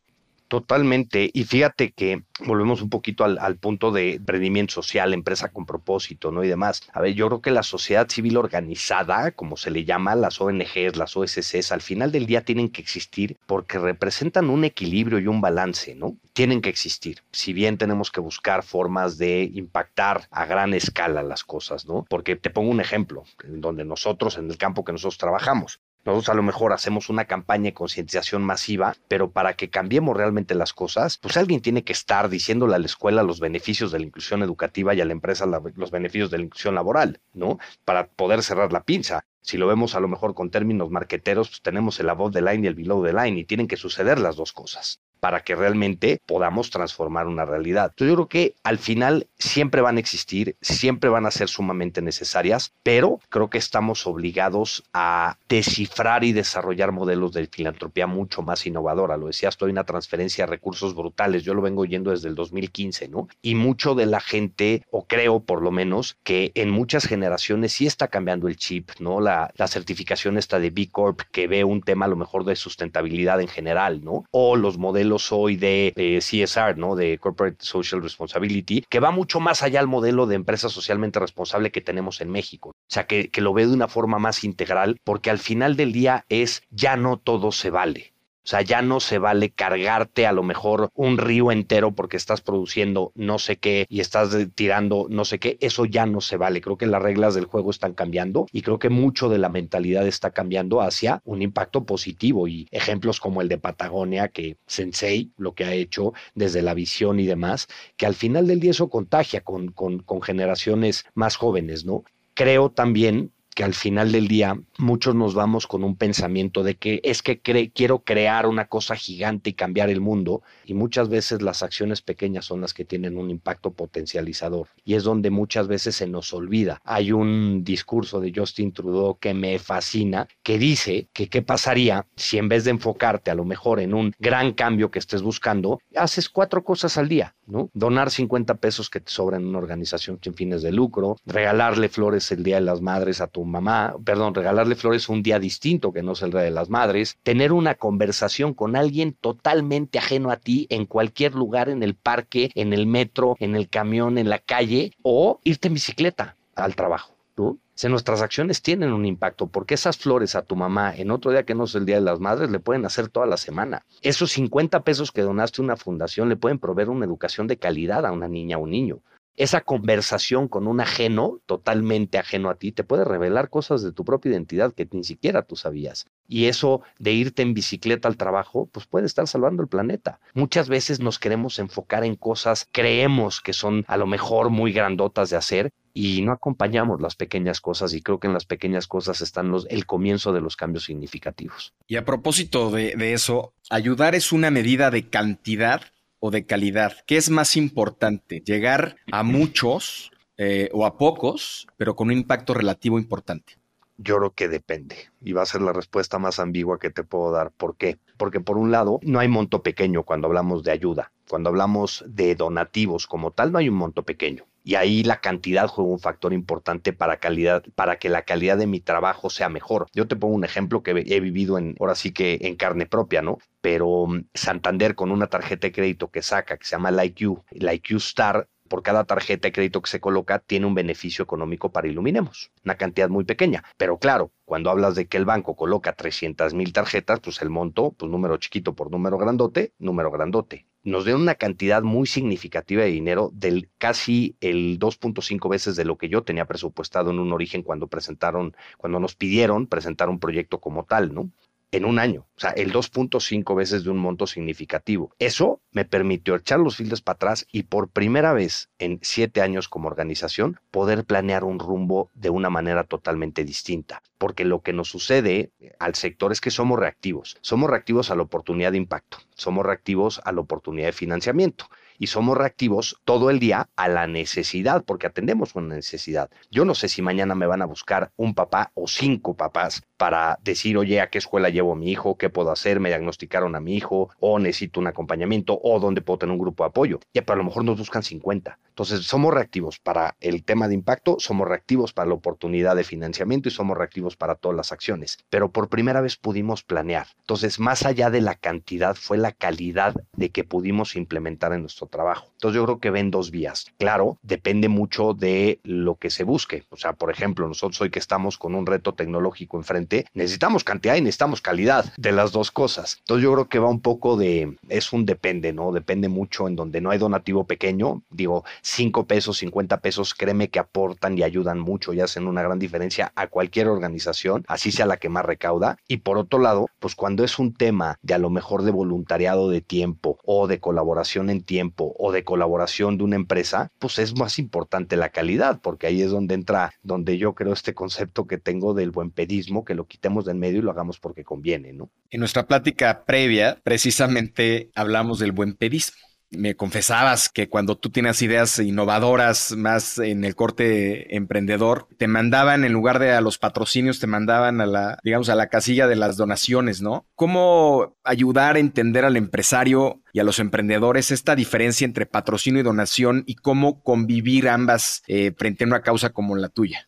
Totalmente. 0.47 1.31
Y 1.33 1.43
fíjate 1.45 1.91
que 1.91 2.23
volvemos 2.45 2.81
un 2.83 2.89
poquito 2.89 3.23
al, 3.23 3.57
punto 3.57 3.91
de 3.91 4.15
emprendimiento 4.15 4.73
social, 4.73 5.13
empresa 5.13 5.49
con 5.49 5.65
propósito, 5.65 6.31
¿no? 6.31 6.43
Y 6.43 6.47
demás. 6.47 6.83
A 6.93 7.01
ver, 7.01 7.15
yo 7.15 7.27
creo 7.27 7.41
que 7.41 7.49
la 7.49 7.63
sociedad 7.63 8.07
civil 8.09 8.37
organizada, 8.37 9.31
como 9.31 9.57
se 9.57 9.71
le 9.71 9.85
llama, 9.85 10.13
las 10.13 10.39
ONGs, 10.39 10.97
las 10.97 11.17
OSCs, 11.17 11.71
al 11.71 11.81
final 11.81 12.11
del 12.11 12.27
día 12.27 12.41
tienen 12.41 12.69
que 12.69 12.81
existir 12.81 13.37
porque 13.47 13.79
representan 13.79 14.51
un 14.51 14.65
equilibrio 14.65 15.17
y 15.17 15.27
un 15.27 15.41
balance, 15.41 15.95
¿no? 15.95 16.15
Tienen 16.33 16.61
que 16.61 16.69
existir. 16.69 17.23
Si 17.31 17.51
bien 17.51 17.79
tenemos 17.79 18.11
que 18.11 18.19
buscar 18.19 18.63
formas 18.63 19.17
de 19.17 19.49
impactar 19.51 20.27
a 20.29 20.45
gran 20.45 20.75
escala 20.75 21.23
las 21.23 21.43
cosas, 21.43 21.87
¿no? 21.87 22.05
Porque 22.07 22.35
te 22.35 22.51
pongo 22.51 22.69
un 22.69 22.81
ejemplo, 22.81 23.23
en 23.43 23.61
donde 23.61 23.83
nosotros, 23.83 24.37
en 24.37 24.51
el 24.51 24.57
campo 24.57 24.85
que 24.85 24.91
nosotros 24.91 25.17
trabajamos, 25.17 25.79
nosotros 26.05 26.29
a 26.29 26.35
lo 26.35 26.43
mejor 26.43 26.71
hacemos 26.71 27.09
una 27.09 27.25
campaña 27.25 27.65
de 27.65 27.73
concientización 27.73 28.43
masiva, 28.43 28.95
pero 29.07 29.31
para 29.31 29.55
que 29.55 29.69
cambiemos 29.71 30.15
realmente 30.15 30.53
las 30.53 30.71
cosas, 30.71 31.17
pues 31.17 31.35
alguien 31.35 31.61
tiene 31.61 31.83
que 31.83 31.93
estar 31.93 32.29
diciéndole 32.29 32.75
a 32.75 32.79
la 32.79 32.85
escuela 32.85 33.23
los 33.23 33.39
beneficios 33.39 33.91
de 33.91 33.99
la 33.99 34.05
inclusión 34.05 34.43
educativa 34.43 34.93
y 34.93 35.01
a 35.01 35.05
la 35.05 35.13
empresa 35.13 35.45
los 35.47 35.91
beneficios 35.91 36.29
de 36.29 36.37
la 36.37 36.43
inclusión 36.43 36.75
laboral, 36.75 37.21
¿no? 37.33 37.57
Para 37.83 38.07
poder 38.07 38.43
cerrar 38.43 38.71
la 38.71 38.83
pinza. 38.83 39.25
Si 39.41 39.57
lo 39.57 39.67
vemos 39.67 39.95
a 39.95 39.99
lo 39.99 40.07
mejor 40.07 40.35
con 40.35 40.51
términos 40.51 40.91
marqueteros, 40.91 41.49
pues 41.49 41.61
tenemos 41.61 41.99
el 41.99 42.09
above 42.09 42.33
the 42.33 42.41
line 42.41 42.63
y 42.63 42.67
el 42.67 42.75
below 42.75 43.03
the 43.03 43.13
line 43.13 43.39
y 43.39 43.45
tienen 43.45 43.67
que 43.67 43.77
suceder 43.77 44.19
las 44.19 44.35
dos 44.35 44.53
cosas 44.53 45.01
para 45.19 45.41
que 45.41 45.55
realmente 45.55 46.21
podamos 46.25 46.69
transformar 46.69 47.27
una 47.27 47.45
realidad. 47.45 47.91
Entonces 47.91 48.09
yo 48.09 48.15
creo 48.15 48.27
que 48.27 48.55
al 48.63 48.77
final 48.77 49.27
siempre 49.37 49.81
van 49.81 49.97
a 49.97 49.99
existir, 49.99 50.55
siempre 50.61 51.09
van 51.09 51.25
a 51.25 51.31
ser 51.31 51.49
sumamente 51.49 52.01
necesarias, 52.01 52.73
pero 52.83 53.19
creo 53.29 53.49
que 53.49 53.57
estamos 53.57 54.05
obligados 54.07 54.83
a 54.93 55.37
descifrar 55.49 56.23
y 56.23 56.33
desarrollar 56.33 56.91
modelos 56.91 57.33
de 57.33 57.47
filantropía 57.47 58.07
mucho 58.07 58.41
más 58.41 58.65
innovadora. 58.65 59.17
Lo 59.17 59.27
decía, 59.27 59.49
estoy 59.49 59.71
una 59.71 59.83
transferencia 59.83 60.45
de 60.45 60.51
recursos 60.51 60.95
brutales, 60.95 61.43
yo 61.43 61.53
lo 61.53 61.61
vengo 61.61 61.81
oyendo 61.81 62.11
desde 62.11 62.29
el 62.29 62.35
2015, 62.35 63.07
¿no? 63.07 63.27
Y 63.41 63.55
mucho 63.55 63.95
de 63.95 64.05
la 64.05 64.19
gente, 64.19 64.83
o 64.91 65.05
creo 65.07 65.39
por 65.39 65.61
lo 65.61 65.71
menos, 65.71 66.17
que 66.23 66.51
en 66.55 66.69
muchas 66.69 67.05
generaciones 67.05 67.73
sí 67.73 67.85
está 67.85 68.07
cambiando 68.07 68.47
el 68.47 68.57
chip, 68.57 68.91
¿no? 68.99 69.21
La, 69.21 69.51
la 69.55 69.67
certificación 69.67 70.37
esta 70.37 70.59
de 70.59 70.69
B 70.69 70.89
Corp 70.91 71.21
que 71.31 71.47
ve 71.47 71.63
un 71.63 71.81
tema 71.81 72.05
a 72.05 72.09
lo 72.09 72.15
mejor 72.15 72.45
de 72.45 72.55
sustentabilidad 72.55 73.41
en 73.41 73.47
general, 73.47 74.03
¿no? 74.03 74.25
O 74.31 74.55
los 74.55 74.77
modelos 74.77 75.04
soy 75.19 75.55
de 75.55 75.93
CSR, 76.19 76.77
¿no? 76.77 76.95
De 76.95 77.17
Corporate 77.17 77.57
Social 77.59 78.01
Responsibility, 78.01 78.83
que 78.89 78.99
va 78.99 79.11
mucho 79.11 79.39
más 79.39 79.63
allá 79.63 79.79
al 79.79 79.87
modelo 79.87 80.25
de 80.25 80.35
empresa 80.35 80.69
socialmente 80.69 81.19
responsable 81.19 81.71
que 81.71 81.81
tenemos 81.81 82.21
en 82.21 82.29
México. 82.31 82.69
O 82.69 82.73
sea, 82.89 83.07
que, 83.07 83.29
que 83.29 83.41
lo 83.41 83.53
ve 83.53 83.67
de 83.67 83.73
una 83.73 83.87
forma 83.87 84.19
más 84.19 84.43
integral, 84.43 84.97
porque 85.03 85.29
al 85.29 85.39
final 85.39 85.75
del 85.75 85.91
día 85.91 86.25
es 86.29 86.63
ya 86.69 86.97
no 86.97 87.17
todo 87.17 87.51
se 87.51 87.69
vale. 87.69 88.14
O 88.45 88.47
sea, 88.47 88.61
ya 88.61 88.83
no 88.83 88.99
se 88.99 89.17
vale 89.17 89.49
cargarte 89.49 90.27
a 90.27 90.31
lo 90.31 90.43
mejor 90.43 90.89
un 90.93 91.17
río 91.17 91.51
entero 91.51 91.93
porque 91.95 92.15
estás 92.15 92.41
produciendo 92.41 93.11
no 93.15 93.39
sé 93.39 93.57
qué 93.57 93.87
y 93.89 94.01
estás 94.01 94.37
tirando 94.53 95.07
no 95.09 95.25
sé 95.25 95.39
qué. 95.39 95.57
Eso 95.61 95.85
ya 95.85 96.05
no 96.05 96.21
se 96.21 96.37
vale. 96.37 96.61
Creo 96.61 96.77
que 96.77 96.85
las 96.85 97.01
reglas 97.01 97.33
del 97.33 97.45
juego 97.45 97.71
están 97.71 97.93
cambiando 97.93 98.45
y 98.51 98.61
creo 98.61 98.77
que 98.77 98.89
mucho 98.89 99.29
de 99.29 99.39
la 99.39 99.49
mentalidad 99.49 100.05
está 100.05 100.29
cambiando 100.29 100.81
hacia 100.81 101.23
un 101.25 101.41
impacto 101.41 101.85
positivo 101.85 102.47
y 102.47 102.67
ejemplos 102.69 103.19
como 103.19 103.41
el 103.41 103.49
de 103.49 103.57
Patagonia, 103.57 104.27
que 104.27 104.57
Sensei 104.67 105.31
lo 105.37 105.55
que 105.55 105.65
ha 105.65 105.73
hecho 105.73 106.13
desde 106.35 106.61
la 106.61 106.75
visión 106.75 107.19
y 107.19 107.25
demás, 107.25 107.67
que 107.97 108.05
al 108.05 108.13
final 108.13 108.45
del 108.45 108.59
día 108.59 108.71
eso 108.71 108.89
contagia 108.89 109.41
con, 109.41 109.71
con, 109.71 110.03
con 110.03 110.21
generaciones 110.21 111.05
más 111.15 111.35
jóvenes, 111.35 111.83
¿no? 111.83 112.03
Creo 112.35 112.69
también 112.69 113.31
que 113.55 113.63
al 113.63 113.73
final 113.73 114.11
del 114.11 114.27
día 114.27 114.59
muchos 114.77 115.15
nos 115.15 115.33
vamos 115.33 115.65
con 115.65 115.83
un 115.83 115.95
pensamiento 115.95 116.61
de 116.61 116.75
que 116.75 116.99
es 117.03 117.23
que 117.23 117.39
quiero 117.39 117.99
crear 117.99 118.45
una 118.47 118.65
cosa 118.65 118.95
gigante 118.95 119.51
y 119.51 119.53
cambiar 119.53 119.89
el 119.89 120.01
mundo 120.01 120.43
y 120.65 120.73
muchas 120.73 121.07
veces 121.07 121.41
las 121.41 121.63
acciones 121.63 122.01
pequeñas 122.01 122.45
son 122.45 122.59
las 122.59 122.73
que 122.73 122.83
tienen 122.83 123.17
un 123.17 123.31
impacto 123.31 123.71
potencializador 123.71 124.67
y 124.83 124.95
es 124.95 125.03
donde 125.03 125.29
muchas 125.29 125.69
veces 125.69 125.95
se 125.95 126.05
nos 126.05 126.33
olvida. 126.33 126.81
Hay 126.83 127.13
un 127.13 127.63
discurso 127.63 128.19
de 128.19 128.33
Justin 128.35 128.73
Trudeau 128.73 129.17
que 129.17 129.33
me 129.33 129.57
fascina 129.57 130.27
que 130.43 130.59
dice 130.59 131.07
que 131.13 131.29
qué 131.29 131.41
pasaría 131.41 132.05
si 132.17 132.37
en 132.37 132.49
vez 132.49 132.65
de 132.65 132.71
enfocarte 132.71 133.31
a 133.31 133.35
lo 133.35 133.45
mejor 133.45 133.79
en 133.79 133.93
un 133.93 134.13
gran 134.19 134.51
cambio 134.51 134.91
que 134.91 134.99
estés 134.99 135.21
buscando, 135.21 135.79
haces 135.95 136.27
cuatro 136.27 136.65
cosas 136.65 136.97
al 136.97 137.07
día, 137.07 137.35
¿no? 137.47 137.69
Donar 137.73 138.11
50 138.11 138.55
pesos 138.55 138.89
que 138.89 138.99
te 138.99 139.11
sobran 139.11 139.43
en 139.43 139.47
una 139.47 139.59
organización 139.59 140.19
sin 140.21 140.33
fines 140.33 140.61
de 140.61 140.73
lucro, 140.73 141.15
regalarle 141.25 141.87
flores 141.87 142.29
el 142.33 142.43
Día 142.43 142.55
de 142.55 142.61
las 142.61 142.81
Madres 142.81 143.21
a 143.21 143.27
tu 143.27 143.44
mamá, 143.45 143.95
perdón, 144.03 144.33
regalarle 144.33 144.75
flores 144.75 145.09
un 145.09 145.23
día 145.23 145.39
distinto 145.39 145.91
que 145.93 146.03
no 146.03 146.13
es 146.13 146.21
el 146.21 146.31
Día 146.31 146.41
de 146.41 146.51
las 146.51 146.69
Madres, 146.69 147.17
tener 147.23 147.51
una 147.51 147.75
conversación 147.75 148.53
con 148.53 148.75
alguien 148.75 149.13
totalmente 149.13 149.97
ajeno 149.99 150.31
a 150.31 150.37
ti 150.37 150.67
en 150.69 150.85
cualquier 150.85 151.35
lugar, 151.35 151.69
en 151.69 151.83
el 151.83 151.95
parque, 151.95 152.51
en 152.55 152.73
el 152.73 152.87
metro, 152.87 153.35
en 153.39 153.55
el 153.55 153.69
camión, 153.69 154.17
en 154.17 154.29
la 154.29 154.39
calle, 154.39 154.91
o 155.01 155.39
irte 155.43 155.67
en 155.67 155.75
bicicleta 155.75 156.35
al 156.55 156.75
trabajo. 156.75 157.15
¿no? 157.37 157.57
Si 157.73 157.89
nuestras 157.89 158.21
acciones 158.21 158.61
tienen 158.61 158.93
un 158.93 159.05
impacto, 159.05 159.47
porque 159.47 159.73
esas 159.73 159.97
flores 159.97 160.35
a 160.35 160.43
tu 160.43 160.55
mamá 160.55 160.95
en 160.95 161.11
otro 161.11 161.31
día 161.31 161.43
que 161.43 161.55
no 161.55 161.65
es 161.65 161.75
el 161.75 161.85
Día 161.85 161.95
de 161.95 162.01
las 162.01 162.21
Madres 162.21 162.49
le 162.49 162.59
pueden 162.59 162.85
hacer 162.85 163.09
toda 163.09 163.25
la 163.25 163.35
semana. 163.35 163.85
Esos 164.01 164.31
50 164.31 164.83
pesos 164.83 165.11
que 165.11 165.21
donaste 165.21 165.61
a 165.61 165.65
una 165.65 165.75
fundación 165.75 166.29
le 166.29 166.37
pueden 166.37 166.57
proveer 166.57 166.89
una 166.89 167.05
educación 167.05 167.47
de 167.47 167.57
calidad 167.57 168.05
a 168.05 168.13
una 168.13 168.29
niña 168.29 168.57
o 168.57 168.61
un 168.61 168.69
niño 168.69 169.01
esa 169.37 169.61
conversación 169.61 170.47
con 170.47 170.67
un 170.67 170.79
ajeno, 170.79 171.39
totalmente 171.45 172.17
ajeno 172.17 172.49
a 172.49 172.55
ti, 172.55 172.71
te 172.71 172.83
puede 172.83 173.03
revelar 173.03 173.49
cosas 173.49 173.81
de 173.81 173.91
tu 173.91 174.05
propia 174.05 174.31
identidad 174.31 174.73
que 174.73 174.87
ni 174.91 175.03
siquiera 175.03 175.41
tú 175.41 175.55
sabías. 175.55 176.07
Y 176.27 176.45
eso 176.45 176.81
de 176.99 177.11
irte 177.11 177.41
en 177.41 177.53
bicicleta 177.53 178.07
al 178.07 178.17
trabajo, 178.17 178.69
pues 178.71 178.85
puede 178.85 179.05
estar 179.05 179.27
salvando 179.27 179.61
el 179.61 179.69
planeta. 179.69 180.19
Muchas 180.33 180.69
veces 180.69 180.99
nos 180.99 181.19
queremos 181.19 181.59
enfocar 181.59 182.03
en 182.03 182.15
cosas, 182.15 182.67
creemos 182.71 183.41
que 183.41 183.53
son 183.53 183.83
a 183.87 183.97
lo 183.97 184.07
mejor 184.07 184.49
muy 184.49 184.71
grandotas 184.71 185.29
de 185.29 185.37
hacer 185.37 185.71
y 185.93 186.21
no 186.21 186.33
acompañamos 186.33 187.01
las 187.01 187.15
pequeñas 187.15 187.61
cosas 187.61 187.93
y 187.93 188.01
creo 188.01 188.19
que 188.19 188.27
en 188.27 188.33
las 188.33 188.45
pequeñas 188.45 188.87
cosas 188.87 189.21
están 189.21 189.49
los, 189.49 189.65
el 189.69 189.85
comienzo 189.85 190.33
de 190.33 190.41
los 190.41 190.57
cambios 190.57 190.83
significativos. 190.85 191.73
Y 191.87 191.95
a 191.95 192.03
propósito 192.03 192.69
de, 192.69 192.95
de 192.95 193.13
eso, 193.13 193.53
ayudar 193.69 194.13
es 194.13 194.31
una 194.31 194.51
medida 194.51 194.91
de 194.91 195.07
cantidad 195.09 195.81
o 196.25 196.31
de 196.31 196.47
calidad? 196.47 196.93
¿Qué 197.05 197.17
es 197.17 197.29
más 197.29 197.55
importante? 197.55 198.41
¿Llegar 198.43 198.95
a 199.11 199.21
muchos 199.21 200.11
eh, 200.37 200.69
o 200.73 200.87
a 200.87 200.97
pocos, 200.97 201.67
pero 201.77 201.95
con 201.95 202.07
un 202.07 202.13
impacto 202.13 202.55
relativo 202.55 202.97
importante? 202.97 203.59
Yo 203.97 204.17
creo 204.17 204.31
que 204.31 204.47
depende 204.47 204.95
y 205.21 205.33
va 205.33 205.43
a 205.43 205.45
ser 205.45 205.61
la 205.61 205.71
respuesta 205.71 206.17
más 206.17 206.39
ambigua 206.39 206.79
que 206.79 206.89
te 206.89 207.03
puedo 207.03 207.31
dar. 207.31 207.51
¿Por 207.51 207.77
qué? 207.77 207.99
Porque 208.17 208.39
por 208.39 208.57
un 208.57 208.71
lado, 208.71 208.99
no 209.03 209.19
hay 209.19 209.27
monto 209.27 209.61
pequeño 209.61 210.01
cuando 210.01 210.25
hablamos 210.25 210.63
de 210.63 210.71
ayuda. 210.71 211.11
Cuando 211.29 211.49
hablamos 211.49 212.03
de 212.07 212.33
donativos 212.33 213.05
como 213.05 213.29
tal, 213.29 213.51
no 213.51 213.59
hay 213.59 213.69
un 213.69 213.75
monto 213.75 214.01
pequeño. 214.01 214.47
Y 214.65 214.75
ahí 214.75 215.03
la 215.03 215.21
cantidad 215.21 215.67
juega 215.67 215.91
un 215.91 215.99
factor 215.99 216.33
importante 216.33 216.91
para, 216.91 217.17
calidad, 217.17 217.63
para 217.75 217.99
que 217.99 218.09
la 218.09 218.23
calidad 218.23 218.57
de 218.57 218.65
mi 218.65 218.79
trabajo 218.79 219.29
sea 219.29 219.47
mejor. 219.47 219.85
Yo 219.93 220.07
te 220.07 220.15
pongo 220.15 220.33
un 220.33 220.43
ejemplo 220.43 220.81
que 220.81 221.03
he 221.05 221.19
vivido 221.19 221.59
en, 221.59 221.75
ahora 221.79 221.93
sí 221.93 222.11
que 222.11 222.39
en 222.41 222.55
carne 222.55 222.87
propia, 222.87 223.21
¿no? 223.21 223.37
Pero 223.61 224.07
mm, 224.07 224.25
Santander 224.33 224.95
con 224.95 225.11
una 225.11 225.27
tarjeta 225.27 225.67
de 225.67 225.71
crédito 225.71 226.09
que 226.09 226.23
saca, 226.23 226.57
que 226.57 226.65
se 226.65 226.71
llama 226.71 226.89
Like 226.89 227.21
You, 227.21 227.43
Like 227.51 227.93
You 227.93 227.97
Star, 227.97 228.49
por 228.67 228.83
cada 228.83 229.03
tarjeta 229.03 229.47
de 229.47 229.51
crédito 229.51 229.81
que 229.81 229.89
se 229.89 229.99
coloca 229.99 230.39
tiene 230.39 230.65
un 230.65 230.75
beneficio 230.75 231.23
económico 231.23 231.71
para 231.71 231.87
Iluminemos, 231.87 232.51
una 232.63 232.75
cantidad 232.75 233.09
muy 233.09 233.23
pequeña. 233.23 233.63
Pero 233.77 233.97
claro, 233.99 234.31
cuando 234.45 234.69
hablas 234.69 234.95
de 234.95 235.07
que 235.07 235.17
el 235.17 235.25
banco 235.25 235.55
coloca 235.55 235.93
300 235.93 236.53
mil 236.53 236.73
tarjetas, 236.73 237.19
pues 237.19 237.41
el 237.41 237.49
monto, 237.49 237.91
pues 237.91 238.11
número 238.11 238.37
chiquito 238.37 238.75
por 238.75 238.91
número 238.91 239.17
grandote, 239.17 239.73
número 239.79 240.11
grandote 240.11 240.67
nos 240.85 241.03
dieron 241.03 241.23
una 241.23 241.35
cantidad 241.35 241.81
muy 241.81 242.05
significativa 242.05 242.83
de 242.83 242.89
dinero 242.89 243.31
del 243.33 243.69
casi 243.79 244.37
el 244.39 244.77
2.5 244.79 245.49
veces 245.49 245.75
de 245.75 245.83
lo 245.83 245.97
que 245.97 246.09
yo 246.09 246.23
tenía 246.23 246.45
presupuestado 246.45 247.09
en 247.09 247.19
un 247.19 247.33
origen 247.33 247.63
cuando 247.63 247.87
presentaron, 247.87 248.55
cuando 248.77 248.99
nos 248.99 249.15
pidieron 249.15 249.65
presentar 249.65 250.09
un 250.09 250.19
proyecto 250.19 250.61
como 250.61 250.85
tal, 250.85 251.13
¿no? 251.13 251.31
En 251.71 251.85
un 251.85 251.99
año, 251.99 252.27
o 252.37 252.39
sea, 252.39 252.51
el 252.51 252.71
2.5 252.71 253.55
veces 253.55 253.83
de 253.83 253.89
un 253.89 253.97
monto 253.97 254.27
significativo. 254.27 255.13
Eso 255.19 255.61
me 255.71 255.85
permitió 255.85 256.35
echar 256.35 256.59
los 256.59 256.77
files 256.77 257.01
para 257.01 257.15
atrás 257.15 257.47
y 257.51 257.63
por 257.63 257.89
primera 257.89 258.33
vez 258.33 258.69
en 258.79 258.99
siete 259.01 259.41
años 259.41 259.67
como 259.67 259.87
organización 259.87 260.59
poder 260.71 261.05
planear 261.05 261.43
un 261.43 261.59
rumbo 261.59 262.09
de 262.13 262.29
una 262.29 262.49
manera 262.49 262.83
totalmente 262.83 263.43
distinta. 263.43 264.01
Porque 264.17 264.45
lo 264.45 264.61
que 264.61 264.73
nos 264.73 264.89
sucede 264.89 265.51
al 265.79 265.95
sector 265.95 266.31
es 266.31 266.41
que 266.41 266.51
somos 266.51 266.79
reactivos. 266.79 267.37
Somos 267.41 267.69
reactivos 267.69 268.11
a 268.11 268.15
la 268.15 268.23
oportunidad 268.23 268.71
de 268.71 268.77
impacto, 268.77 269.17
somos 269.35 269.65
reactivos 269.65 270.21
a 270.23 270.31
la 270.31 270.41
oportunidad 270.41 270.87
de 270.87 270.93
financiamiento 270.93 271.67
y 271.97 272.07
somos 272.07 272.37
reactivos 272.37 272.99
todo 273.05 273.29
el 273.29 273.39
día 273.39 273.69
a 273.75 273.87
la 273.87 274.07
necesidad, 274.07 274.83
porque 274.85 275.07
atendemos 275.07 275.55
una 275.55 275.75
necesidad. 275.75 276.29
Yo 276.51 276.65
no 276.65 276.75
sé 276.75 276.89
si 276.89 277.01
mañana 277.01 277.35
me 277.35 277.47
van 277.47 277.61
a 277.61 277.65
buscar 277.65 278.11
un 278.15 278.33
papá 278.33 278.71
o 278.73 278.87
cinco 278.87 279.35
papás 279.35 279.83
para 279.97 280.37
decir, 280.43 280.77
oye, 280.77 281.01
¿a 281.01 281.09
qué 281.09 281.17
escuela 281.17 281.49
llevo 281.49 281.75
mi 281.75 281.91
hijo? 281.91 282.17
¿Qué 282.17 282.29
puedo 282.29 282.51
hacer? 282.51 282.79
¿Me 282.79 282.89
diagnosticaron 282.89 283.55
a 283.55 283.59
mi 283.59 283.75
hijo? 283.75 284.09
¿O 284.19 284.39
necesito 284.39 284.79
un 284.79 284.87
acompañamiento? 284.87 285.59
¿O 285.63 285.79
dónde 285.79 286.01
puedo 286.01 286.19
tener 286.19 286.33
un 286.33 286.39
grupo 286.39 286.63
de 286.63 286.69
apoyo? 286.69 286.99
Ya, 287.13 287.23
pero 287.23 287.35
a 287.35 287.37
lo 287.37 287.43
mejor 287.45 287.63
nos 287.63 287.77
buscan 287.77 288.03
50. 288.03 288.59
Entonces, 288.69 289.05
somos 289.05 289.33
reactivos 289.33 289.79
para 289.79 290.17
el 290.19 290.43
tema 290.43 290.67
de 290.67 290.73
impacto, 290.73 291.15
somos 291.19 291.47
reactivos 291.47 291.93
para 291.93 292.09
la 292.09 292.15
oportunidad 292.15 292.75
de 292.75 292.83
financiamiento 292.83 293.47
y 293.47 293.51
somos 293.51 293.77
reactivos 293.77 294.17
para 294.17 294.35
todas 294.35 294.57
las 294.57 294.73
acciones. 294.73 295.17
Pero 295.29 295.49
por 295.51 295.69
primera 295.69 296.01
vez 296.01 296.17
pudimos 296.17 296.63
planear. 296.63 297.07
Entonces, 297.19 297.59
más 297.59 297.85
allá 297.85 298.09
de 298.09 298.19
la 298.19 298.35
cantidad, 298.35 298.95
fue 298.95 299.17
la 299.17 299.31
calidad 299.31 299.95
de 300.17 300.29
que 300.29 300.43
pudimos 300.43 300.97
implementar 300.97 301.53
en 301.53 301.61
nuestro 301.61 301.84
trabajo. 301.87 302.27
Entonces, 302.33 302.55
yo 302.55 302.65
creo 302.65 302.79
que 302.79 302.91
ven 302.91 303.11
dos 303.11 303.31
vías. 303.31 303.65
Claro, 303.77 304.17
depende 304.21 304.69
mucho 304.69 305.13
de 305.13 305.59
lo 305.63 305.95
que 305.95 306.09
se 306.09 306.23
busque. 306.23 306.63
O 306.69 306.77
sea, 306.77 306.93
por 306.93 307.11
ejemplo, 307.11 307.47
nosotros 307.47 307.79
hoy 307.81 307.89
que 307.89 307.99
estamos 307.99 308.37
con 308.37 308.55
un 308.55 308.65
reto 308.65 308.93
tecnológico 308.93 309.57
enfrente, 309.57 310.05
necesitamos 310.13 310.63
cantidad 310.63 310.95
y 310.95 311.01
necesitamos 311.01 311.41
calidad 311.41 311.93
de 311.97 312.11
las 312.11 312.31
dos 312.31 312.51
cosas. 312.51 312.97
Entonces, 312.99 313.23
yo 313.23 313.33
creo 313.33 313.49
que 313.49 313.59
va 313.59 313.69
un 313.69 313.81
poco 313.81 314.17
de, 314.17 314.57
es 314.69 314.93
un 314.93 315.05
depende, 315.05 315.53
¿no? 315.53 315.71
Depende 315.71 316.09
mucho 316.09 316.47
en 316.47 316.55
donde 316.55 316.81
no 316.81 316.91
hay 316.91 316.97
donativo 316.97 317.45
pequeño. 317.45 318.01
Digo, 318.09 318.43
5 318.61 319.05
pesos, 319.05 319.37
50 319.37 319.79
pesos, 319.81 320.13
créeme 320.13 320.49
que 320.49 320.59
aportan 320.59 321.17
y 321.17 321.23
ayudan 321.23 321.59
mucho 321.59 321.93
y 321.93 322.01
hacen 322.01 322.27
una 322.27 322.43
gran 322.43 322.59
diferencia 322.59 323.11
a 323.15 323.27
cualquier 323.27 323.67
organización, 323.67 324.45
así 324.47 324.71
sea 324.71 324.85
la 324.85 324.97
que 324.97 325.09
más 325.09 325.25
recauda. 325.25 325.77
Y 325.87 325.97
por 325.97 326.17
otro 326.17 326.39
lado, 326.39 326.67
pues 326.79 326.95
cuando 326.95 327.23
es 327.23 327.39
un 327.39 327.53
tema 327.53 327.97
de 328.01 328.13
a 328.13 328.17
lo 328.17 328.29
mejor 328.29 328.63
de 328.63 328.71
voluntariado 328.71 329.49
de 329.49 329.61
tiempo 329.61 330.19
o 330.23 330.47
de 330.47 330.59
colaboración 330.59 331.29
en 331.29 331.41
tiempo 331.41 331.74
o 331.77 332.11
de 332.11 332.23
colaboración 332.23 332.97
de 332.97 333.03
una 333.03 333.15
empresa, 333.15 333.71
pues 333.79 333.99
es 333.99 334.17
más 334.17 334.39
importante 334.39 334.95
la 334.95 335.09
calidad, 335.09 335.59
porque 335.61 335.87
ahí 335.87 336.01
es 336.01 336.11
donde 336.11 336.35
entra, 336.35 336.73
donde 336.83 337.17
yo 337.17 337.33
creo 337.33 337.53
este 337.53 337.73
concepto 337.73 338.27
que 338.27 338.37
tengo 338.37 338.73
del 338.73 338.91
buen 338.91 339.11
pedismo, 339.11 339.65
que 339.65 339.75
lo 339.75 339.85
quitemos 339.85 340.25
del 340.25 340.37
medio 340.37 340.59
y 340.59 340.61
lo 340.61 340.71
hagamos 340.71 340.99
porque 340.99 341.23
conviene, 341.23 341.73
¿no? 341.73 341.89
En 342.09 342.19
nuestra 342.19 342.47
plática 342.47 343.03
previa, 343.05 343.59
precisamente 343.63 344.69
hablamos 344.75 345.19
del 345.19 345.31
buen 345.31 345.55
pedismo 345.55 345.97
me 346.37 346.55
confesabas 346.55 347.29
que 347.29 347.49
cuando 347.49 347.77
tú 347.77 347.89
tienes 347.89 348.21
ideas 348.21 348.59
innovadoras 348.59 349.53
más 349.55 349.97
en 349.99 350.23
el 350.23 350.35
corte 350.35 351.15
emprendedor, 351.15 351.87
te 351.97 352.07
mandaban 352.07 352.63
en 352.63 352.73
lugar 352.73 352.99
de 352.99 353.11
a 353.11 353.21
los 353.21 353.37
patrocinios, 353.37 353.99
te 353.99 354.07
mandaban 354.07 354.61
a 354.61 354.65
la, 354.65 354.99
digamos, 355.03 355.29
a 355.29 355.35
la 355.35 355.47
casilla 355.47 355.87
de 355.87 355.95
las 355.95 356.17
donaciones, 356.17 356.81
¿no? 356.81 357.05
¿Cómo 357.15 357.97
ayudar 358.03 358.55
a 358.55 358.59
entender 358.59 359.05
al 359.05 359.17
empresario 359.17 360.01
y 360.13 360.19
a 360.19 360.23
los 360.23 360.39
emprendedores 360.39 361.11
esta 361.11 361.35
diferencia 361.35 361.85
entre 361.85 362.05
patrocinio 362.05 362.61
y 362.61 362.63
donación 362.63 363.23
y 363.25 363.35
cómo 363.35 363.81
convivir 363.81 364.49
ambas 364.49 365.03
eh, 365.07 365.33
frente 365.37 365.63
a 365.63 365.67
una 365.67 365.81
causa 365.81 366.11
como 366.11 366.35
la 366.35 366.49
tuya? 366.49 366.87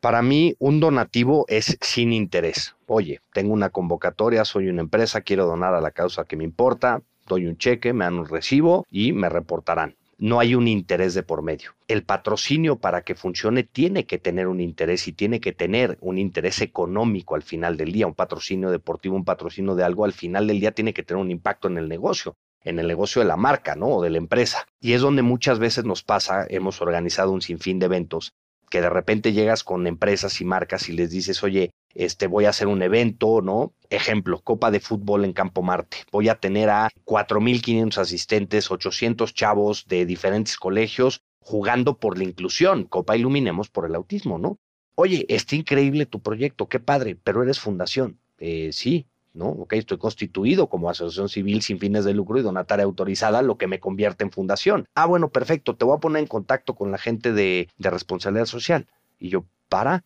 Para 0.00 0.22
mí, 0.22 0.54
un 0.58 0.78
donativo 0.78 1.46
es 1.48 1.76
sin 1.80 2.12
interés. 2.12 2.76
Oye, 2.86 3.20
tengo 3.32 3.52
una 3.52 3.70
convocatoria, 3.70 4.44
soy 4.44 4.68
una 4.68 4.82
empresa, 4.82 5.22
quiero 5.22 5.46
donar 5.46 5.74
a 5.74 5.80
la 5.80 5.90
causa 5.90 6.24
que 6.24 6.36
me 6.36 6.44
importa, 6.44 7.02
doy 7.26 7.46
un 7.46 7.58
cheque, 7.58 7.92
me 7.92 8.04
dan 8.04 8.18
un 8.18 8.26
recibo 8.26 8.86
y 8.90 9.12
me 9.12 9.28
reportarán. 9.28 9.96
No 10.18 10.40
hay 10.40 10.54
un 10.54 10.66
interés 10.66 11.12
de 11.12 11.22
por 11.22 11.42
medio. 11.42 11.72
El 11.88 12.02
patrocinio 12.02 12.76
para 12.76 13.02
que 13.02 13.14
funcione 13.14 13.64
tiene 13.64 14.06
que 14.06 14.18
tener 14.18 14.48
un 14.48 14.60
interés 14.60 15.06
y 15.08 15.12
tiene 15.12 15.40
que 15.40 15.52
tener 15.52 15.98
un 16.00 16.16
interés 16.16 16.62
económico 16.62 17.34
al 17.34 17.42
final 17.42 17.76
del 17.76 17.92
día. 17.92 18.06
Un 18.06 18.14
patrocinio 18.14 18.70
deportivo, 18.70 19.14
un 19.14 19.26
patrocinio 19.26 19.74
de 19.74 19.84
algo, 19.84 20.06
al 20.06 20.14
final 20.14 20.46
del 20.46 20.60
día 20.60 20.72
tiene 20.72 20.94
que 20.94 21.02
tener 21.02 21.22
un 21.22 21.30
impacto 21.30 21.68
en 21.68 21.76
el 21.76 21.88
negocio 21.88 22.36
en 22.66 22.80
el 22.80 22.88
negocio 22.88 23.22
de 23.22 23.28
la 23.28 23.36
marca, 23.36 23.76
¿no? 23.76 23.86
O 23.86 24.02
de 24.02 24.10
la 24.10 24.18
empresa. 24.18 24.66
Y 24.80 24.92
es 24.92 25.00
donde 25.00 25.22
muchas 25.22 25.60
veces 25.60 25.84
nos 25.84 26.02
pasa, 26.02 26.46
hemos 26.48 26.82
organizado 26.82 27.30
un 27.30 27.40
sinfín 27.40 27.78
de 27.78 27.86
eventos, 27.86 28.32
que 28.76 28.82
de 28.82 28.90
repente 28.90 29.32
llegas 29.32 29.64
con 29.64 29.86
empresas 29.86 30.38
y 30.42 30.44
marcas 30.44 30.90
y 30.90 30.92
les 30.92 31.10
dices, 31.10 31.42
oye, 31.42 31.70
este, 31.94 32.26
voy 32.26 32.44
a 32.44 32.50
hacer 32.50 32.66
un 32.66 32.82
evento, 32.82 33.40
¿no? 33.40 33.72
Ejemplo, 33.88 34.42
Copa 34.42 34.70
de 34.70 34.80
Fútbol 34.80 35.24
en 35.24 35.32
Campo 35.32 35.62
Marte. 35.62 36.04
Voy 36.12 36.28
a 36.28 36.34
tener 36.34 36.68
a 36.68 36.90
4.500 37.06 37.96
asistentes, 37.96 38.70
800 38.70 39.32
chavos 39.32 39.86
de 39.88 40.04
diferentes 40.04 40.58
colegios 40.58 41.22
jugando 41.40 41.98
por 41.98 42.18
la 42.18 42.24
inclusión. 42.24 42.84
Copa 42.84 43.16
Iluminemos 43.16 43.70
por 43.70 43.86
el 43.86 43.94
autismo, 43.94 44.36
¿no? 44.36 44.58
Oye, 44.94 45.24
está 45.30 45.56
increíble 45.56 46.04
tu 46.04 46.20
proyecto, 46.20 46.68
qué 46.68 46.78
padre, 46.78 47.16
pero 47.24 47.42
eres 47.42 47.58
fundación. 47.58 48.20
Eh, 48.36 48.74
sí, 48.74 49.06
¿no? 49.36 49.48
Ok, 49.48 49.74
estoy 49.74 49.98
constituido 49.98 50.68
como 50.68 50.90
asociación 50.90 51.28
civil 51.28 51.62
sin 51.62 51.78
fines 51.78 52.04
de 52.04 52.14
lucro 52.14 52.38
y 52.38 52.42
donataria 52.42 52.84
autorizada, 52.84 53.42
lo 53.42 53.58
que 53.58 53.66
me 53.66 53.80
convierte 53.80 54.24
en 54.24 54.32
fundación. 54.32 54.88
Ah, 54.94 55.06
bueno, 55.06 55.28
perfecto, 55.28 55.76
te 55.76 55.84
voy 55.84 55.96
a 55.96 56.00
poner 56.00 56.22
en 56.22 56.28
contacto 56.28 56.74
con 56.74 56.90
la 56.90 56.98
gente 56.98 57.32
de, 57.32 57.68
de 57.78 57.90
responsabilidad 57.90 58.46
social. 58.46 58.86
Y 59.18 59.28
yo, 59.28 59.44
para, 59.68 60.04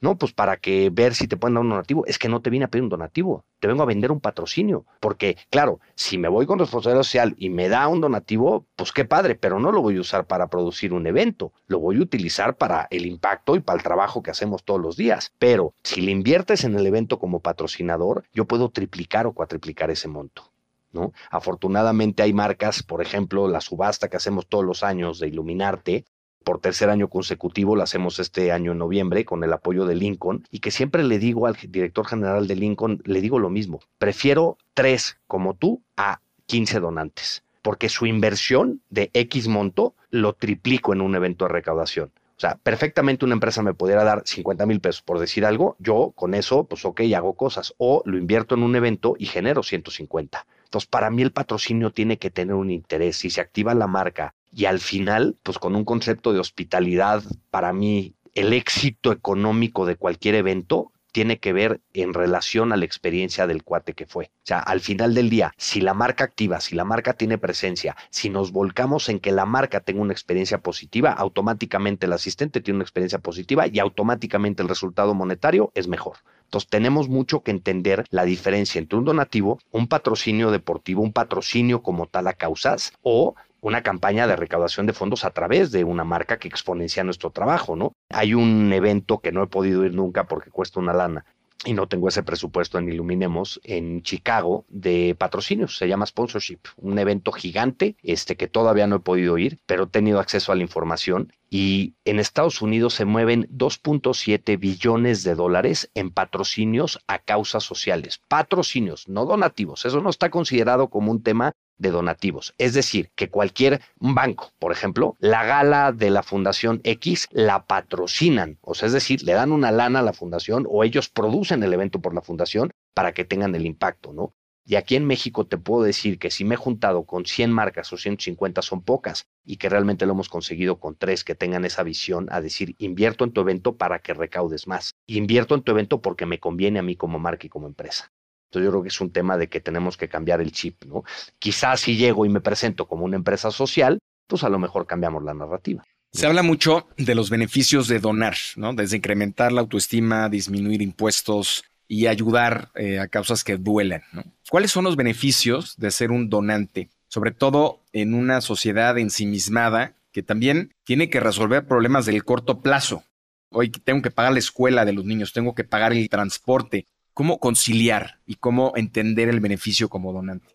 No, 0.00 0.16
pues 0.16 0.32
para 0.32 0.56
que 0.56 0.88
ver 0.90 1.14
si 1.14 1.28
te 1.28 1.36
pueden 1.36 1.54
dar 1.54 1.62
un 1.62 1.70
donativo. 1.70 2.06
Es 2.06 2.18
que 2.18 2.28
no 2.28 2.40
te 2.40 2.48
vine 2.48 2.64
a 2.64 2.68
pedir 2.68 2.82
un 2.82 2.88
donativo, 2.88 3.44
te 3.58 3.68
vengo 3.68 3.82
a 3.82 3.86
vender 3.86 4.10
un 4.10 4.20
patrocinio. 4.20 4.86
Porque, 4.98 5.36
claro, 5.50 5.80
si 5.94 6.16
me 6.16 6.28
voy 6.28 6.46
con 6.46 6.58
responsabilidad 6.58 7.02
social 7.02 7.34
y 7.36 7.50
me 7.50 7.68
da 7.68 7.86
un 7.88 8.00
donativo, 8.00 8.66
pues 8.76 8.92
qué 8.92 9.04
padre, 9.04 9.34
pero 9.34 9.60
no 9.60 9.72
lo 9.72 9.82
voy 9.82 9.98
a 9.98 10.00
usar 10.00 10.26
para 10.26 10.48
producir 10.48 10.94
un 10.94 11.06
evento. 11.06 11.52
Lo 11.66 11.78
voy 11.80 11.98
a 11.98 12.02
utilizar 12.02 12.56
para 12.56 12.88
el 12.90 13.04
impacto 13.04 13.56
y 13.56 13.60
para 13.60 13.76
el 13.76 13.82
trabajo 13.82 14.22
que 14.22 14.30
hacemos 14.30 14.64
todos 14.64 14.80
los 14.80 14.96
días. 14.96 15.34
Pero 15.38 15.74
si 15.84 16.00
le 16.00 16.12
inviertes 16.12 16.64
en 16.64 16.74
el 16.76 16.86
evento 16.86 17.18
como 17.18 17.40
patrocinador, 17.40 18.24
yo 18.32 18.46
puedo 18.46 18.70
triplicar 18.70 19.26
o 19.26 19.32
cuatriplicar 19.32 19.90
ese 19.90 20.08
monto. 20.08 20.50
¿No? 20.92 21.12
Afortunadamente 21.30 22.24
hay 22.24 22.32
marcas, 22.32 22.82
por 22.82 23.00
ejemplo, 23.00 23.46
la 23.46 23.60
subasta 23.60 24.08
que 24.08 24.16
hacemos 24.16 24.48
todos 24.48 24.64
los 24.64 24.82
años 24.82 25.20
de 25.20 25.28
Iluminarte, 25.28 26.04
por 26.44 26.60
tercer 26.60 26.90
año 26.90 27.08
consecutivo, 27.08 27.76
la 27.76 27.84
hacemos 27.84 28.18
este 28.18 28.52
año 28.52 28.72
en 28.72 28.78
noviembre 28.78 29.24
con 29.24 29.44
el 29.44 29.52
apoyo 29.52 29.86
de 29.86 29.94
Lincoln 29.94 30.44
y 30.50 30.60
que 30.60 30.70
siempre 30.70 31.02
le 31.02 31.18
digo 31.18 31.46
al 31.46 31.56
director 31.68 32.06
general 32.06 32.46
de 32.46 32.56
Lincoln, 32.56 33.02
le 33.04 33.20
digo 33.20 33.38
lo 33.38 33.50
mismo, 33.50 33.80
prefiero 33.98 34.58
tres 34.74 35.18
como 35.26 35.54
tú 35.54 35.82
a 35.96 36.20
15 36.46 36.80
donantes, 36.80 37.44
porque 37.62 37.88
su 37.88 38.06
inversión 38.06 38.80
de 38.88 39.10
X 39.12 39.48
monto 39.48 39.94
lo 40.10 40.32
triplico 40.32 40.92
en 40.92 41.00
un 41.00 41.14
evento 41.14 41.44
de 41.44 41.52
recaudación. 41.52 42.10
O 42.36 42.40
sea, 42.40 42.56
perfectamente 42.56 43.26
una 43.26 43.34
empresa 43.34 43.62
me 43.62 43.74
pudiera 43.74 44.02
dar 44.02 44.22
50 44.24 44.64
mil 44.64 44.80
pesos 44.80 45.02
por 45.02 45.18
decir 45.18 45.44
algo, 45.44 45.76
yo 45.78 46.12
con 46.16 46.32
eso, 46.32 46.64
pues 46.64 46.86
ok, 46.86 47.02
hago 47.14 47.34
cosas, 47.34 47.74
o 47.76 48.02
lo 48.06 48.16
invierto 48.16 48.54
en 48.54 48.62
un 48.62 48.74
evento 48.76 49.14
y 49.18 49.26
genero 49.26 49.62
150. 49.62 50.46
Entonces, 50.64 50.88
para 50.88 51.10
mí 51.10 51.20
el 51.20 51.32
patrocinio 51.32 51.90
tiene 51.90 52.16
que 52.16 52.30
tener 52.30 52.54
un 52.54 52.70
interés. 52.70 53.16
Si 53.16 53.28
se 53.28 53.42
activa 53.42 53.74
la 53.74 53.86
marca 53.86 54.34
y 54.52 54.64
al 54.64 54.80
final, 54.80 55.36
pues 55.42 55.58
con 55.58 55.74
un 55.76 55.84
concepto 55.84 56.32
de 56.32 56.40
hospitalidad, 56.40 57.22
para 57.50 57.72
mí 57.72 58.14
el 58.34 58.52
éxito 58.52 59.12
económico 59.12 59.86
de 59.86 59.96
cualquier 59.96 60.34
evento 60.34 60.92
tiene 61.12 61.38
que 61.38 61.52
ver 61.52 61.80
en 61.92 62.14
relación 62.14 62.72
a 62.72 62.76
la 62.76 62.84
experiencia 62.84 63.46
del 63.46 63.64
cuate 63.64 63.94
que 63.94 64.06
fue. 64.06 64.26
O 64.26 64.46
sea, 64.46 64.60
al 64.60 64.80
final 64.80 65.14
del 65.14 65.28
día, 65.28 65.52
si 65.56 65.80
la 65.80 65.94
marca 65.94 66.24
activa, 66.24 66.60
si 66.60 66.74
la 66.74 66.84
marca 66.84 67.14
tiene 67.14 67.38
presencia, 67.38 67.96
si 68.10 68.30
nos 68.30 68.52
volcamos 68.52 69.08
en 69.08 69.18
que 69.18 69.32
la 69.32 69.46
marca 69.46 69.80
tenga 69.80 70.02
una 70.02 70.12
experiencia 70.12 70.58
positiva, 70.58 71.12
automáticamente 71.12 72.06
el 72.06 72.12
asistente 72.12 72.60
tiene 72.60 72.76
una 72.76 72.84
experiencia 72.84 73.18
positiva 73.18 73.66
y 73.66 73.78
automáticamente 73.78 74.62
el 74.62 74.68
resultado 74.68 75.14
monetario 75.14 75.72
es 75.74 75.88
mejor. 75.88 76.18
Entonces 76.44 76.68
tenemos 76.68 77.08
mucho 77.08 77.42
que 77.42 77.52
entender 77.52 78.04
la 78.10 78.24
diferencia 78.24 78.80
entre 78.80 78.98
un 78.98 79.04
donativo, 79.04 79.60
un 79.70 79.86
patrocinio 79.86 80.50
deportivo, 80.50 81.02
un 81.02 81.12
patrocinio 81.12 81.82
como 81.82 82.06
tal 82.06 82.26
a 82.26 82.32
causas 82.32 82.92
o 83.02 83.34
una 83.60 83.82
campaña 83.82 84.26
de 84.26 84.36
recaudación 84.36 84.86
de 84.86 84.92
fondos 84.92 85.24
a 85.24 85.30
través 85.30 85.70
de 85.70 85.84
una 85.84 86.04
marca 86.04 86.38
que 86.38 86.48
exponencia 86.48 87.04
nuestro 87.04 87.30
trabajo, 87.30 87.76
¿no? 87.76 87.92
Hay 88.10 88.34
un 88.34 88.72
evento 88.72 89.18
que 89.18 89.32
no 89.32 89.42
he 89.42 89.46
podido 89.46 89.84
ir 89.84 89.94
nunca 89.94 90.24
porque 90.24 90.50
cuesta 90.50 90.80
una 90.80 90.92
lana 90.92 91.24
y 91.64 91.74
no 91.74 91.88
tengo 91.88 92.08
ese 92.08 92.22
presupuesto 92.22 92.78
en 92.78 92.88
Iluminemos 92.88 93.60
en 93.64 94.02
Chicago 94.02 94.64
de 94.68 95.14
patrocinios, 95.18 95.76
se 95.76 95.88
llama 95.88 96.06
sponsorship, 96.06 96.60
un 96.76 96.98
evento 96.98 97.32
gigante, 97.32 97.96
este 98.02 98.36
que 98.36 98.48
todavía 98.48 98.86
no 98.86 98.96
he 98.96 99.00
podido 99.00 99.36
ir, 99.36 99.58
pero 99.66 99.84
he 99.84 99.88
tenido 99.88 100.20
acceso 100.20 100.52
a 100.52 100.54
la 100.54 100.62
información 100.62 101.32
y 101.50 101.94
en 102.06 102.18
Estados 102.18 102.62
Unidos 102.62 102.94
se 102.94 103.04
mueven 103.04 103.46
2.7 103.50 104.58
billones 104.58 105.22
de 105.22 105.34
dólares 105.34 105.90
en 105.94 106.10
patrocinios 106.10 106.98
a 107.06 107.18
causas 107.18 107.62
sociales, 107.62 108.22
patrocinios, 108.28 109.06
no 109.08 109.26
donativos, 109.26 109.84
eso 109.84 110.00
no 110.00 110.08
está 110.08 110.30
considerado 110.30 110.88
como 110.88 111.10
un 111.10 111.22
tema 111.22 111.52
de 111.80 111.90
donativos. 111.90 112.54
Es 112.58 112.74
decir, 112.74 113.10
que 113.16 113.30
cualquier 113.30 113.80
banco, 113.96 114.52
por 114.58 114.70
ejemplo, 114.70 115.16
la 115.18 115.44
gala 115.44 115.92
de 115.92 116.10
la 116.10 116.22
Fundación 116.22 116.80
X 116.84 117.26
la 117.32 117.66
patrocinan, 117.66 118.58
o 118.60 118.74
sea, 118.74 118.86
es 118.86 118.92
decir, 118.92 119.22
le 119.24 119.32
dan 119.32 119.50
una 119.50 119.72
lana 119.72 119.98
a 119.98 120.02
la 120.02 120.12
fundación 120.12 120.66
o 120.68 120.84
ellos 120.84 121.08
producen 121.08 121.62
el 121.62 121.72
evento 121.72 122.00
por 122.00 122.14
la 122.14 122.22
fundación 122.22 122.70
para 122.94 123.12
que 123.12 123.24
tengan 123.24 123.54
el 123.54 123.66
impacto, 123.66 124.12
¿no? 124.12 124.34
Y 124.66 124.76
aquí 124.76 124.94
en 124.94 125.06
México 125.06 125.46
te 125.46 125.56
puedo 125.56 125.82
decir 125.82 126.18
que 126.18 126.30
si 126.30 126.44
me 126.44 126.54
he 126.54 126.58
juntado 126.58 127.04
con 127.04 127.24
100 127.24 127.50
marcas 127.50 127.92
o 127.92 127.96
150 127.96 128.62
son 128.62 128.82
pocas 128.82 129.26
y 129.44 129.56
que 129.56 129.68
realmente 129.68 130.06
lo 130.06 130.12
hemos 130.12 130.28
conseguido 130.28 130.78
con 130.78 130.94
tres 130.94 131.24
que 131.24 131.34
tengan 131.34 131.64
esa 131.64 131.82
visión 131.82 132.28
a 132.30 132.40
decir, 132.40 132.76
invierto 132.78 133.24
en 133.24 133.32
tu 133.32 133.40
evento 133.40 133.76
para 133.76 134.00
que 134.00 134.14
recaudes 134.14 134.68
más. 134.68 134.94
Invierto 135.06 135.54
en 135.54 135.62
tu 135.62 135.72
evento 135.72 136.02
porque 136.02 136.26
me 136.26 136.38
conviene 136.38 136.78
a 136.78 136.82
mí 136.82 136.94
como 136.94 137.18
marca 137.18 137.46
y 137.46 137.50
como 137.50 137.66
empresa. 137.66 138.12
Entonces 138.50 138.66
yo 138.66 138.70
creo 138.72 138.82
que 138.82 138.88
es 138.88 139.00
un 139.00 139.12
tema 139.12 139.36
de 139.36 139.48
que 139.48 139.60
tenemos 139.60 139.96
que 139.96 140.08
cambiar 140.08 140.40
el 140.40 140.50
chip, 140.50 140.84
¿no? 140.84 141.04
Quizás 141.38 141.82
si 141.82 141.96
llego 141.96 142.26
y 142.26 142.28
me 142.28 142.40
presento 142.40 142.88
como 142.88 143.04
una 143.04 143.14
empresa 143.14 143.52
social, 143.52 144.00
pues 144.26 144.42
a 144.42 144.48
lo 144.48 144.58
mejor 144.58 144.88
cambiamos 144.88 145.22
la 145.22 145.34
narrativa. 145.34 145.84
Se 146.12 146.26
habla 146.26 146.42
mucho 146.42 146.88
de 146.96 147.14
los 147.14 147.30
beneficios 147.30 147.86
de 147.86 148.00
donar, 148.00 148.34
¿no? 148.56 148.74
Desde 148.74 148.96
incrementar 148.96 149.52
la 149.52 149.60
autoestima, 149.60 150.28
disminuir 150.28 150.82
impuestos 150.82 151.62
y 151.86 152.08
ayudar 152.08 152.70
eh, 152.74 152.98
a 152.98 153.06
causas 153.06 153.44
que 153.44 153.56
duelen, 153.56 154.02
¿no? 154.12 154.24
¿Cuáles 154.50 154.72
son 154.72 154.82
los 154.82 154.96
beneficios 154.96 155.76
de 155.76 155.92
ser 155.92 156.10
un 156.10 156.28
donante? 156.28 156.90
Sobre 157.06 157.30
todo 157.30 157.84
en 157.92 158.14
una 158.14 158.40
sociedad 158.40 158.98
ensimismada 158.98 159.94
que 160.10 160.24
también 160.24 160.74
tiene 160.82 161.08
que 161.08 161.20
resolver 161.20 161.68
problemas 161.68 162.04
del 162.04 162.24
corto 162.24 162.62
plazo. 162.62 163.04
Hoy 163.52 163.70
tengo 163.70 164.02
que 164.02 164.10
pagar 164.10 164.32
la 164.32 164.40
escuela 164.40 164.84
de 164.84 164.92
los 164.92 165.04
niños, 165.04 165.32
tengo 165.32 165.54
que 165.54 165.62
pagar 165.62 165.92
el 165.92 166.08
transporte, 166.08 166.86
¿Cómo 167.20 167.38
conciliar 167.38 168.18
y 168.24 168.36
cómo 168.36 168.72
entender 168.76 169.28
el 169.28 169.40
beneficio 169.40 169.90
como 169.90 170.10
donante? 170.10 170.48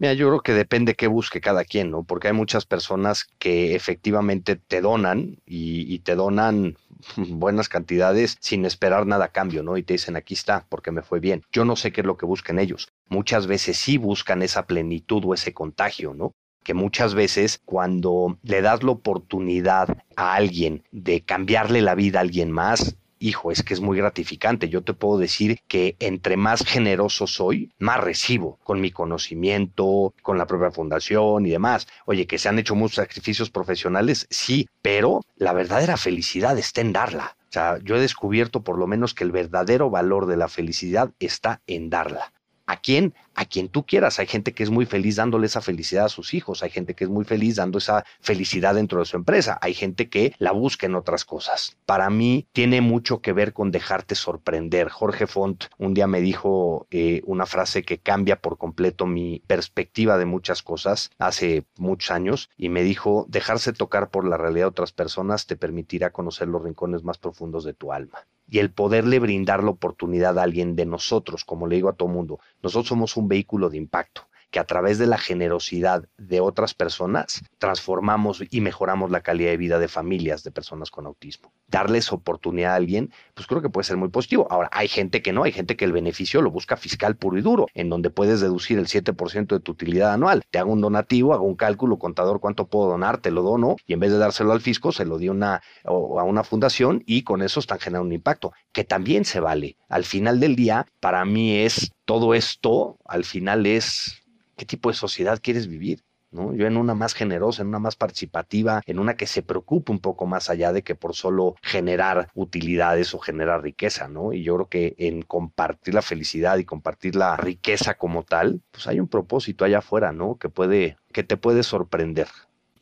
Mira, 0.00 0.12
yo 0.14 0.26
creo 0.26 0.40
que 0.40 0.54
depende 0.54 0.96
qué 0.96 1.06
busque 1.06 1.40
cada 1.40 1.62
quien, 1.62 1.92
¿no? 1.92 2.02
Porque 2.02 2.26
hay 2.26 2.34
muchas 2.34 2.66
personas 2.66 3.28
que 3.38 3.76
efectivamente 3.76 4.56
te 4.56 4.80
donan 4.80 5.38
y, 5.46 6.00
te 6.00 6.16
donan 6.16 6.76
buenas 7.16 7.68
cantidades 7.68 8.36
sin 8.40 8.64
esperar 8.64 9.06
nada 9.06 9.26
a 9.26 9.30
cambio, 9.30 9.62
¿no? 9.62 9.76
Y 9.76 9.84
te 9.84 9.94
dicen, 9.94 10.16
aquí 10.16 10.34
está, 10.34 10.66
porque 10.68 10.90
me 10.90 11.02
fue 11.02 11.20
bien. 11.20 11.44
Yo 11.52 11.64
no 11.64 11.76
sé 11.76 11.92
qué 11.92 12.00
es 12.00 12.06
lo 12.08 12.16
que 12.16 12.26
buscan 12.26 12.58
ellos. 12.58 12.88
Muchas 13.08 13.46
veces 13.46 13.76
sí 13.76 13.96
buscan 13.96 14.42
esa 14.42 14.66
plenitud 14.66 15.22
o 15.24 15.32
ese 15.32 15.54
contagio, 15.54 16.12
¿no? 16.12 16.32
que 16.64 16.74
muchas 16.74 17.14
veces 17.14 17.60
cuando 17.64 18.38
le 18.42 18.60
das 18.60 18.82
la 18.82 18.90
oportunidad 18.90 19.96
a 20.16 20.34
alguien 20.34 20.84
de 20.92 21.22
cambiarle 21.22 21.80
la 21.80 21.94
vida 21.94 22.18
a 22.18 22.22
alguien 22.22 22.50
más, 22.50 22.96
hijo, 23.20 23.52
es 23.52 23.62
que 23.62 23.74
es 23.74 23.80
muy 23.80 23.96
gratificante. 23.96 24.68
Yo 24.68 24.82
te 24.82 24.94
puedo 24.94 25.18
decir 25.18 25.60
que 25.68 25.94
entre 26.00 26.36
más 26.36 26.64
generoso 26.64 27.28
soy, 27.28 27.70
más 27.78 28.00
recibo 28.00 28.58
con 28.64 28.80
mi 28.80 28.90
conocimiento, 28.90 30.12
con 30.22 30.38
la 30.38 30.46
propia 30.46 30.72
fundación 30.72 31.46
y 31.46 31.50
demás. 31.50 31.86
Oye, 32.06 32.26
que 32.26 32.38
se 32.38 32.48
han 32.48 32.58
hecho 32.58 32.74
muchos 32.74 32.96
sacrificios 32.96 33.50
profesionales, 33.50 34.26
sí, 34.30 34.68
pero 34.82 35.22
la 35.36 35.52
verdadera 35.52 35.96
felicidad 35.96 36.58
está 36.58 36.80
en 36.80 36.92
darla. 36.92 37.36
O 37.50 37.52
sea, 37.52 37.78
yo 37.82 37.96
he 37.96 38.00
descubierto 38.00 38.62
por 38.62 38.78
lo 38.78 38.86
menos 38.86 39.12
que 39.12 39.24
el 39.24 39.32
verdadero 39.32 39.90
valor 39.90 40.26
de 40.26 40.36
la 40.36 40.48
felicidad 40.48 41.10
está 41.18 41.60
en 41.66 41.90
darla. 41.90 42.32
¿A 42.70 42.76
quién? 42.76 43.14
A 43.34 43.46
quien 43.46 43.68
tú 43.68 43.84
quieras. 43.84 44.20
Hay 44.20 44.28
gente 44.28 44.52
que 44.52 44.62
es 44.62 44.70
muy 44.70 44.86
feliz 44.86 45.16
dándole 45.16 45.46
esa 45.46 45.60
felicidad 45.60 46.04
a 46.04 46.08
sus 46.08 46.34
hijos. 46.34 46.62
Hay 46.62 46.70
gente 46.70 46.94
que 46.94 47.02
es 47.02 47.10
muy 47.10 47.24
feliz 47.24 47.56
dando 47.56 47.78
esa 47.78 48.04
felicidad 48.20 48.76
dentro 48.76 49.00
de 49.00 49.06
su 49.06 49.16
empresa. 49.16 49.58
Hay 49.60 49.74
gente 49.74 50.08
que 50.08 50.34
la 50.38 50.52
busca 50.52 50.86
en 50.86 50.94
otras 50.94 51.24
cosas. 51.24 51.76
Para 51.84 52.10
mí 52.10 52.46
tiene 52.52 52.80
mucho 52.80 53.22
que 53.22 53.32
ver 53.32 53.52
con 53.52 53.72
dejarte 53.72 54.14
sorprender. 54.14 54.88
Jorge 54.88 55.26
Font 55.26 55.64
un 55.78 55.94
día 55.94 56.06
me 56.06 56.20
dijo 56.20 56.86
eh, 56.92 57.22
una 57.26 57.44
frase 57.44 57.82
que 57.82 57.98
cambia 57.98 58.40
por 58.40 58.56
completo 58.56 59.04
mi 59.04 59.42
perspectiva 59.48 60.16
de 60.16 60.26
muchas 60.26 60.62
cosas 60.62 61.10
hace 61.18 61.64
muchos 61.76 62.12
años 62.12 62.50
y 62.56 62.68
me 62.68 62.84
dijo, 62.84 63.26
dejarse 63.28 63.72
tocar 63.72 64.10
por 64.10 64.28
la 64.28 64.36
realidad 64.36 64.66
de 64.66 64.68
otras 64.68 64.92
personas 64.92 65.48
te 65.48 65.56
permitirá 65.56 66.12
conocer 66.12 66.46
los 66.46 66.62
rincones 66.62 67.02
más 67.02 67.18
profundos 67.18 67.64
de 67.64 67.74
tu 67.74 67.92
alma 67.92 68.28
y 68.50 68.58
el 68.58 68.72
poderle 68.72 69.18
brindar 69.18 69.62
la 69.62 69.70
oportunidad 69.70 70.38
a 70.38 70.42
alguien 70.42 70.76
de 70.76 70.84
nosotros, 70.84 71.44
como 71.44 71.66
le 71.66 71.76
digo 71.76 71.88
a 71.88 71.94
todo 71.94 72.08
mundo, 72.08 72.40
nosotros 72.62 72.88
somos 72.88 73.16
un 73.16 73.28
vehículo 73.28 73.70
de 73.70 73.78
impacto 73.78 74.29
que 74.50 74.58
a 74.58 74.64
través 74.64 74.98
de 74.98 75.06
la 75.06 75.18
generosidad 75.18 76.04
de 76.18 76.40
otras 76.40 76.74
personas 76.74 77.42
transformamos 77.58 78.42
y 78.50 78.60
mejoramos 78.60 79.10
la 79.10 79.20
calidad 79.20 79.50
de 79.50 79.56
vida 79.56 79.78
de 79.78 79.88
familias 79.88 80.42
de 80.42 80.50
personas 80.50 80.90
con 80.90 81.06
autismo. 81.06 81.52
Darles 81.68 82.12
oportunidad 82.12 82.72
a 82.72 82.76
alguien, 82.76 83.12
pues 83.34 83.46
creo 83.46 83.62
que 83.62 83.70
puede 83.70 83.84
ser 83.84 83.96
muy 83.96 84.08
positivo. 84.08 84.46
Ahora, 84.50 84.68
hay 84.72 84.88
gente 84.88 85.22
que 85.22 85.32
no, 85.32 85.44
hay 85.44 85.52
gente 85.52 85.76
que 85.76 85.84
el 85.84 85.92
beneficio 85.92 86.42
lo 86.42 86.50
busca 86.50 86.76
fiscal 86.76 87.16
puro 87.16 87.38
y 87.38 87.42
duro, 87.42 87.66
en 87.74 87.88
donde 87.88 88.10
puedes 88.10 88.40
deducir 88.40 88.78
el 88.78 88.86
7% 88.86 89.46
de 89.46 89.60
tu 89.60 89.72
utilidad 89.72 90.12
anual. 90.12 90.42
Te 90.50 90.58
hago 90.58 90.72
un 90.72 90.80
donativo, 90.80 91.32
hago 91.32 91.44
un 91.44 91.56
cálculo, 91.56 91.98
contador, 91.98 92.40
cuánto 92.40 92.66
puedo 92.66 92.90
donar, 92.90 93.18
te 93.18 93.30
lo 93.30 93.42
dono, 93.42 93.76
y 93.86 93.92
en 93.92 94.00
vez 94.00 94.10
de 94.10 94.18
dárselo 94.18 94.52
al 94.52 94.60
fisco, 94.60 94.92
se 94.92 95.04
lo 95.04 95.18
di 95.18 95.28
una, 95.28 95.62
a 95.84 95.92
una 95.92 96.44
fundación 96.44 97.02
y 97.06 97.22
con 97.22 97.42
eso 97.42 97.60
están 97.60 97.78
generando 97.78 98.06
un 98.06 98.12
impacto, 98.12 98.52
que 98.72 98.84
también 98.84 99.24
se 99.24 99.40
vale. 99.40 99.76
Al 99.88 100.04
final 100.04 100.40
del 100.40 100.56
día, 100.56 100.86
para 101.00 101.24
mí 101.24 101.56
es 101.58 101.92
todo 102.04 102.34
esto, 102.34 102.98
al 103.04 103.24
final 103.24 103.66
es 103.66 104.19
qué 104.60 104.66
tipo 104.66 104.90
de 104.90 104.94
sociedad 104.94 105.40
quieres 105.42 105.68
vivir. 105.68 106.04
¿no? 106.32 106.54
Yo 106.54 106.66
en 106.66 106.76
una 106.76 106.94
más 106.94 107.14
generosa, 107.14 107.62
en 107.62 107.68
una 107.68 107.78
más 107.78 107.96
participativa, 107.96 108.82
en 108.84 108.98
una 108.98 109.14
que 109.16 109.26
se 109.26 109.42
preocupe 109.42 109.90
un 109.90 110.00
poco 110.00 110.26
más 110.26 110.50
allá 110.50 110.70
de 110.70 110.82
que 110.82 110.94
por 110.94 111.16
solo 111.16 111.56
generar 111.62 112.28
utilidades 112.34 113.14
o 113.14 113.18
generar 113.18 113.62
riqueza, 113.62 114.06
¿no? 114.06 114.34
Y 114.34 114.44
yo 114.44 114.54
creo 114.56 114.68
que 114.68 114.94
en 114.98 115.22
compartir 115.22 115.94
la 115.94 116.02
felicidad 116.02 116.58
y 116.58 116.64
compartir 116.64 117.16
la 117.16 117.36
riqueza 117.36 117.94
como 117.94 118.22
tal, 118.22 118.60
pues 118.70 118.86
hay 118.86 119.00
un 119.00 119.08
propósito 119.08 119.64
allá 119.64 119.78
afuera, 119.78 120.12
¿no? 120.12 120.36
Que 120.36 120.50
puede, 120.50 120.98
que 121.10 121.24
te 121.24 121.38
puede 121.38 121.62
sorprender. 121.62 122.28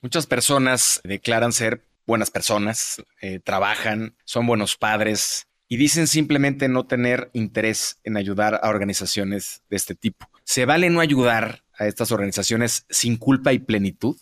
Muchas 0.02 0.26
personas 0.26 1.00
declaran 1.04 1.52
ser 1.52 1.84
buenas 2.06 2.30
personas, 2.30 3.02
eh, 3.22 3.38
trabajan, 3.38 4.14
son 4.24 4.46
buenos 4.46 4.76
padres, 4.76 5.46
y 5.68 5.76
dicen 5.76 6.06
simplemente 6.06 6.68
no 6.68 6.86
tener 6.86 7.30
interés 7.34 8.00
en 8.02 8.16
ayudar 8.16 8.60
a 8.62 8.68
organizaciones 8.68 9.62
de 9.70 9.76
este 9.76 9.94
tipo. 9.94 10.28
¿Se 10.44 10.64
vale 10.64 10.90
no 10.90 11.00
ayudar 11.00 11.62
a 11.78 11.86
estas 11.86 12.12
organizaciones 12.12 12.84
sin 12.90 13.16
culpa 13.16 13.52
y 13.52 13.58
plenitud? 13.58 14.16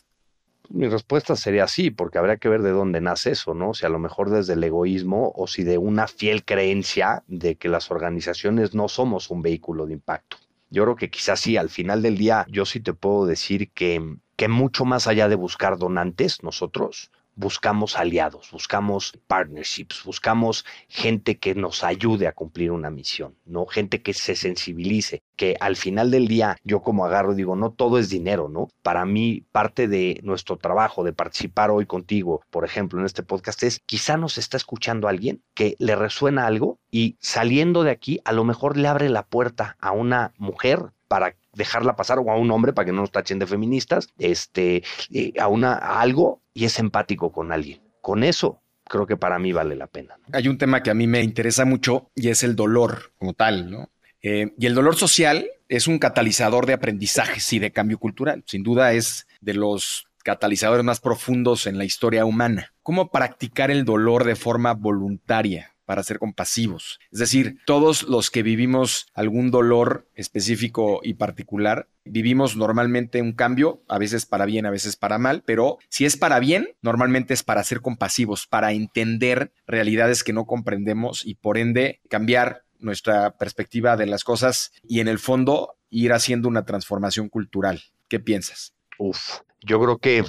Mi 0.68 0.88
respuesta 0.88 1.36
sería 1.36 1.68
sí, 1.68 1.90
porque 1.90 2.18
habría 2.18 2.38
que 2.38 2.48
ver 2.48 2.62
de 2.62 2.70
dónde 2.70 3.00
nace 3.00 3.30
eso, 3.30 3.54
¿no? 3.54 3.72
Si 3.72 3.86
a 3.86 3.88
lo 3.88 3.98
mejor 3.98 4.30
desde 4.30 4.54
el 4.54 4.64
egoísmo 4.64 5.32
o 5.34 5.46
si 5.46 5.62
de 5.62 5.78
una 5.78 6.09
fiel 6.09 6.44
creencia 6.44 7.22
de 7.28 7.54
que 7.54 7.68
las 7.68 7.90
organizaciones 7.90 8.74
no 8.74 8.88
somos 8.88 9.30
un 9.30 9.42
vehículo 9.42 9.86
de 9.86 9.94
impacto. 9.94 10.38
Yo 10.70 10.82
creo 10.82 10.96
que 10.96 11.11
quizás 11.11 11.40
sí, 11.40 11.57
al 11.57 11.70
final 11.70 12.02
del 12.02 12.18
día, 12.18 12.46
yo 12.48 12.66
sí 12.66 12.80
te 12.80 12.92
puedo 12.92 13.26
decir 13.26 13.70
que, 13.70 14.16
que 14.34 14.48
mucho 14.48 14.84
más 14.84 15.07
allá 15.07 15.28
de 15.28 15.36
buscar 15.36 15.78
donantes, 15.78 16.42
nosotros 16.42 17.12
buscamos 17.37 17.97
aliados, 17.97 18.51
buscamos 18.51 19.12
partnerships, 19.26 20.03
buscamos 20.05 20.64
gente 20.89 21.39
que 21.39 21.55
nos 21.55 21.84
ayude 21.84 22.26
a 22.26 22.32
cumplir 22.32 22.72
una 22.72 22.91
misión, 22.91 23.37
¿no? 23.45 23.66
Gente 23.66 24.03
que 24.03 24.14
se 24.14 24.34
sensibilice, 24.34 25.22
que 25.37 25.57
al 25.61 25.76
final 25.76 26.11
del 26.11 26.26
día 26.26 26.57
yo 26.64 26.80
como 26.82 27.05
agarro 27.05 27.34
digo, 27.34 27.55
no 27.55 27.70
todo 27.70 27.99
es 27.99 28.09
dinero, 28.09 28.49
¿no? 28.49 28.68
Para 28.82 29.05
mí 29.05 29.45
parte 29.53 29.87
de 29.87 30.20
nuestro 30.22 30.57
trabajo 30.57 31.05
de 31.05 31.12
participar 31.12 31.70
hoy 31.70 31.87
contigo, 31.87 32.43
por 32.51 32.64
ejemplo, 32.64 32.99
en 32.99 33.07
este 33.07 33.22
podcast 33.22 33.62
es 33.62 33.80
quizá 33.87 34.16
nos 34.16 34.39
está 34.39 34.57
escuchando 34.57 35.07
alguien 35.07 35.43
que 35.55 35.76
le 35.78 35.95
resuena 35.95 36.47
algo 36.47 36.78
y 36.91 37.16
saliendo 37.20 37.84
de 37.84 37.91
aquí 37.91 38.20
a 38.24 38.32
lo 38.32 38.45
mejor 38.45 38.76
le 38.76 38.89
abre 38.89 39.11
la 39.11 39.26
puerta 39.26 39.76
a 39.80 39.93
una 39.93 40.32
mujer 40.39 40.93
para 41.09 41.37
dejarla 41.57 41.96
pasar 41.96 42.18
o 42.18 42.30
a 42.30 42.36
un 42.36 42.50
hombre 42.50 42.72
para 42.72 42.86
que 42.86 42.92
no 42.92 43.00
nos 43.00 43.11
tachen 43.11 43.38
de 43.38 43.46
feministas, 43.46 44.09
este, 44.18 44.84
eh, 45.11 45.32
a 45.40 45.48
una 45.48 45.74
algo 45.74 46.42
y 46.54 46.66
es 46.66 46.78
empático 46.78 47.32
con 47.32 47.50
alguien. 47.50 47.80
Con 48.00 48.22
eso 48.22 48.61
creo 48.84 49.07
que 49.07 49.16
para 49.16 49.38
mí 49.38 49.52
vale 49.52 49.74
la 49.74 49.86
pena. 49.86 50.18
Hay 50.32 50.48
un 50.48 50.59
tema 50.59 50.82
que 50.82 50.90
a 50.90 50.94
mí 50.94 51.07
me 51.07 51.22
interesa 51.22 51.64
mucho 51.64 52.11
y 52.14 52.28
es 52.28 52.44
el 52.44 52.54
dolor 52.54 53.12
como 53.18 53.34
tal, 53.34 53.70
¿no? 53.70 53.90
Eh, 54.22 54.52
y 54.59 54.66
el 54.66 54.74
dolor 54.74 54.96
social 54.96 55.46
es 55.68 55.86
un 55.88 55.98
catalizador 55.98 56.66
de 56.66 56.74
aprendizajes 56.74 57.52
y 57.52 57.59
de 57.59 57.72
cambio 57.72 57.98
cultural. 57.98 58.44
Sin 58.46 58.62
duda 58.62 58.92
es 58.92 59.26
de 59.40 59.54
los 59.54 60.09
catalizadores 60.22 60.84
más 60.84 61.00
profundos 61.00 61.66
en 61.66 61.78
la 61.78 61.84
historia 61.84 62.24
humana. 62.24 62.72
¿Cómo 62.82 63.11
practicar 63.11 63.70
el 63.70 63.84
dolor 63.84 64.24
de 64.24 64.36
forma 64.36 64.74
voluntaria? 64.74 65.76
Para 65.87 66.03
ser 66.03 66.18
compasivos. 66.18 66.99
Es 67.11 67.18
decir, 67.18 67.59
todos 67.64 68.03
los 68.03 68.30
que 68.30 68.43
vivimos 68.43 69.07
algún 69.14 69.51
dolor 69.51 70.09
específico 70.14 71.01
y 71.03 71.14
particular, 71.14 71.89
vivimos 72.05 72.57
normalmente 72.57 73.22
un 73.22 73.32
cambio, 73.32 73.82
a 73.89 73.99
veces 73.99 74.26
para 74.26 74.45
bien, 74.45 74.66
a 74.66 74.70
veces 74.70 74.97
para 74.97 75.18
mal, 75.18 75.43
pero 75.47 75.78
si 75.89 76.05
es 76.05 76.16
para 76.16 76.39
bien, 76.41 76.68
normalmente 76.82 77.32
es 77.32 77.43
para 77.43 77.64
ser 77.64 77.80
compasivos, 77.80 78.47
para 78.47 78.72
entender 78.72 79.53
realidades 79.66 80.22
que 80.24 80.32
no 80.32 80.45
comprendemos 80.45 81.24
y 81.24 81.37
por 81.37 81.57
ende 81.57 82.01
cambiar 82.11 82.64
nuestra 82.78 83.37
perspectiva 83.39 83.97
de 83.97 84.07
las 84.07 84.24
cosas 84.24 84.72
y 84.87 85.01
en 85.01 85.09
el 85.09 85.18
fondo 85.18 85.76
ir 85.89 86.12
haciendo 86.12 86.49
una 86.49 86.64
transformación 86.64 87.28
cultural. 87.28 87.82
¿Qué 88.09 88.20
piensas? 88.20 88.74
Uf, 88.99 89.41
yo 89.66 89.80
creo 89.80 89.98
que 89.98 90.24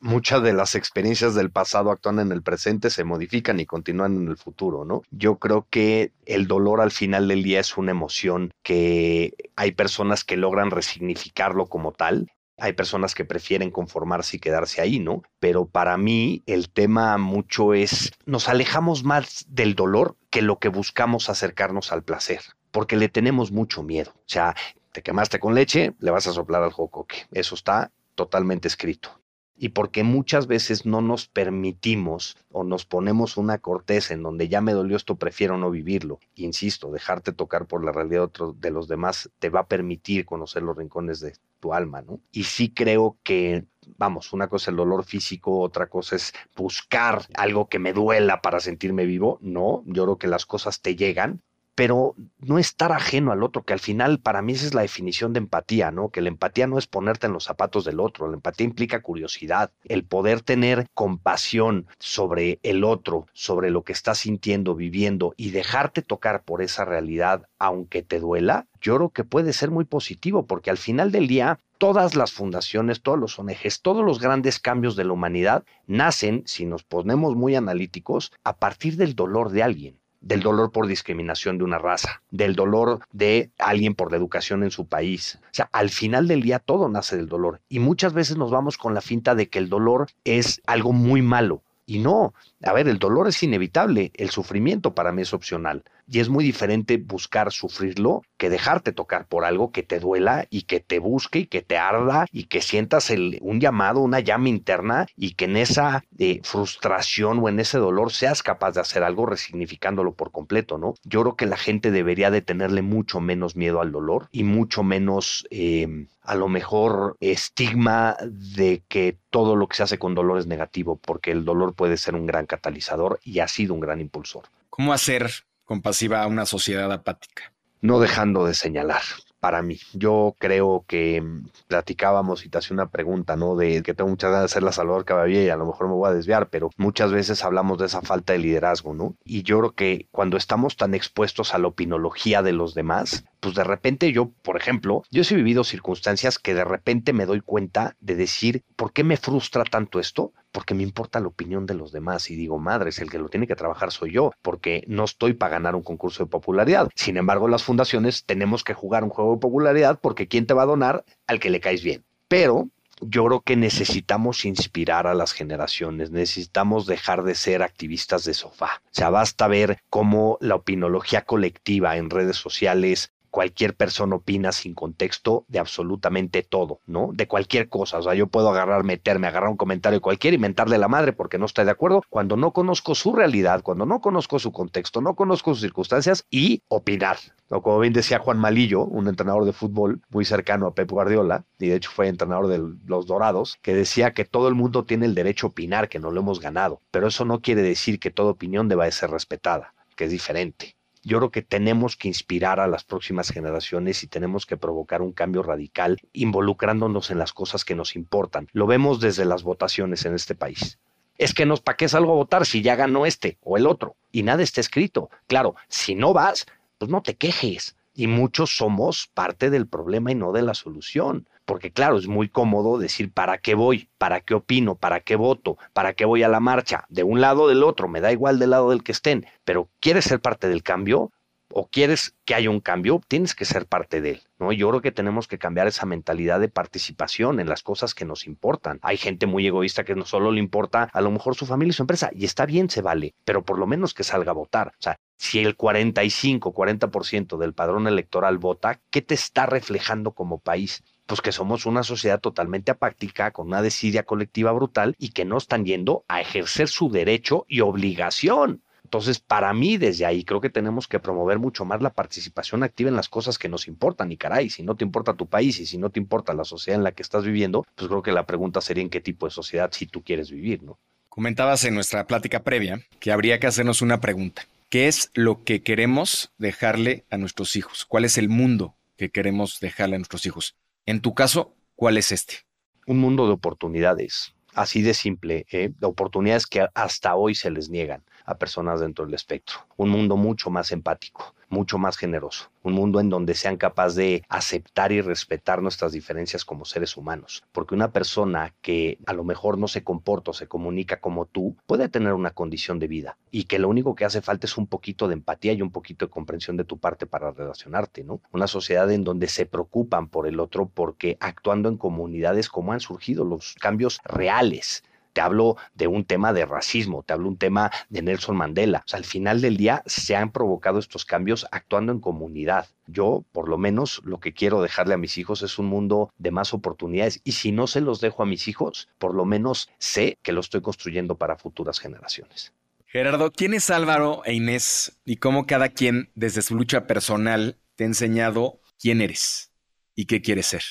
muchas 0.00 0.42
de 0.42 0.52
las 0.52 0.74
experiencias 0.74 1.34
del 1.34 1.50
pasado 1.50 1.90
actúan 1.90 2.20
en 2.20 2.30
el 2.30 2.42
presente, 2.42 2.90
se 2.90 3.04
modifican 3.04 3.58
y 3.58 3.66
continúan 3.66 4.16
en 4.16 4.28
el 4.28 4.36
futuro, 4.36 4.84
¿no? 4.84 5.02
Yo 5.10 5.38
creo 5.38 5.66
que 5.70 6.12
el 6.26 6.46
dolor 6.46 6.80
al 6.80 6.90
final 6.90 7.26
del 7.26 7.42
día 7.42 7.60
es 7.60 7.76
una 7.78 7.90
emoción 7.90 8.52
que 8.62 9.34
hay 9.56 9.72
personas 9.72 10.24
que 10.24 10.36
logran 10.36 10.70
resignificarlo 10.70 11.66
como 11.66 11.92
tal 11.92 12.28
hay 12.58 12.74
personas 12.74 13.16
que 13.16 13.24
prefieren 13.24 13.72
conformarse 13.72 14.36
y 14.36 14.40
quedarse 14.40 14.80
ahí, 14.80 15.00
¿no? 15.00 15.22
Pero 15.40 15.66
para 15.66 15.96
mí 15.96 16.44
el 16.46 16.70
tema 16.70 17.18
mucho 17.18 17.74
es, 17.74 18.12
nos 18.24 18.48
alejamos 18.48 19.02
más 19.02 19.46
del 19.48 19.74
dolor 19.74 20.16
que 20.30 20.42
lo 20.42 20.60
que 20.60 20.68
buscamos 20.68 21.28
acercarnos 21.28 21.90
al 21.90 22.04
placer, 22.04 22.40
porque 22.70 22.96
le 22.96 23.08
tenemos 23.08 23.50
mucho 23.50 23.82
miedo. 23.82 24.12
O 24.14 24.28
sea, 24.28 24.54
te 24.92 25.02
quemaste 25.02 25.40
con 25.40 25.56
leche, 25.56 25.94
le 25.98 26.12
vas 26.12 26.28
a 26.28 26.32
soplar 26.32 26.62
al 26.62 26.70
jocoque. 26.72 27.26
Eso 27.32 27.56
está 27.56 27.90
totalmente 28.14 28.68
escrito. 28.68 29.20
Y 29.54 29.68
porque 29.70 30.02
muchas 30.02 30.46
veces 30.46 30.86
no 30.86 31.02
nos 31.02 31.28
permitimos 31.28 32.36
o 32.50 32.64
nos 32.64 32.84
ponemos 32.84 33.36
una 33.36 33.58
corteza 33.58 34.14
en 34.14 34.22
donde 34.22 34.48
ya 34.48 34.60
me 34.60 34.72
dolió 34.72 34.96
esto, 34.96 35.16
prefiero 35.16 35.56
no 35.58 35.70
vivirlo. 35.70 36.18
Insisto, 36.34 36.90
dejarte 36.90 37.32
tocar 37.32 37.66
por 37.66 37.84
la 37.84 37.92
realidad 37.92 38.30
de 38.56 38.70
los 38.70 38.88
demás 38.88 39.30
te 39.38 39.50
va 39.50 39.60
a 39.60 39.66
permitir 39.66 40.24
conocer 40.24 40.62
los 40.62 40.76
rincones 40.76 41.20
de 41.20 41.34
tu 41.60 41.74
alma, 41.74 42.02
¿no? 42.02 42.20
Y 42.32 42.44
sí 42.44 42.72
creo 42.72 43.18
que 43.22 43.66
vamos, 43.96 44.32
una 44.32 44.48
cosa 44.48 44.64
es 44.64 44.68
el 44.68 44.76
dolor 44.76 45.04
físico, 45.04 45.60
otra 45.60 45.88
cosa 45.88 46.16
es 46.16 46.32
buscar 46.56 47.26
algo 47.34 47.68
que 47.68 47.78
me 47.78 47.92
duela 47.92 48.40
para 48.40 48.60
sentirme 48.60 49.04
vivo. 49.04 49.38
No, 49.40 49.82
yo 49.86 50.04
creo 50.04 50.18
que 50.18 50.26
las 50.26 50.46
cosas 50.46 50.80
te 50.80 50.96
llegan, 50.96 51.42
pero 51.74 52.14
no 52.38 52.58
estar 52.58 52.92
ajeno 52.92 53.32
al 53.32 53.42
otro, 53.42 53.62
que 53.62 53.72
al 53.72 53.80
final 53.80 54.20
para 54.20 54.42
mí 54.42 54.52
esa 54.52 54.66
es 54.66 54.74
la 54.74 54.82
definición 54.82 55.32
de 55.32 55.38
empatía, 55.38 55.90
¿no? 55.90 56.10
Que 56.10 56.20
la 56.20 56.28
empatía 56.28 56.66
no 56.66 56.78
es 56.78 56.86
ponerte 56.86 57.26
en 57.26 57.32
los 57.32 57.44
zapatos 57.44 57.84
del 57.84 58.00
otro, 58.00 58.28
la 58.28 58.34
empatía 58.34 58.66
implica 58.66 59.00
curiosidad, 59.00 59.70
el 59.84 60.04
poder 60.04 60.42
tener 60.42 60.86
compasión 60.94 61.86
sobre 61.98 62.58
el 62.62 62.84
otro, 62.84 63.26
sobre 63.32 63.70
lo 63.70 63.82
que 63.82 63.92
estás 63.92 64.18
sintiendo, 64.18 64.74
viviendo 64.74 65.34
y 65.36 65.50
dejarte 65.50 66.02
tocar 66.02 66.42
por 66.44 66.62
esa 66.62 66.84
realidad, 66.84 67.48
aunque 67.58 68.02
te 68.02 68.20
duela, 68.20 68.66
yo 68.80 68.96
creo 68.96 69.10
que 69.10 69.24
puede 69.24 69.52
ser 69.52 69.70
muy 69.70 69.84
positivo, 69.84 70.46
porque 70.46 70.70
al 70.70 70.78
final 70.78 71.12
del 71.12 71.28
día 71.28 71.58
todas 71.78 72.14
las 72.14 72.32
fundaciones, 72.32 73.02
todos 73.02 73.18
los 73.18 73.38
ONGs, 73.38 73.82
todos 73.82 74.04
los 74.04 74.20
grandes 74.20 74.58
cambios 74.60 74.94
de 74.94 75.04
la 75.04 75.12
humanidad 75.12 75.64
nacen, 75.86 76.42
si 76.46 76.66
nos 76.66 76.84
ponemos 76.84 77.34
muy 77.34 77.54
analíticos, 77.54 78.32
a 78.44 78.56
partir 78.56 78.96
del 78.96 79.14
dolor 79.14 79.50
de 79.50 79.62
alguien 79.62 80.01
del 80.22 80.40
dolor 80.40 80.72
por 80.72 80.86
discriminación 80.86 81.58
de 81.58 81.64
una 81.64 81.78
raza, 81.78 82.22
del 82.30 82.54
dolor 82.54 83.00
de 83.12 83.50
alguien 83.58 83.94
por 83.94 84.10
la 84.10 84.16
educación 84.16 84.62
en 84.62 84.70
su 84.70 84.86
país. 84.86 85.38
O 85.42 85.54
sea, 85.54 85.68
al 85.72 85.90
final 85.90 86.28
del 86.28 86.42
día 86.42 86.58
todo 86.58 86.88
nace 86.88 87.16
del 87.16 87.28
dolor 87.28 87.60
y 87.68 87.80
muchas 87.80 88.14
veces 88.14 88.36
nos 88.36 88.50
vamos 88.50 88.78
con 88.78 88.94
la 88.94 89.00
finta 89.00 89.34
de 89.34 89.48
que 89.48 89.58
el 89.58 89.68
dolor 89.68 90.06
es 90.24 90.62
algo 90.66 90.92
muy 90.92 91.20
malo. 91.20 91.62
Y 91.84 91.98
no, 91.98 92.32
a 92.62 92.72
ver, 92.72 92.88
el 92.88 92.98
dolor 92.98 93.28
es 93.28 93.42
inevitable, 93.42 94.12
el 94.14 94.30
sufrimiento 94.30 94.94
para 94.94 95.12
mí 95.12 95.22
es 95.22 95.34
opcional. 95.34 95.82
Y 96.06 96.20
es 96.20 96.28
muy 96.28 96.44
diferente 96.44 96.96
buscar 96.96 97.52
sufrirlo 97.52 98.22
que 98.36 98.50
dejarte 98.50 98.92
tocar 98.92 99.26
por 99.26 99.44
algo 99.44 99.70
que 99.70 99.82
te 99.82 100.00
duela 100.00 100.46
y 100.50 100.62
que 100.62 100.80
te 100.80 100.98
busque 100.98 101.40
y 101.40 101.46
que 101.46 101.62
te 101.62 101.78
arda 101.78 102.26
y 102.32 102.44
que 102.44 102.60
sientas 102.60 103.10
el, 103.10 103.38
un 103.40 103.60
llamado, 103.60 104.00
una 104.00 104.20
llama 104.20 104.48
interna 104.48 105.06
y 105.16 105.34
que 105.34 105.44
en 105.44 105.56
esa 105.56 106.04
eh, 106.18 106.40
frustración 106.42 107.38
o 107.38 107.48
en 107.48 107.60
ese 107.60 107.78
dolor 107.78 108.12
seas 108.12 108.42
capaz 108.42 108.72
de 108.72 108.80
hacer 108.80 109.04
algo 109.04 109.26
resignificándolo 109.26 110.14
por 110.14 110.32
completo, 110.32 110.76
¿no? 110.76 110.94
Yo 111.04 111.22
creo 111.22 111.36
que 111.36 111.46
la 111.46 111.56
gente 111.56 111.90
debería 111.90 112.30
de 112.30 112.42
tenerle 112.42 112.82
mucho 112.82 113.20
menos 113.20 113.54
miedo 113.54 113.80
al 113.80 113.92
dolor 113.92 114.28
y 114.32 114.44
mucho 114.44 114.82
menos... 114.82 115.46
Eh, 115.50 116.06
a 116.24 116.36
lo 116.36 116.48
mejor 116.48 117.16
estigma 117.20 118.16
de 118.22 118.82
que 118.88 119.18
todo 119.30 119.56
lo 119.56 119.66
que 119.66 119.76
se 119.76 119.82
hace 119.82 119.98
con 119.98 120.14
dolor 120.14 120.38
es 120.38 120.46
negativo, 120.46 120.96
porque 120.96 121.32
el 121.32 121.44
dolor 121.44 121.74
puede 121.74 121.96
ser 121.96 122.14
un 122.14 122.26
gran 122.26 122.46
catalizador 122.46 123.18
y 123.24 123.40
ha 123.40 123.48
sido 123.48 123.74
un 123.74 123.80
gran 123.80 124.00
impulsor. 124.00 124.44
¿Cómo 124.70 124.92
hacer 124.92 125.32
compasiva 125.72 126.22
a 126.22 126.26
una 126.26 126.44
sociedad 126.44 126.92
apática? 126.92 127.54
No 127.80 127.98
dejando 127.98 128.44
de 128.44 128.52
señalar, 128.52 129.00
para 129.40 129.62
mí. 129.62 129.78
Yo 129.94 130.36
creo 130.38 130.84
que 130.86 131.22
mm, 131.22 131.46
platicábamos 131.66 132.44
y 132.44 132.50
te 132.50 132.58
hacía 132.58 132.74
una 132.74 132.90
pregunta, 132.90 133.36
¿no? 133.36 133.56
De 133.56 133.82
que 133.82 133.94
tengo 133.94 134.10
muchas 134.10 134.32
ganas 134.32 134.50
de 134.50 134.52
ser 134.52 134.62
la 134.62 134.72
Salvador 134.72 135.06
Caballé 135.06 135.44
y 135.44 135.48
a 135.48 135.56
lo 135.56 135.64
mejor 135.64 135.88
me 135.88 135.94
voy 135.94 136.10
a 136.10 136.12
desviar, 136.12 136.50
pero 136.50 136.68
muchas 136.76 137.10
veces 137.10 137.42
hablamos 137.42 137.78
de 137.78 137.86
esa 137.86 138.02
falta 138.02 138.34
de 138.34 138.40
liderazgo, 138.40 138.92
¿no? 138.92 139.16
Y 139.24 139.44
yo 139.44 139.60
creo 139.60 139.72
que 139.72 140.08
cuando 140.10 140.36
estamos 140.36 140.76
tan 140.76 140.92
expuestos 140.92 141.54
a 141.54 141.58
la 141.58 141.68
opinología 141.68 142.42
de 142.42 142.52
los 142.52 142.74
demás, 142.74 143.24
pues 143.40 143.54
de 143.54 143.64
repente 143.64 144.12
yo, 144.12 144.30
por 144.42 144.58
ejemplo, 144.58 145.04
yo 145.10 145.22
he 145.22 145.34
vivido 145.34 145.64
circunstancias 145.64 146.38
que 146.38 146.52
de 146.52 146.64
repente 146.64 147.14
me 147.14 147.24
doy 147.24 147.40
cuenta 147.40 147.96
de 148.00 148.14
decir, 148.14 148.62
¿por 148.76 148.92
qué 148.92 149.04
me 149.04 149.16
frustra 149.16 149.64
tanto 149.64 150.00
esto? 150.00 150.34
Porque 150.52 150.74
me 150.74 150.82
importa 150.82 151.20
la 151.20 151.28
opinión 151.28 151.66
de 151.66 151.74
los 151.74 151.92
demás 151.92 152.30
y 152.30 152.36
digo, 152.36 152.58
madres, 152.58 152.98
el 153.00 153.10
que 153.10 153.18
lo 153.18 153.28
tiene 153.28 153.46
que 153.46 153.56
trabajar 153.56 153.90
soy 153.90 154.12
yo, 154.12 154.32
porque 154.42 154.84
no 154.86 155.04
estoy 155.04 155.32
para 155.32 155.52
ganar 155.52 155.74
un 155.74 155.82
concurso 155.82 156.22
de 156.22 156.30
popularidad. 156.30 156.88
Sin 156.94 157.16
embargo, 157.16 157.48
las 157.48 157.64
fundaciones 157.64 158.24
tenemos 158.24 158.62
que 158.62 158.74
jugar 158.74 159.02
un 159.02 159.10
juego 159.10 159.34
de 159.34 159.40
popularidad 159.40 159.98
porque 160.00 160.28
¿quién 160.28 160.46
te 160.46 160.54
va 160.54 160.62
a 160.62 160.66
donar? 160.66 161.04
Al 161.26 161.40
que 161.40 161.50
le 161.50 161.60
caes 161.60 161.82
bien. 161.82 162.04
Pero 162.28 162.68
yo 163.02 163.24
creo 163.24 163.40
que 163.40 163.56
necesitamos 163.56 164.44
inspirar 164.44 165.06
a 165.06 165.14
las 165.14 165.32
generaciones, 165.32 166.10
necesitamos 166.10 166.86
dejar 166.86 167.24
de 167.24 167.34
ser 167.34 167.62
activistas 167.62 168.24
de 168.24 168.34
sofá. 168.34 168.82
O 168.86 168.90
sea, 168.92 169.10
basta 169.10 169.48
ver 169.48 169.80
cómo 169.90 170.38
la 170.40 170.54
opinología 170.54 171.22
colectiva 171.22 171.96
en 171.96 172.10
redes 172.10 172.36
sociales 172.36 173.11
cualquier 173.32 173.74
persona 173.74 174.16
opina 174.16 174.52
sin 174.52 174.74
contexto 174.74 175.46
de 175.48 175.58
absolutamente 175.58 176.42
todo, 176.42 176.80
¿no? 176.86 177.10
De 177.14 177.26
cualquier 177.26 177.70
cosa. 177.70 177.98
O 177.98 178.02
sea, 178.02 178.14
yo 178.14 178.26
puedo 178.26 178.50
agarrar, 178.50 178.84
meterme, 178.84 179.26
agarrar 179.26 179.48
un 179.48 179.56
comentario 179.56 179.96
de 179.96 180.02
cualquiera 180.02 180.34
y 180.34 180.38
mentarle 180.38 180.76
la 180.76 180.86
madre 180.86 181.14
porque 181.14 181.38
no 181.38 181.46
estoy 181.46 181.64
de 181.64 181.70
acuerdo 181.70 182.02
cuando 182.10 182.36
no 182.36 182.52
conozco 182.52 182.94
su 182.94 183.14
realidad, 183.14 183.62
cuando 183.62 183.86
no 183.86 184.00
conozco 184.00 184.38
su 184.38 184.52
contexto, 184.52 185.00
no 185.00 185.14
conozco 185.14 185.54
sus 185.54 185.62
circunstancias 185.62 186.26
y 186.30 186.62
opinar. 186.68 187.16
Como 187.48 187.78
bien 187.80 187.94
decía 187.94 188.18
Juan 188.18 188.38
Malillo, 188.38 188.84
un 188.84 189.08
entrenador 189.08 189.46
de 189.46 189.52
fútbol 189.54 190.02
muy 190.10 190.26
cercano 190.26 190.66
a 190.66 190.74
Pep 190.74 190.90
Guardiola, 190.90 191.44
y 191.58 191.68
de 191.68 191.76
hecho 191.76 191.90
fue 191.90 192.08
entrenador 192.08 192.48
de 192.48 192.62
los 192.86 193.06
Dorados, 193.06 193.58
que 193.62 193.74
decía 193.74 194.12
que 194.12 194.26
todo 194.26 194.48
el 194.48 194.54
mundo 194.54 194.84
tiene 194.84 195.06
el 195.06 195.14
derecho 195.14 195.46
a 195.46 195.50
opinar, 195.50 195.88
que 195.88 195.98
no 195.98 196.10
lo 196.10 196.20
hemos 196.20 196.40
ganado, 196.40 196.80
pero 196.90 197.08
eso 197.08 197.24
no 197.24 197.40
quiere 197.40 197.62
decir 197.62 197.98
que 197.98 198.10
toda 198.10 198.30
opinión 198.30 198.68
deba 198.68 198.84
de 198.84 198.92
ser 198.92 199.10
respetada. 199.10 199.74
que 199.96 200.04
es 200.04 200.10
diferente. 200.10 200.74
Yo 201.02 201.18
creo 201.18 201.30
que 201.30 201.42
tenemos 201.42 201.96
que 201.96 202.08
inspirar 202.08 202.60
a 202.60 202.68
las 202.68 202.84
próximas 202.84 203.30
generaciones 203.30 204.02
y 204.04 204.06
tenemos 204.06 204.46
que 204.46 204.56
provocar 204.56 205.02
un 205.02 205.12
cambio 205.12 205.42
radical 205.42 205.98
involucrándonos 206.12 207.10
en 207.10 207.18
las 207.18 207.32
cosas 207.32 207.64
que 207.64 207.74
nos 207.74 207.96
importan. 207.96 208.48
Lo 208.52 208.66
vemos 208.66 209.00
desde 209.00 209.24
las 209.24 209.42
votaciones 209.42 210.04
en 210.04 210.14
este 210.14 210.34
país. 210.36 210.78
Es 211.18 211.34
que 211.34 211.44
nos 211.44 211.60
pa' 211.60 211.76
qué 211.76 211.88
salgo 211.88 212.12
a 212.12 212.16
votar 212.16 212.46
si 212.46 212.62
ya 212.62 212.76
ganó 212.76 213.04
este 213.04 213.38
o 213.42 213.56
el 213.56 213.66
otro 213.66 213.96
y 214.12 214.22
nada 214.22 214.42
está 214.42 214.60
escrito. 214.60 215.10
Claro, 215.26 215.56
si 215.68 215.94
no 215.94 216.12
vas, 216.12 216.46
pues 216.78 216.90
no 216.90 217.02
te 217.02 217.16
quejes. 217.16 217.76
Y 217.94 218.06
muchos 218.06 218.56
somos 218.56 219.10
parte 219.12 219.50
del 219.50 219.66
problema 219.66 220.12
y 220.12 220.14
no 220.14 220.32
de 220.32 220.42
la 220.42 220.54
solución. 220.54 221.28
Porque 221.44 221.70
claro, 221.70 221.98
es 221.98 222.06
muy 222.06 222.28
cómodo 222.28 222.78
decir 222.78 223.12
para 223.12 223.38
qué 223.38 223.54
voy, 223.54 223.88
para 223.98 224.20
qué 224.20 224.34
opino, 224.34 224.74
para 224.74 225.00
qué 225.00 225.16
voto, 225.16 225.58
para 225.72 225.94
qué 225.94 226.04
voy 226.04 226.22
a 226.22 226.28
la 226.28 226.40
marcha, 226.40 226.84
de 226.88 227.02
un 227.02 227.20
lado 227.20 227.42
o 227.42 227.48
del 227.48 227.62
otro, 227.62 227.88
me 227.88 228.00
da 228.00 228.12
igual 228.12 228.38
del 228.38 228.50
lado 228.50 228.70
del 228.70 228.82
que 228.82 228.92
estén, 228.92 229.26
pero 229.44 229.68
¿quieres 229.80 230.04
ser 230.04 230.20
parte 230.20 230.48
del 230.48 230.62
cambio? 230.62 231.10
o 231.52 231.68
quieres 231.68 232.14
que 232.24 232.34
haya 232.34 232.50
un 232.50 232.60
cambio, 232.60 233.00
tienes 233.08 233.34
que 233.34 233.44
ser 233.44 233.66
parte 233.66 234.00
de 234.00 234.12
él, 234.12 234.22
¿no? 234.38 234.52
Yo 234.52 234.68
creo 234.70 234.80
que 234.80 234.92
tenemos 234.92 235.28
que 235.28 235.38
cambiar 235.38 235.66
esa 235.66 235.86
mentalidad 235.86 236.40
de 236.40 236.48
participación 236.48 237.40
en 237.40 237.48
las 237.48 237.62
cosas 237.62 237.94
que 237.94 238.04
nos 238.04 238.26
importan. 238.26 238.78
Hay 238.82 238.96
gente 238.96 239.26
muy 239.26 239.46
egoísta 239.46 239.84
que 239.84 239.94
no 239.94 240.04
solo 240.04 240.30
le 240.30 240.40
importa 240.40 240.88
a 240.92 241.00
lo 241.00 241.10
mejor 241.10 241.34
su 241.34 241.46
familia 241.46 241.70
y 241.70 241.74
su 241.74 241.82
empresa, 241.82 242.10
y 242.12 242.24
está 242.24 242.46
bien, 242.46 242.70
se 242.70 242.82
vale, 242.82 243.14
pero 243.24 243.44
por 243.44 243.58
lo 243.58 243.66
menos 243.66 243.94
que 243.94 244.04
salga 244.04 244.30
a 244.30 244.34
votar. 244.34 244.68
O 244.68 244.82
sea, 244.82 244.98
si 245.16 245.38
el 245.38 245.56
45, 245.56 246.52
40% 246.52 247.38
del 247.38 247.54
padrón 247.54 247.86
electoral 247.86 248.38
vota, 248.38 248.80
¿qué 248.90 249.02
te 249.02 249.14
está 249.14 249.46
reflejando 249.46 250.12
como 250.12 250.38
país? 250.38 250.82
Pues 251.06 251.20
que 251.20 251.32
somos 251.32 251.66
una 251.66 251.82
sociedad 251.82 252.20
totalmente 252.20 252.70
apática, 252.70 253.30
con 253.30 253.48
una 253.48 253.62
desidia 253.62 254.04
colectiva 254.04 254.52
brutal 254.52 254.94
y 254.98 255.10
que 255.10 255.24
no 255.24 255.38
están 255.38 255.64
yendo 255.64 256.04
a 256.08 256.20
ejercer 256.20 256.68
su 256.68 256.90
derecho 256.90 257.44
y 257.48 257.60
obligación. 257.60 258.62
Entonces, 258.92 259.20
para 259.20 259.54
mí, 259.54 259.78
desde 259.78 260.04
ahí 260.04 260.22
creo 260.22 260.42
que 260.42 260.50
tenemos 260.50 260.86
que 260.86 261.00
promover 261.00 261.38
mucho 261.38 261.64
más 261.64 261.80
la 261.80 261.94
participación 261.94 262.62
activa 262.62 262.90
en 262.90 262.96
las 262.96 263.08
cosas 263.08 263.38
que 263.38 263.48
nos 263.48 263.66
importan. 263.66 264.12
Y 264.12 264.18
caray, 264.18 264.50
si 264.50 264.62
no 264.62 264.74
te 264.74 264.84
importa 264.84 265.14
tu 265.14 265.26
país 265.26 265.58
y 265.60 265.66
si 265.66 265.78
no 265.78 265.88
te 265.88 265.98
importa 265.98 266.34
la 266.34 266.44
sociedad 266.44 266.78
en 266.78 266.84
la 266.84 266.92
que 266.92 267.02
estás 267.02 267.24
viviendo, 267.24 267.66
pues 267.74 267.88
creo 267.88 268.02
que 268.02 268.12
la 268.12 268.26
pregunta 268.26 268.60
sería 268.60 268.82
en 268.82 268.90
qué 268.90 269.00
tipo 269.00 269.26
de 269.26 269.30
sociedad 269.30 269.70
si 269.72 269.86
tú 269.86 270.02
quieres 270.02 270.30
vivir, 270.30 270.62
¿no? 270.62 270.78
Comentabas 271.08 271.64
en 271.64 271.74
nuestra 271.74 272.06
plática 272.06 272.42
previa 272.42 272.82
que 273.00 273.12
habría 273.12 273.40
que 273.40 273.46
hacernos 273.46 273.80
una 273.80 273.98
pregunta. 274.00 274.42
¿Qué 274.68 274.88
es 274.88 275.10
lo 275.14 275.42
que 275.42 275.62
queremos 275.62 276.30
dejarle 276.36 277.04
a 277.10 277.16
nuestros 277.16 277.56
hijos? 277.56 277.86
¿Cuál 277.86 278.04
es 278.04 278.18
el 278.18 278.28
mundo 278.28 278.74
que 278.98 279.10
queremos 279.10 279.58
dejarle 279.60 279.96
a 279.96 279.98
nuestros 279.98 280.26
hijos? 280.26 280.54
En 280.86 281.00
tu 281.00 281.14
caso, 281.14 281.54
¿cuál 281.76 281.96
es 281.96 282.12
este? 282.12 282.38
Un 282.86 282.98
mundo 282.98 283.26
de 283.26 283.32
oportunidades, 283.32 284.34
así 284.54 284.82
de 284.82 284.94
simple, 284.94 285.46
¿eh? 285.50 285.70
de 285.78 285.86
oportunidades 285.86 286.46
que 286.46 286.66
hasta 286.74 287.14
hoy 287.14 287.34
se 287.34 287.50
les 287.50 287.68
niegan 287.70 288.02
a 288.24 288.36
personas 288.36 288.80
dentro 288.80 289.04
del 289.04 289.14
espectro. 289.14 289.58
Un 289.76 289.90
mundo 289.90 290.16
mucho 290.16 290.50
más 290.50 290.72
empático, 290.72 291.34
mucho 291.48 291.78
más 291.78 291.96
generoso, 291.96 292.50
un 292.62 292.72
mundo 292.72 292.98
en 292.98 293.10
donde 293.10 293.34
sean 293.34 293.56
capaces 293.56 293.96
de 293.96 294.22
aceptar 294.28 294.90
y 294.90 295.00
respetar 295.02 295.62
nuestras 295.62 295.92
diferencias 295.92 296.44
como 296.44 296.64
seres 296.64 296.96
humanos, 296.96 297.44
porque 297.52 297.74
una 297.74 297.92
persona 297.92 298.54
que 298.62 298.98
a 299.06 299.12
lo 299.12 299.22
mejor 299.22 299.58
no 299.58 299.68
se 299.68 299.84
comporta 299.84 300.30
o 300.30 300.34
se 300.34 300.46
comunica 300.46 301.00
como 301.00 301.26
tú 301.26 301.56
puede 301.66 301.88
tener 301.88 302.14
una 302.14 302.30
condición 302.30 302.78
de 302.78 302.88
vida 302.88 303.18
y 303.30 303.44
que 303.44 303.58
lo 303.58 303.68
único 303.68 303.94
que 303.94 304.04
hace 304.04 304.22
falta 304.22 304.46
es 304.46 304.56
un 304.56 304.66
poquito 304.66 305.08
de 305.08 305.14
empatía 305.14 305.52
y 305.52 305.62
un 305.62 305.70
poquito 305.70 306.06
de 306.06 306.10
comprensión 306.10 306.56
de 306.56 306.64
tu 306.64 306.78
parte 306.78 307.06
para 307.06 307.30
relacionarte, 307.30 308.02
¿no? 308.02 308.20
Una 308.32 308.46
sociedad 308.46 308.90
en 308.90 309.04
donde 309.04 309.28
se 309.28 309.44
preocupan 309.46 310.08
por 310.08 310.26
el 310.26 310.40
otro 310.40 310.70
porque 310.72 311.18
actuando 311.20 311.68
en 311.68 311.76
comunidades 311.76 312.48
como 312.48 312.72
han 312.72 312.80
surgido 312.80 313.24
los 313.24 313.54
cambios 313.60 314.00
reales 314.04 314.84
te 315.12 315.20
hablo 315.20 315.56
de 315.74 315.86
un 315.86 316.04
tema 316.04 316.32
de 316.32 316.44
racismo, 316.44 317.02
te 317.02 317.12
hablo 317.12 317.28
un 317.28 317.36
tema 317.36 317.70
de 317.88 318.02
Nelson 318.02 318.36
Mandela. 318.36 318.84
Al 318.92 319.04
final 319.04 319.40
del 319.40 319.56
día 319.56 319.82
se 319.86 320.16
han 320.16 320.32
provocado 320.32 320.78
estos 320.78 321.04
cambios 321.04 321.46
actuando 321.50 321.92
en 321.92 322.00
comunidad. 322.00 322.68
Yo, 322.86 323.24
por 323.32 323.48
lo 323.48 323.58
menos, 323.58 324.00
lo 324.04 324.20
que 324.20 324.32
quiero 324.32 324.62
dejarle 324.62 324.94
a 324.94 324.98
mis 324.98 325.18
hijos 325.18 325.42
es 325.42 325.58
un 325.58 325.66
mundo 325.66 326.12
de 326.18 326.30
más 326.30 326.54
oportunidades. 326.54 327.20
Y 327.24 327.32
si 327.32 327.52
no 327.52 327.66
se 327.66 327.80
los 327.80 328.00
dejo 328.00 328.22
a 328.22 328.26
mis 328.26 328.48
hijos, 328.48 328.88
por 328.98 329.14
lo 329.14 329.24
menos 329.24 329.68
sé 329.78 330.18
que 330.22 330.32
lo 330.32 330.40
estoy 330.40 330.62
construyendo 330.62 331.16
para 331.16 331.36
futuras 331.36 331.78
generaciones. 331.78 332.52
Gerardo, 332.86 333.32
¿quién 333.32 333.54
es 333.54 333.70
Álvaro 333.70 334.22
e 334.26 334.34
Inés 334.34 335.00
y 335.04 335.16
cómo 335.16 335.46
cada 335.46 335.70
quien, 335.70 336.10
desde 336.14 336.42
su 336.42 336.54
lucha 336.54 336.86
personal, 336.86 337.56
te 337.74 337.84
ha 337.84 337.86
enseñado 337.86 338.60
quién 338.78 339.00
eres 339.00 339.50
y 339.94 340.04
qué 340.04 340.20
quieres 340.20 340.46
ser? 340.46 340.62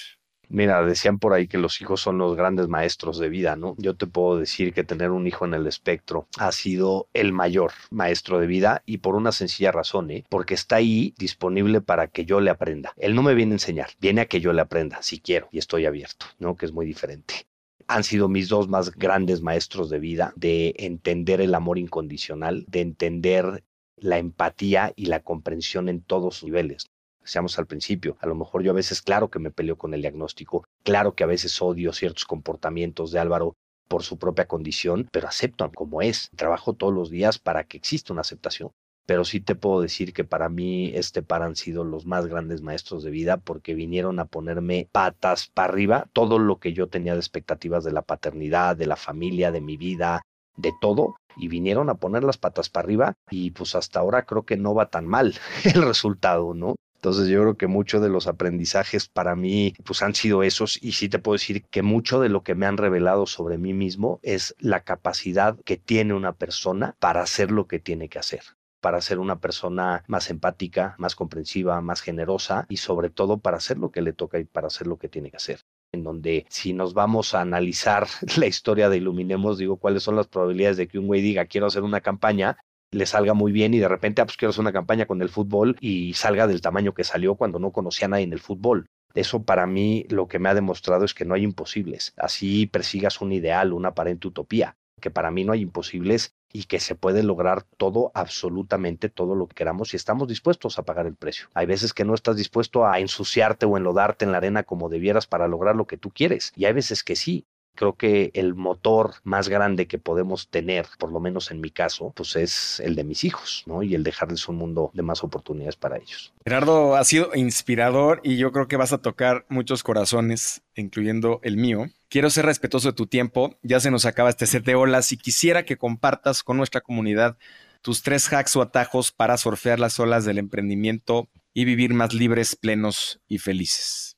Mira, 0.54 0.84
decían 0.84 1.18
por 1.18 1.32
ahí 1.32 1.47
que 1.47 1.58
los 1.58 1.80
hijos 1.80 2.02
son 2.02 2.18
los 2.18 2.36
grandes 2.36 2.68
maestros 2.68 3.18
de 3.18 3.30
vida, 3.30 3.56
¿no? 3.56 3.74
Yo 3.78 3.95
te 3.95 4.06
puedo 4.06 4.38
decir 4.38 4.74
que 4.74 4.84
tener 4.84 5.12
un 5.12 5.26
hijo 5.26 5.45
en 5.45 5.54
el 5.54 5.66
espectro 5.66 6.28
ha 6.38 6.52
sido 6.52 7.08
el 7.14 7.32
mayor 7.32 7.72
maestro 7.89 8.38
de 8.38 8.47
vida 8.47 8.84
y 8.86 8.97
por 8.97 9.16
una 9.16 9.32
sencilla 9.32 9.72
razón, 9.72 10.12
¿eh? 10.12 10.26
Porque 10.28 10.54
está 10.54 10.76
ahí 10.76 11.14
disponible 11.18 11.80
para 11.80 12.08
que 12.08 12.26
yo 12.26 12.41
le 12.41 12.49
aprenda. 12.49 12.91
Él 12.97 13.16
no 13.16 13.24
me 13.24 13.34
viene 13.34 13.54
a 13.54 13.56
enseñar, 13.56 13.91
viene 14.02 14.20
a 14.20 14.26
que 14.26 14.41
yo 14.41 14.52
le 14.52 14.62
aprenda, 14.62 15.02
si 15.02 15.22
quiero, 15.22 15.47
y 15.54 15.58
estoy 15.58 15.86
abierto, 15.86 16.26
¿no? 16.38 16.58
Que 16.58 16.66
es 16.66 16.74
muy 16.74 16.86
diferente 16.86 17.47
han 17.88 18.04
sido 18.06 18.30
mis 18.30 18.47
dos 18.47 18.70
más 18.70 18.91
grandes 18.91 19.41
maestros 19.41 19.89
de 19.89 19.99
vida, 19.99 20.32
de 20.38 20.76
entender 20.78 21.41
el 21.41 21.54
amor 21.54 21.78
incondicional, 21.78 22.64
de 22.70 22.80
entender 22.80 23.66
la 23.97 24.18
empatía 24.18 24.93
y 24.95 25.08
la 25.08 25.22
comprensión 25.22 25.89
en 25.89 26.02
todos 26.02 26.38
sus 26.38 26.45
niveles 26.45 26.91
decíamos 27.22 27.57
al 27.59 27.67
principio, 27.67 28.17
a 28.19 28.28
lo 28.28 28.36
mejor 28.36 28.63
yo 28.63 28.72
a 28.72 28.76
veces, 28.76 29.01
claro 29.01 29.30
que 29.30 29.39
me 29.39 29.51
peleo 29.51 29.78
con 29.78 29.93
el 29.93 30.01
diagnóstico, 30.01 30.65
claro 30.84 31.15
que 31.15 31.24
a 31.24 31.28
veces 31.28 31.61
odio 31.61 31.93
ciertos 31.93 32.26
comportamientos 32.26 33.11
de 33.11 33.19
Álvaro 33.19 33.55
por 33.88 34.03
su 34.03 34.17
propia 34.17 34.47
condición, 34.47 35.09
pero 35.11 35.28
acepto 35.28 35.69
como 35.74 36.01
es. 36.01 36.30
Trabajo 36.38 36.74
todos 36.74 36.93
los 36.93 37.09
días 37.09 37.39
para 37.39 37.65
que 37.65 37.76
exista 37.76 38.13
una 38.13 38.22
aceptación. 38.22 38.72
Pero 39.05 39.26
sí 39.26 39.41
te 39.41 39.55
puedo 39.55 39.82
decir 39.82 40.13
que 40.13 40.24
para 40.24 40.47
mí 40.47 40.91
este 40.95 41.22
par 41.24 41.41
han 41.41 41.57
sido 41.57 41.84
los 41.84 42.05
más 42.05 42.28
grandes 42.28 42.61
maestros 42.61 43.03
de 43.03 43.09
vida 43.09 43.36
porque 43.36 43.74
vinieron 43.74 44.19
a 44.19 44.26
ponerme 44.26 44.88
patas 44.93 45.47
para 45.47 45.74
arriba 45.74 46.07
todo 46.13 46.39
lo 46.39 46.59
que 46.59 46.72
yo 46.72 46.88
tenía 46.88 47.13
de 47.13 47.19
expectativas 47.19 47.84
de 47.84 47.91
la 47.91 48.03
paternidad, 48.03 48.78
de 48.78 48.86
la 48.86 48.95
familia, 48.95 49.51
de 49.51 49.59
mi 49.59 49.76
vida, 49.76 50.22
de 50.55 50.72
todo 50.80 51.15
y 51.36 51.47
vinieron 51.47 51.89
a 51.89 51.95
poner 51.95 52.24
las 52.24 52.38
patas 52.38 52.69
para 52.69 52.86
arriba 52.86 53.13
y 53.30 53.51
pues 53.51 53.76
hasta 53.76 53.99
ahora 53.99 54.26
creo 54.26 54.43
que 54.43 54.57
no 54.57 54.74
va 54.74 54.89
tan 54.89 55.07
mal 55.07 55.34
el 55.63 55.82
resultado, 55.82 56.53
¿no? 56.53 56.76
Entonces 57.04 57.30
yo 57.30 57.41
creo 57.41 57.58
que 57.58 57.66
muchos 57.66 57.99
de 57.99 58.10
los 58.10 58.28
aprendizajes 58.28 59.10
para 59.10 59.36
mí 59.36 59.74
pues 59.84 60.04
han 60.04 60.14
sido 60.14 60.43
esos 60.43 60.78
y 60.84 60.91
sí 60.91 61.10
te 61.10 61.18
puedo 61.18 61.34
decir 61.34 61.64
que 61.64 61.82
mucho 61.82 62.20
de 62.20 62.30
lo 62.30 62.43
que 62.43 62.54
me 62.54 62.68
han 62.68 62.78
revelado 62.78 63.26
sobre 63.26 63.58
mí 63.58 63.74
mismo 63.74 64.20
es 64.22 64.56
la 64.60 64.82
capacidad 64.82 65.58
que 65.66 65.78
tiene 65.78 66.14
una 66.14 66.34
persona 66.34 66.95
para 66.99 67.24
hacer 67.24 67.49
lo 67.49 67.66
que 67.66 67.80
tiene 67.80 68.08
que 68.08 68.20
hacer 68.20 68.41
para 68.82 68.99
ser 68.99 69.20
una 69.20 69.39
persona 69.39 70.04
más 70.08 70.30
empática, 70.30 70.95
más 70.97 71.16
comprensiva, 71.16 71.80
más 71.82 72.02
generosa 72.02 72.66
y 72.68 72.78
sobre 72.78 73.10
todo 73.10 73.38
para 73.38 73.58
hacer 73.58 73.78
lo 73.78 73.91
que 73.91 74.02
le 74.02 74.12
toca 74.12 74.39
y 74.39 74.43
para 74.43 74.68
hacer 74.68 74.88
lo 74.88 74.97
que 74.97 75.08
tiene 75.08 75.30
que 75.30 75.38
hacer. 75.38 75.62
En 75.93 76.04
donde 76.04 76.45
si 76.49 76.74
nos 76.74 76.93
vamos 76.93 77.36
a 77.36 77.41
analizar 77.41 78.08
la 78.38 78.47
historia 78.47 78.89
de 78.89 78.97
Iluminemos, 78.97 79.60
digo, 79.60 79.78
cuáles 79.78 80.04
son 80.04 80.16
las 80.16 80.28
probabilidades 80.28 80.78
de 80.78 80.88
que 80.88 80.97
un 80.97 81.08
güey 81.08 81.22
diga 81.22 81.45
quiero 81.45 81.68
hacer 81.68 81.84
una 81.84 82.02
campaña, 82.02 82.58
le 82.92 83.06
salga 83.06 83.34
muy 83.34 83.52
bien 83.52 83.74
y 83.74 83.80
de 83.80 83.88
repente, 83.88 84.22
ah, 84.22 84.26
pues 84.26 84.38
quiero 84.38 84.50
hacer 84.50 84.62
una 84.62 84.74
campaña 84.74 85.06
con 85.06 85.22
el 85.22 85.30
fútbol 85.30 85.78
y 85.80 86.14
salga 86.14 86.48
del 86.48 86.62
tamaño 86.62 86.94
que 86.94 87.04
salió 87.04 87.36
cuando 87.36 87.58
no 87.58 87.72
conocía 87.72 88.06
a 88.06 88.10
nadie 88.10 88.26
en 88.26 88.34
el 88.34 88.39
fútbol. 88.39 88.88
Eso 89.14 89.44
para 89.44 89.66
mí 89.66 90.06
lo 90.10 90.28
que 90.28 90.39
me 90.39 90.50
ha 90.50 90.54
demostrado 90.54 91.06
es 91.06 91.14
que 91.14 91.26
no 91.26 91.34
hay 91.34 91.44
imposibles. 91.44 92.14
Así 92.18 92.68
persigas 92.68 93.22
un 93.22 93.32
ideal, 93.32 93.74
una 93.74 93.89
aparente 93.89 94.28
utopía, 94.28 94.78
que 95.00 95.12
para 95.12 95.32
mí 95.32 95.44
no 95.44 95.54
hay 95.54 95.62
imposibles 95.62 96.36
y 96.54 96.66
que 96.66 96.80
se 96.80 96.96
puede 96.96 97.24
lograr 97.24 97.64
todo, 97.78 98.12
absolutamente 98.14 99.10
todo 99.10 99.36
lo 99.36 99.48
que 99.48 99.56
queramos 99.56 99.94
y 99.94 99.98
estamos 99.98 100.28
dispuestos 100.28 100.78
a 100.78 100.84
pagar 100.84 101.08
el 101.08 101.16
precio. 101.16 101.48
Hay 101.54 101.66
veces 101.66 101.94
que 101.94 102.06
no 102.06 102.14
estás 102.14 102.36
dispuesto 102.36 102.86
a 102.86 103.00
ensuciarte 103.00 103.66
o 103.66 103.78
enlodarte 103.78 104.26
en 104.26 104.32
la 104.32 104.38
arena 104.38 104.64
como 104.64 104.89
debieras 104.89 105.28
para 105.28 105.48
lograr 105.48 105.76
lo 105.76 105.88
que 105.88 105.98
tú 105.98 106.12
quieres 106.12 106.52
y 106.56 106.66
hay 106.66 106.74
veces 106.74 107.04
que 107.04 107.16
sí. 107.16 107.46
Creo 107.76 107.93
que 107.93 108.32
el 108.34 108.53
motor 108.53 109.15
más 109.24 109.49
grande 109.49 109.88
que 109.88 109.97
podemos 109.97 110.49
tener, 110.49 110.88
por 110.99 111.11
lo 111.11 111.19
menos 111.19 111.51
en 111.51 111.61
mi 111.61 111.72
caso, 111.72 112.13
pues 112.15 112.36
es 112.36 112.80
el 112.82 112.95
de 112.95 113.03
mis 113.03 113.24
hijos, 113.24 113.63
¿no? 113.65 113.82
Y 113.84 113.95
el 113.95 114.03
dejarles 114.03 114.47
un 114.47 114.57
mundo 114.57 114.91
de 114.93 115.01
más 115.01 115.24
oportunidades 115.24 115.76
para 115.76 115.97
ellos. 115.97 116.34
Gerardo, 116.43 116.95
ha 116.95 117.03
sido 117.03 117.34
inspirador 117.34 118.22
y 118.24 118.38
yo 118.38 118.51
creo 118.51 118.67
que 118.67 118.78
vas 118.78 118.93
a 118.93 118.99
tocar 118.99 119.45
muchos 119.49 119.84
corazones, 119.84 120.61
incluyendo 120.76 121.39
el 121.43 121.57
mío. 121.57 121.88
Quiero 122.09 122.30
ser 122.30 122.45
respetuoso 122.45 122.89
de 122.89 122.95
tu 122.95 123.07
tiempo, 123.07 123.57
ya 123.63 123.80
se 123.80 123.91
nos 123.91 124.05
acaba 124.05 124.30
este 124.30 124.45
set 124.45 124.65
de 124.65 124.76
olas 124.76 125.11
y 125.11 125.17
quisiera 125.17 125.63
que 125.63 125.78
compartas 125.78 126.43
con 126.43 126.57
nuestra 126.57 126.82
comunidad 126.82 127.38
tus 127.82 128.03
tres 128.03 128.32
hacks 128.32 128.55
o 128.55 128.61
atajos 128.61 129.11
para 129.11 129.38
surfear 129.38 129.80
las 129.80 129.99
olas 129.99 130.26
del 130.26 130.38
emprendimiento 130.38 131.30
y 131.53 131.65
vivir 131.65 131.93
más 131.93 132.13
libres, 132.13 132.55
plenos 132.55 133.22
y 133.28 133.39
felices 133.39 134.17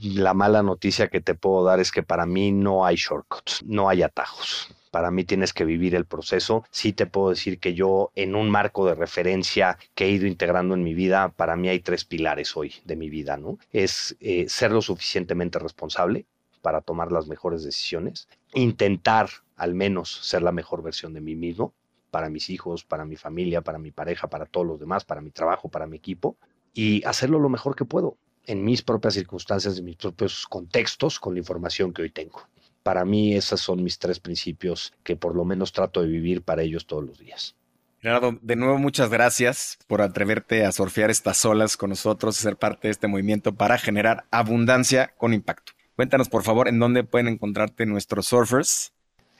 la 0.00 0.34
mala 0.34 0.62
noticia 0.62 1.08
que 1.08 1.20
te 1.20 1.34
puedo 1.34 1.64
dar 1.64 1.80
es 1.80 1.90
que 1.90 2.02
para 2.02 2.26
mí 2.26 2.52
no 2.52 2.84
hay 2.84 2.96
shortcuts, 2.96 3.62
no 3.64 3.88
hay 3.88 4.02
atajos. 4.02 4.74
Para 4.90 5.10
mí 5.10 5.24
tienes 5.24 5.54
que 5.54 5.64
vivir 5.64 5.94
el 5.94 6.04
proceso. 6.04 6.64
Sí 6.70 6.92
te 6.92 7.06
puedo 7.06 7.30
decir 7.30 7.58
que 7.58 7.72
yo 7.72 8.10
en 8.14 8.34
un 8.34 8.50
marco 8.50 8.86
de 8.86 8.94
referencia 8.94 9.78
que 9.94 10.04
he 10.04 10.10
ido 10.10 10.26
integrando 10.26 10.74
en 10.74 10.82
mi 10.82 10.92
vida, 10.92 11.30
para 11.30 11.56
mí 11.56 11.68
hay 11.68 11.80
tres 11.80 12.04
pilares 12.04 12.56
hoy 12.56 12.74
de 12.84 12.96
mi 12.96 13.08
vida, 13.08 13.38
¿no? 13.38 13.58
Es 13.72 14.16
eh, 14.20 14.46
ser 14.48 14.70
lo 14.70 14.82
suficientemente 14.82 15.58
responsable 15.58 16.26
para 16.60 16.82
tomar 16.82 17.10
las 17.10 17.26
mejores 17.26 17.64
decisiones, 17.64 18.28
intentar 18.52 19.30
al 19.56 19.74
menos 19.74 20.10
ser 20.22 20.42
la 20.42 20.52
mejor 20.52 20.82
versión 20.82 21.14
de 21.14 21.20
mí 21.20 21.34
mismo, 21.34 21.72
para 22.10 22.28
mis 22.28 22.50
hijos, 22.50 22.84
para 22.84 23.06
mi 23.06 23.16
familia, 23.16 23.62
para 23.62 23.78
mi 23.78 23.90
pareja, 23.90 24.28
para 24.28 24.44
todos 24.44 24.66
los 24.66 24.78
demás, 24.78 25.04
para 25.04 25.22
mi 25.22 25.30
trabajo, 25.30 25.70
para 25.70 25.86
mi 25.86 25.96
equipo, 25.96 26.36
y 26.74 27.02
hacerlo 27.04 27.38
lo 27.38 27.48
mejor 27.48 27.74
que 27.74 27.86
puedo 27.86 28.16
en 28.46 28.64
mis 28.64 28.82
propias 28.82 29.14
circunstancias, 29.14 29.78
en 29.78 29.84
mis 29.84 29.96
propios 29.96 30.46
contextos, 30.46 31.18
con 31.20 31.34
la 31.34 31.40
información 31.40 31.92
que 31.92 32.02
hoy 32.02 32.10
tengo. 32.10 32.46
Para 32.82 33.04
mí, 33.04 33.34
esos 33.34 33.60
son 33.60 33.82
mis 33.82 33.98
tres 33.98 34.18
principios 34.18 34.92
que 35.04 35.16
por 35.16 35.36
lo 35.36 35.44
menos 35.44 35.72
trato 35.72 36.02
de 36.02 36.08
vivir 36.08 36.42
para 36.42 36.62
ellos 36.62 36.86
todos 36.86 37.04
los 37.04 37.18
días. 37.18 37.54
Gerardo, 38.00 38.36
de 38.42 38.56
nuevo 38.56 38.78
muchas 38.78 39.10
gracias 39.10 39.78
por 39.86 40.02
atreverte 40.02 40.64
a 40.64 40.72
surfear 40.72 41.10
estas 41.10 41.44
olas 41.44 41.76
con 41.76 41.90
nosotros 41.90 42.36
y 42.36 42.42
ser 42.42 42.56
parte 42.56 42.88
de 42.88 42.92
este 42.92 43.06
movimiento 43.06 43.54
para 43.54 43.78
generar 43.78 44.24
abundancia 44.32 45.14
con 45.16 45.32
impacto. 45.32 45.72
Cuéntanos 45.94 46.28
por 46.28 46.42
favor 46.42 46.66
en 46.66 46.80
dónde 46.80 47.04
pueden 47.04 47.28
encontrarte 47.28 47.86
nuestros 47.86 48.26
surfers 48.26 48.91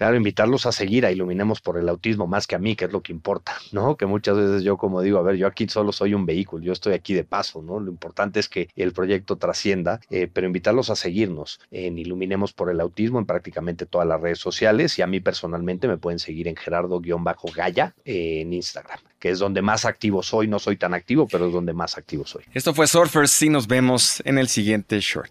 Claro, 0.02 0.16
invitarlos 0.16 0.66
a 0.66 0.72
seguir 0.72 1.06
a 1.06 1.12
Iluminemos 1.12 1.60
por 1.60 1.78
el 1.78 1.88
Autismo 1.88 2.26
más 2.26 2.48
que 2.48 2.56
a 2.56 2.58
mí, 2.58 2.74
que 2.74 2.86
es 2.86 2.92
lo 2.92 3.04
que 3.04 3.12
importa, 3.12 3.52
¿no? 3.70 3.96
Que 3.96 4.04
muchas 4.04 4.36
veces 4.36 4.64
yo 4.64 4.76
como 4.76 5.00
digo, 5.00 5.20
a 5.20 5.22
ver, 5.22 5.36
yo 5.36 5.46
aquí 5.46 5.68
solo 5.68 5.92
soy 5.92 6.12
un 6.12 6.26
vehículo, 6.26 6.64
yo 6.64 6.72
estoy 6.72 6.94
aquí 6.94 7.14
de 7.14 7.22
paso, 7.22 7.62
¿no? 7.62 7.78
Lo 7.78 7.88
importante 7.88 8.40
es 8.40 8.48
que 8.48 8.68
el 8.74 8.92
proyecto 8.92 9.36
trascienda, 9.36 10.00
eh, 10.10 10.26
pero 10.26 10.48
invitarlos 10.48 10.90
a 10.90 10.96
seguirnos 10.96 11.60
en 11.70 11.98
Iluminemos 11.98 12.52
por 12.52 12.68
el 12.68 12.80
Autismo 12.80 13.20
en 13.20 13.26
prácticamente 13.26 13.86
todas 13.86 14.08
las 14.08 14.20
redes 14.20 14.40
sociales 14.40 14.98
y 14.98 15.02
a 15.02 15.06
mí 15.06 15.20
personalmente 15.20 15.86
me 15.86 15.98
pueden 15.98 16.18
seguir 16.18 16.48
en 16.48 16.56
Gerardo-Gaya 16.56 17.94
en 18.04 18.52
Instagram, 18.52 18.98
que 19.20 19.30
es 19.30 19.38
donde 19.38 19.62
más 19.62 19.84
activo 19.84 20.24
soy, 20.24 20.48
no 20.48 20.58
soy 20.58 20.78
tan 20.78 20.94
activo, 20.94 21.28
pero 21.30 21.46
es 21.46 21.52
donde 21.52 21.74
más 21.74 21.96
activo 21.96 22.26
soy. 22.26 22.42
Esto 22.52 22.74
fue 22.74 22.88
Surfers 22.88 23.40
y 23.42 23.50
nos 23.50 23.68
vemos 23.68 24.20
en 24.26 24.38
el 24.38 24.48
siguiente 24.48 24.98
short. 24.98 25.30